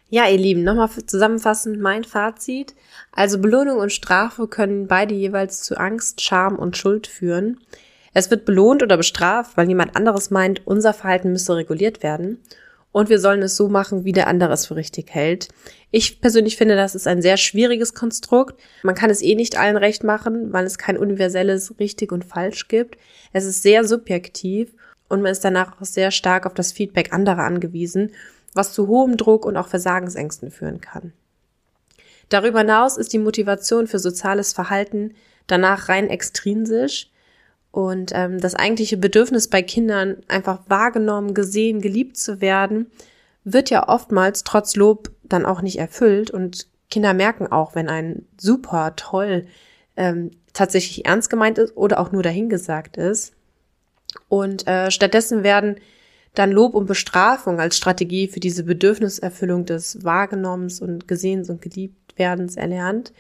Ja, 0.10 0.28
ihr 0.30 0.38
Lieben, 0.38 0.64
nochmal 0.64 0.90
zusammenfassend 1.06 1.82
mein 1.82 2.06
Fazit. 2.06 2.76
Also 3.12 3.40
Belohnung 3.40 3.80
und 3.80 3.92
Strafe 3.92 4.48
können 4.48 4.88
beide 4.88 5.14
jeweils 5.14 5.64
zu 5.64 5.78
Angst, 5.78 6.22
Scham 6.22 6.56
und 6.58 6.78
Schuld 6.78 7.08
führen. 7.08 7.60
Es 8.14 8.32
wird 8.32 8.46
belohnt 8.46 8.82
oder 8.82 8.96
bestraft, 8.96 9.58
weil 9.58 9.68
jemand 9.68 9.98
anderes 9.98 10.32
meint, 10.32 10.66
unser 10.66 10.94
Verhalten 10.94 11.34
müsse 11.34 11.56
reguliert 11.56 12.04
werden. 12.04 12.40
Und 12.94 13.10
wir 13.10 13.20
sollen 13.20 13.42
es 13.42 13.58
so 13.58 13.68
machen, 13.68 14.06
wie 14.06 14.14
der 14.14 14.28
andere 14.28 14.54
es 14.54 14.66
für 14.66 14.78
richtig 14.78 15.14
hält. 15.14 15.50
Ich 15.92 16.22
persönlich 16.22 16.56
finde, 16.56 16.76
das 16.78 16.96
ist 16.96 17.06
ein 17.06 17.22
sehr 17.22 17.38
schwieriges 17.38 17.94
Konstrukt. 17.94 18.60
Man 18.84 18.96
kann 18.96 19.10
es 19.10 19.22
eh 19.22 19.36
nicht 19.36 19.60
allen 19.60 19.78
recht 19.78 20.06
machen, 20.06 20.54
weil 20.54 20.66
es 20.66 20.78
kein 20.78 20.98
universelles 20.98 21.80
richtig 21.80 22.14
und 22.14 22.24
falsch 22.24 22.70
gibt. 22.70 22.98
Es 23.34 23.46
ist 23.46 23.62
sehr 23.62 23.84
subjektiv 23.84 24.74
und 25.10 25.22
man 25.22 25.32
ist 25.32 25.44
danach 25.44 25.80
auch 25.80 25.86
sehr 25.86 26.12
stark 26.12 26.46
auf 26.46 26.54
das 26.54 26.72
Feedback 26.72 27.14
anderer 27.14 27.44
angewiesen 27.44 28.12
was 28.58 28.74
zu 28.74 28.88
hohem 28.88 29.16
Druck 29.16 29.46
und 29.46 29.56
auch 29.56 29.68
Versagensängsten 29.68 30.52
führen 30.52 30.82
kann. 30.82 31.14
Darüber 32.28 32.60
hinaus 32.60 32.98
ist 32.98 33.14
die 33.14 33.20
Motivation 33.20 33.88
für 33.88 34.00
soziales 34.00 34.52
Verhalten 34.52 35.14
danach 35.46 35.88
rein 35.88 36.10
extrinsisch 36.10 37.10
und 37.72 38.12
ähm, 38.14 38.40
das 38.42 38.56
eigentliche 38.56 38.98
Bedürfnis 38.98 39.48
bei 39.48 39.62
Kindern, 39.62 40.18
einfach 40.28 40.60
wahrgenommen, 40.68 41.34
gesehen, 41.34 41.80
geliebt 41.80 42.18
zu 42.18 42.42
werden, 42.42 42.88
wird 43.46 43.70
ja 43.70 43.88
oftmals 43.88 44.44
trotz 44.44 44.76
Lob 44.76 45.12
dann 45.24 45.46
auch 45.46 45.62
nicht 45.62 45.80
erfüllt 45.80 46.32
und 46.32 46.68
Kinder 46.90 47.14
merken 47.14 47.48
auch, 47.48 47.76
wenn 47.76 47.88
ein 47.88 48.26
super 48.38 48.96
toll 48.98 49.48
ähm, 49.96 50.32
tatsächlich 50.52 51.06
ernst 51.06 51.30
gemeint 51.30 51.58
ist 51.58 51.78
oder 51.78 52.00
auch 52.00 52.12
nur 52.12 52.24
dahingesagt 52.24 52.98
ist. 52.98 53.37
Und 54.30 54.68
äh, 54.68 54.92
stattdessen 54.92 55.44
werden 55.44 55.78
dann 56.34 56.52
Lob 56.52 56.76
und 56.76 56.86
Bestrafung 56.86 57.60
als 57.60 57.78
Strategie 57.78 58.28
für 58.28 58.40
diese 58.40 58.64
Bedürfniserfüllung 58.64 59.66
des 59.66 60.04
Wahrgenommens 60.04 60.82
und 60.82 61.08
Gesehens 61.08 61.50
und 61.50 61.62
Geliebtwerdens 61.62 62.56
erlernt, 62.56 63.12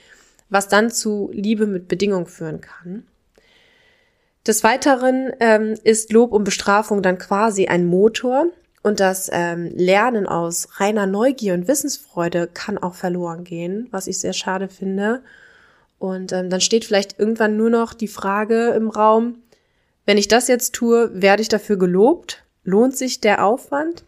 was 0.49 0.67
dann 0.67 0.91
zu 0.91 1.29
Liebe 1.33 1.65
mit 1.65 1.87
Bedingung 1.87 2.27
führen 2.27 2.61
kann. 2.61 3.05
Des 4.45 4.63
Weiteren 4.63 5.31
ähm, 5.39 5.75
ist 5.83 6.13
Lob 6.13 6.31
und 6.31 6.43
Bestrafung 6.43 7.01
dann 7.01 7.17
quasi 7.17 7.67
ein 7.67 7.85
Motor 7.85 8.47
und 8.83 9.01
das 9.01 9.29
ähm, 9.33 9.71
Lernen 9.75 10.27
aus 10.27 10.79
reiner 10.79 11.05
Neugier 11.07 11.53
und 11.53 11.67
Wissensfreude 11.67 12.47
kann 12.53 12.77
auch 12.77 12.95
verloren 12.95 13.43
gehen, 13.43 13.87
was 13.91 14.07
ich 14.07 14.19
sehr 14.19 14.31
schade 14.31 14.69
finde. 14.69 15.23
Und 15.99 16.31
ähm, 16.31 16.49
dann 16.49 16.61
steht 16.61 16.85
vielleicht 16.85 17.19
irgendwann 17.19 17.57
nur 17.57 17.69
noch 17.69 17.93
die 17.93 18.07
Frage 18.07 18.69
im 18.69 18.89
Raum, 18.89 19.39
wenn 20.07 20.17
ich 20.17 20.27
das 20.27 20.47
jetzt 20.47 20.73
tue, 20.73 21.11
werde 21.13 21.43
ich 21.43 21.49
dafür 21.49 21.77
gelobt? 21.77 22.43
lohnt 22.67 22.95
sich 22.95 23.21
der 23.21 23.43
Aufwand? 23.43 24.03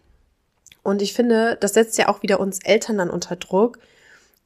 Und 0.84 1.02
ich 1.02 1.14
finde, 1.14 1.58
das 1.60 1.74
setzt 1.74 1.98
ja 1.98 2.10
auch 2.10 2.22
wieder 2.22 2.40
uns 2.40 2.60
Eltern 2.64 2.98
dann 2.98 3.10
unter 3.10 3.36
Druck, 3.38 3.80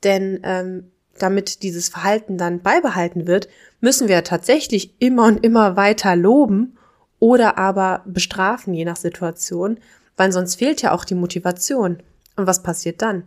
denn 0.04 0.40
ähm, 0.44 0.92
damit 1.18 1.64
dieses 1.64 1.90
Verhalten 1.90 2.38
dann 2.38 2.62
beibehalten 2.62 3.28
wird, 3.28 3.50
müssen 3.82 4.08
wir 4.08 4.24
tatsächlich 4.24 4.94
immer 5.00 5.26
und 5.26 5.44
immer 5.44 5.76
weiter 5.76 6.16
loben 6.16 6.78
oder 7.20 7.58
aber 7.58 8.04
bestrafen, 8.06 8.74
je 8.74 8.86
nach 8.86 8.96
Situation, 8.96 9.80
weil 10.16 10.32
sonst 10.32 10.56
fehlt 10.56 10.82
ja 10.82 10.92
auch 10.92 11.06
die 11.06 11.16
Motivation. 11.16 11.98
Und 12.36 12.48
was 12.48 12.64
passiert 12.64 13.02
dann? 13.02 13.24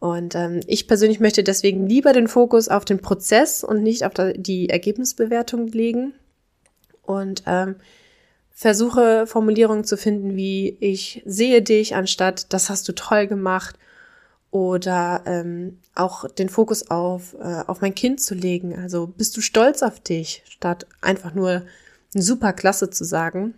Und 0.00 0.34
ähm, 0.34 0.60
ich 0.66 0.88
persönlich 0.88 1.20
möchte 1.20 1.44
deswegen 1.44 1.86
lieber 1.86 2.12
den 2.12 2.28
Fokus 2.28 2.68
auf 2.68 2.84
den 2.84 3.00
Prozess 3.00 3.62
und 3.62 3.82
nicht 3.82 4.04
auf 4.04 4.12
die 4.36 4.68
Ergebnisbewertung 4.68 5.68
legen. 5.68 6.14
Und 7.02 7.42
ähm, 7.46 7.76
versuche 8.50 9.26
Formulierungen 9.26 9.84
zu 9.84 9.96
finden 9.96 10.36
wie 10.36 10.76
ich 10.80 11.22
sehe 11.24 11.62
dich 11.62 11.96
anstatt 11.96 12.52
das 12.52 12.70
hast 12.70 12.86
du 12.88 12.92
toll 12.92 13.26
gemacht 13.26 13.76
oder 14.52 15.22
ähm, 15.24 15.78
auch 15.94 16.28
den 16.28 16.50
Fokus 16.50 16.90
auf, 16.90 17.34
äh, 17.40 17.64
auf 17.66 17.80
mein 17.80 17.94
Kind 17.94 18.20
zu 18.20 18.34
legen. 18.34 18.78
Also 18.78 19.06
bist 19.06 19.36
du 19.36 19.40
stolz 19.40 19.82
auf 19.82 19.98
dich, 19.98 20.42
statt 20.46 20.86
einfach 21.00 21.34
nur 21.34 21.62
super 22.12 22.52
klasse 22.52 22.90
zu 22.90 23.02
sagen. 23.04 23.54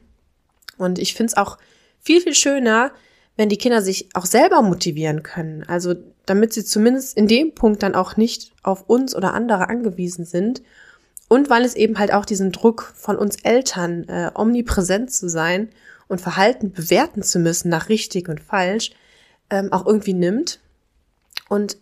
Und 0.78 1.00
ich 1.00 1.14
finde 1.14 1.32
es 1.32 1.36
auch 1.36 1.58
viel, 2.00 2.20
viel 2.20 2.34
schöner, 2.34 2.92
wenn 3.36 3.48
die 3.48 3.58
Kinder 3.58 3.82
sich 3.82 4.08
auch 4.14 4.24
selber 4.24 4.62
motivieren 4.62 5.24
können. 5.24 5.64
Also 5.64 5.94
damit 6.26 6.52
sie 6.52 6.64
zumindest 6.64 7.16
in 7.16 7.26
dem 7.26 7.56
Punkt 7.56 7.82
dann 7.82 7.96
auch 7.96 8.16
nicht 8.16 8.52
auf 8.62 8.88
uns 8.88 9.16
oder 9.16 9.34
andere 9.34 9.68
angewiesen 9.68 10.24
sind 10.24 10.62
und 11.34 11.50
weil 11.50 11.64
es 11.64 11.74
eben 11.74 11.98
halt 11.98 12.12
auch 12.12 12.24
diesen 12.24 12.52
Druck 12.52 12.94
von 12.94 13.16
uns 13.16 13.38
Eltern, 13.42 14.08
äh, 14.08 14.30
omnipräsent 14.36 15.12
zu 15.12 15.28
sein 15.28 15.68
und 16.06 16.20
Verhalten 16.20 16.70
bewerten 16.70 17.24
zu 17.24 17.40
müssen 17.40 17.70
nach 17.70 17.88
richtig 17.88 18.28
und 18.28 18.38
falsch, 18.38 18.92
ähm, 19.50 19.72
auch 19.72 19.84
irgendwie 19.84 20.14
nimmt. 20.14 20.60
Und 21.48 21.76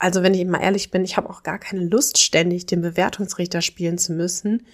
also 0.00 0.24
wenn 0.24 0.34
ich 0.34 0.44
mal 0.44 0.60
ehrlich 0.60 0.90
bin, 0.90 1.04
ich 1.04 1.16
habe 1.16 1.30
auch 1.30 1.44
gar 1.44 1.60
keine 1.60 1.84
Lust, 1.84 2.18
ständig 2.18 2.66
den 2.66 2.80
Bewertungsrichter 2.80 3.62
spielen 3.62 3.96
zu 3.96 4.12
müssen, 4.12 4.66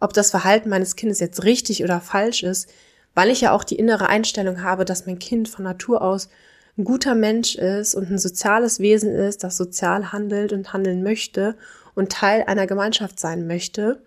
ob 0.00 0.12
das 0.12 0.32
Verhalten 0.32 0.68
meines 0.68 0.96
Kindes 0.96 1.20
jetzt 1.20 1.44
richtig 1.44 1.84
oder 1.84 2.00
falsch 2.00 2.42
ist, 2.42 2.68
weil 3.14 3.30
ich 3.30 3.42
ja 3.42 3.52
auch 3.52 3.62
die 3.62 3.76
innere 3.76 4.08
Einstellung 4.08 4.64
habe, 4.64 4.84
dass 4.84 5.06
mein 5.06 5.20
Kind 5.20 5.48
von 5.48 5.62
Natur 5.62 6.02
aus 6.02 6.28
ein 6.76 6.82
guter 6.82 7.14
Mensch 7.14 7.54
ist 7.54 7.94
und 7.94 8.10
ein 8.10 8.18
soziales 8.18 8.80
Wesen 8.80 9.14
ist, 9.14 9.44
das 9.44 9.56
sozial 9.56 10.10
handelt 10.10 10.52
und 10.52 10.72
handeln 10.72 11.04
möchte 11.04 11.56
und 11.96 12.12
Teil 12.12 12.44
einer 12.46 12.68
Gemeinschaft 12.68 13.18
sein 13.18 13.48
möchte. 13.48 14.00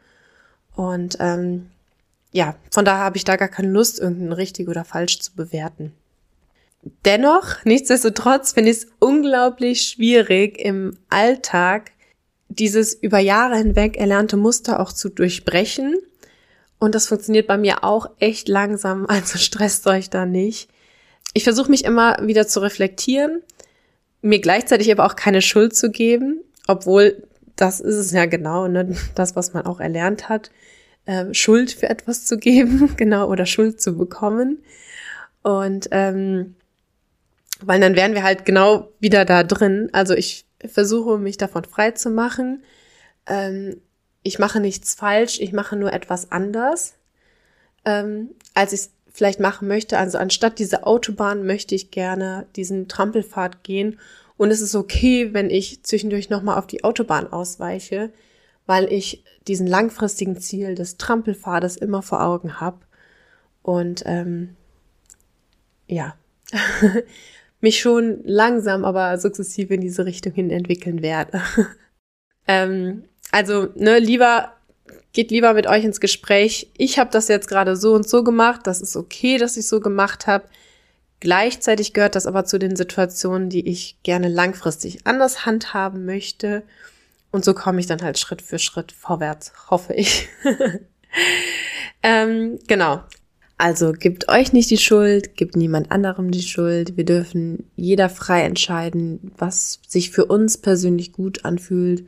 Und 0.75 1.17
ähm, 1.19 1.69
ja, 2.31 2.55
von 2.71 2.85
daher 2.85 3.03
habe 3.03 3.17
ich 3.17 3.25
da 3.25 3.35
gar 3.35 3.49
keine 3.49 3.69
Lust, 3.69 3.99
irgendein 3.99 4.31
richtig 4.31 4.69
oder 4.69 4.85
falsch 4.85 5.19
zu 5.19 5.35
bewerten. 5.35 5.91
Dennoch, 7.03 7.65
nichtsdestotrotz, 7.65 8.53
finde 8.53 8.71
ich 8.71 8.77
es 8.77 8.87
unglaublich 8.99 9.81
schwierig 9.81 10.57
im 10.57 10.97
Alltag, 11.09 11.91
dieses 12.47 12.93
über 12.93 13.19
Jahre 13.19 13.57
hinweg 13.57 13.97
erlernte 13.97 14.37
Muster 14.37 14.79
auch 14.79 14.93
zu 14.93 15.09
durchbrechen. 15.09 15.97
Und 16.79 16.95
das 16.95 17.07
funktioniert 17.07 17.47
bei 17.47 17.57
mir 17.57 17.83
auch 17.83 18.09
echt 18.19 18.47
langsam, 18.47 19.05
also 19.09 19.37
stresst 19.37 19.85
euch 19.87 20.09
da 20.09 20.25
nicht. 20.25 20.69
Ich 21.33 21.43
versuche 21.43 21.69
mich 21.69 21.83
immer 21.83 22.17
wieder 22.25 22.47
zu 22.47 22.59
reflektieren, 22.61 23.41
mir 24.21 24.39
gleichzeitig 24.39 24.91
aber 24.91 25.05
auch 25.05 25.15
keine 25.15 25.41
Schuld 25.41 25.75
zu 25.75 25.91
geben, 25.91 26.39
obwohl 26.67 27.23
das 27.59 27.79
ist 27.79 27.95
es 27.95 28.11
ja 28.11 28.25
genau, 28.25 28.67
ne, 28.67 28.95
das, 29.15 29.35
was 29.35 29.53
man 29.53 29.65
auch 29.65 29.79
erlernt 29.79 30.29
hat, 30.29 30.51
äh, 31.05 31.33
Schuld 31.33 31.71
für 31.71 31.89
etwas 31.89 32.25
zu 32.25 32.37
geben, 32.37 32.93
genau, 32.97 33.29
oder 33.29 33.45
Schuld 33.45 33.81
zu 33.81 33.97
bekommen. 33.97 34.63
Und 35.41 35.89
ähm, 35.91 36.55
weil 37.61 37.79
dann 37.79 37.95
wären 37.95 38.13
wir 38.13 38.23
halt 38.23 38.45
genau 38.45 38.89
wieder 38.99 39.25
da 39.25 39.43
drin. 39.43 39.89
Also 39.91 40.13
ich 40.13 40.45
versuche 40.65 41.17
mich 41.17 41.37
davon 41.37 41.65
frei 41.65 41.91
zu 41.91 42.09
machen. 42.09 42.63
Ähm, 43.25 43.81
ich 44.23 44.39
mache 44.39 44.59
nichts 44.59 44.95
falsch, 44.95 45.39
ich 45.39 45.53
mache 45.53 45.75
nur 45.75 45.93
etwas 45.93 46.31
anders, 46.31 46.95
ähm, 47.85 48.31
als 48.53 48.73
ich 48.73 48.81
es 48.81 48.91
vielleicht 49.11 49.39
machen 49.39 49.67
möchte. 49.67 49.97
Also 49.97 50.17
anstatt 50.17 50.59
diese 50.59 50.85
Autobahn 50.85 51.45
möchte 51.45 51.75
ich 51.75 51.91
gerne 51.91 52.47
diesen 52.55 52.87
Trampelpfad 52.87 53.63
gehen. 53.63 53.99
Und 54.39 54.51
es 54.51 54.61
ist 54.61 54.73
okay, 54.73 55.33
wenn 55.33 55.49
ich 55.49 55.83
zwischendurch 55.83 56.29
nochmal 56.29 56.57
auf 56.57 56.65
die 56.65 56.85
Autobahn 56.85 57.27
ausweiche, 57.27 58.09
weil 58.65 58.89
ich 58.89 59.25
diesen 59.49 59.67
langfristigen 59.67 60.39
Ziel 60.39 60.75
des 60.75 60.95
Trampelpfades 60.95 61.75
immer 61.75 62.01
vor 62.01 62.23
Augen 62.23 62.61
habe. 62.61 62.79
Und 63.63 64.01
ähm, 64.05 64.55
ja, 65.87 66.15
mich 67.59 67.81
schon 67.81 68.21
langsam, 68.23 68.85
aber 68.85 69.17
sukzessive 69.17 69.73
in 69.73 69.81
diese 69.81 70.05
Richtung 70.05 70.31
hin 70.31 70.51
entwickeln 70.51 71.01
werde. 71.01 71.41
ähm, 72.47 73.03
also, 73.33 73.67
ne, 73.75 73.99
lieber 73.99 74.53
geht 75.11 75.31
lieber 75.31 75.53
mit 75.53 75.67
euch 75.67 75.83
ins 75.83 75.99
Gespräch. 75.99 76.71
Ich 76.77 76.97
habe 76.97 77.11
das 77.11 77.27
jetzt 77.27 77.49
gerade 77.49 77.75
so 77.75 77.93
und 77.93 78.07
so 78.07 78.23
gemacht. 78.23 78.61
Das 78.67 78.79
ist 78.79 78.95
okay, 78.95 79.37
dass 79.37 79.57
ich 79.57 79.67
so 79.67 79.81
gemacht 79.81 80.27
habe. 80.27 80.45
Gleichzeitig 81.19 81.93
gehört 81.93 82.15
das 82.15 82.25
aber 82.25 82.45
zu 82.45 82.59
den 82.59 82.75
Situationen, 82.75 83.49
die 83.49 83.67
ich 83.67 83.97
gerne 84.03 84.29
langfristig 84.29 85.05
anders 85.05 85.45
handhaben 85.45 86.05
möchte. 86.05 86.63
Und 87.31 87.43
so 87.43 87.53
komme 87.53 87.79
ich 87.79 87.87
dann 87.87 88.01
halt 88.01 88.17
Schritt 88.17 88.41
für 88.41 88.57
Schritt 88.57 88.91
vorwärts, 88.91 89.51
hoffe 89.69 89.93
ich. 89.93 90.29
ähm, 92.03 92.59
genau. 92.67 93.03
Also 93.57 93.91
gibt 93.91 94.29
euch 94.29 94.53
nicht 94.53 94.71
die 94.71 94.77
Schuld, 94.77 95.35
gibt 95.35 95.57
niemand 95.57 95.91
anderem 95.91 96.31
die 96.31 96.41
Schuld. 96.41 96.95
Wir 96.95 97.03
dürfen 97.03 97.69
jeder 97.75 98.07
frei 98.09 98.43
entscheiden, 98.43 99.33
was 99.37 99.81
sich 99.85 100.11
für 100.11 100.25
uns 100.25 100.57
persönlich 100.57 101.11
gut 101.11 101.43
anfühlt. 101.43 102.05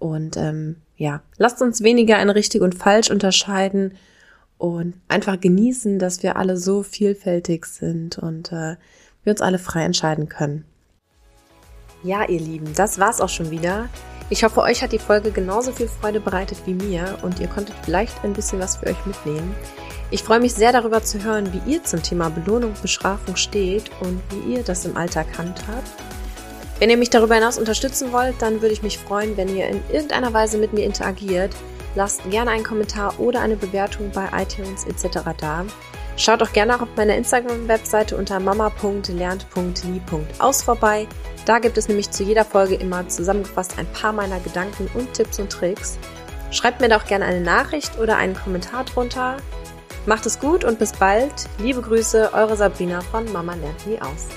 Und 0.00 0.36
ähm, 0.36 0.76
ja, 0.96 1.22
lasst 1.36 1.62
uns 1.62 1.84
weniger 1.84 2.20
in 2.20 2.30
richtig 2.30 2.62
und 2.62 2.74
falsch 2.74 3.12
unterscheiden 3.12 3.92
und 4.62 4.94
einfach 5.08 5.40
genießen, 5.40 5.98
dass 5.98 6.22
wir 6.22 6.36
alle 6.36 6.56
so 6.56 6.84
vielfältig 6.84 7.66
sind 7.66 8.18
und 8.18 8.52
äh, 8.52 8.76
wir 9.24 9.32
uns 9.32 9.40
alle 9.40 9.58
frei 9.58 9.82
entscheiden 9.82 10.28
können. 10.28 10.64
Ja, 12.04 12.28
ihr 12.28 12.38
Lieben, 12.38 12.72
das 12.76 13.00
war's 13.00 13.20
auch 13.20 13.28
schon 13.28 13.50
wieder. 13.50 13.88
Ich 14.30 14.44
hoffe, 14.44 14.60
euch 14.60 14.80
hat 14.80 14.92
die 14.92 15.00
Folge 15.00 15.32
genauso 15.32 15.72
viel 15.72 15.88
Freude 15.88 16.20
bereitet 16.20 16.58
wie 16.64 16.74
mir 16.74 17.18
und 17.22 17.40
ihr 17.40 17.48
konntet 17.48 17.74
vielleicht 17.82 18.22
ein 18.22 18.34
bisschen 18.34 18.60
was 18.60 18.76
für 18.76 18.86
euch 18.86 19.04
mitnehmen. 19.04 19.52
Ich 20.12 20.22
freue 20.22 20.38
mich 20.38 20.54
sehr 20.54 20.70
darüber 20.70 21.02
zu 21.02 21.24
hören, 21.24 21.52
wie 21.52 21.72
ihr 21.72 21.82
zum 21.82 22.00
Thema 22.00 22.28
Belohnung 22.28 22.70
und 22.70 22.82
Bestrafung 22.82 23.34
steht 23.34 23.90
und 24.00 24.20
wie 24.30 24.54
ihr 24.54 24.62
das 24.62 24.84
im 24.84 24.96
Alltag 24.96 25.26
handhabt. 25.38 25.90
Wenn 26.78 26.88
ihr 26.88 26.96
mich 26.96 27.10
darüber 27.10 27.34
hinaus 27.34 27.58
unterstützen 27.58 28.12
wollt, 28.12 28.40
dann 28.40 28.62
würde 28.62 28.74
ich 28.74 28.84
mich 28.84 28.98
freuen, 28.98 29.36
wenn 29.36 29.54
ihr 29.56 29.68
in 29.68 29.82
irgendeiner 29.90 30.32
Weise 30.32 30.58
mit 30.58 30.72
mir 30.72 30.84
interagiert. 30.84 31.50
Lasst 31.94 32.28
gerne 32.30 32.52
einen 32.52 32.64
Kommentar 32.64 33.20
oder 33.20 33.40
eine 33.40 33.56
Bewertung 33.56 34.10
bei 34.12 34.28
iTunes 34.36 34.84
etc. 34.84 35.18
da. 35.38 35.66
Schaut 36.16 36.42
auch 36.42 36.52
gerne 36.52 36.74
auch 36.76 36.82
auf 36.82 36.88
meiner 36.96 37.16
Instagram-Webseite 37.16 38.16
unter 38.16 38.40
mama.lernt.lie.aus 38.40 40.62
vorbei. 40.62 41.06
Da 41.46 41.58
gibt 41.58 41.78
es 41.78 41.88
nämlich 41.88 42.10
zu 42.10 42.22
jeder 42.22 42.44
Folge 42.44 42.74
immer 42.74 43.08
zusammengefasst 43.08 43.78
ein 43.78 43.90
paar 43.92 44.12
meiner 44.12 44.40
Gedanken 44.40 44.90
und 44.94 45.14
Tipps 45.14 45.38
und 45.38 45.50
Tricks. 45.50 45.98
Schreibt 46.50 46.80
mir 46.80 46.88
doch 46.88 47.06
gerne 47.06 47.24
eine 47.24 47.40
Nachricht 47.40 47.98
oder 47.98 48.16
einen 48.16 48.34
Kommentar 48.34 48.84
drunter. 48.84 49.36
Macht 50.04 50.26
es 50.26 50.38
gut 50.38 50.64
und 50.64 50.78
bis 50.78 50.92
bald. 50.92 51.32
Liebe 51.58 51.80
Grüße, 51.80 52.30
eure 52.34 52.56
Sabrina 52.56 53.00
von 53.00 53.32
Mama 53.32 53.54
lernt 53.54 53.86
nie 53.86 53.98
aus. 54.00 54.28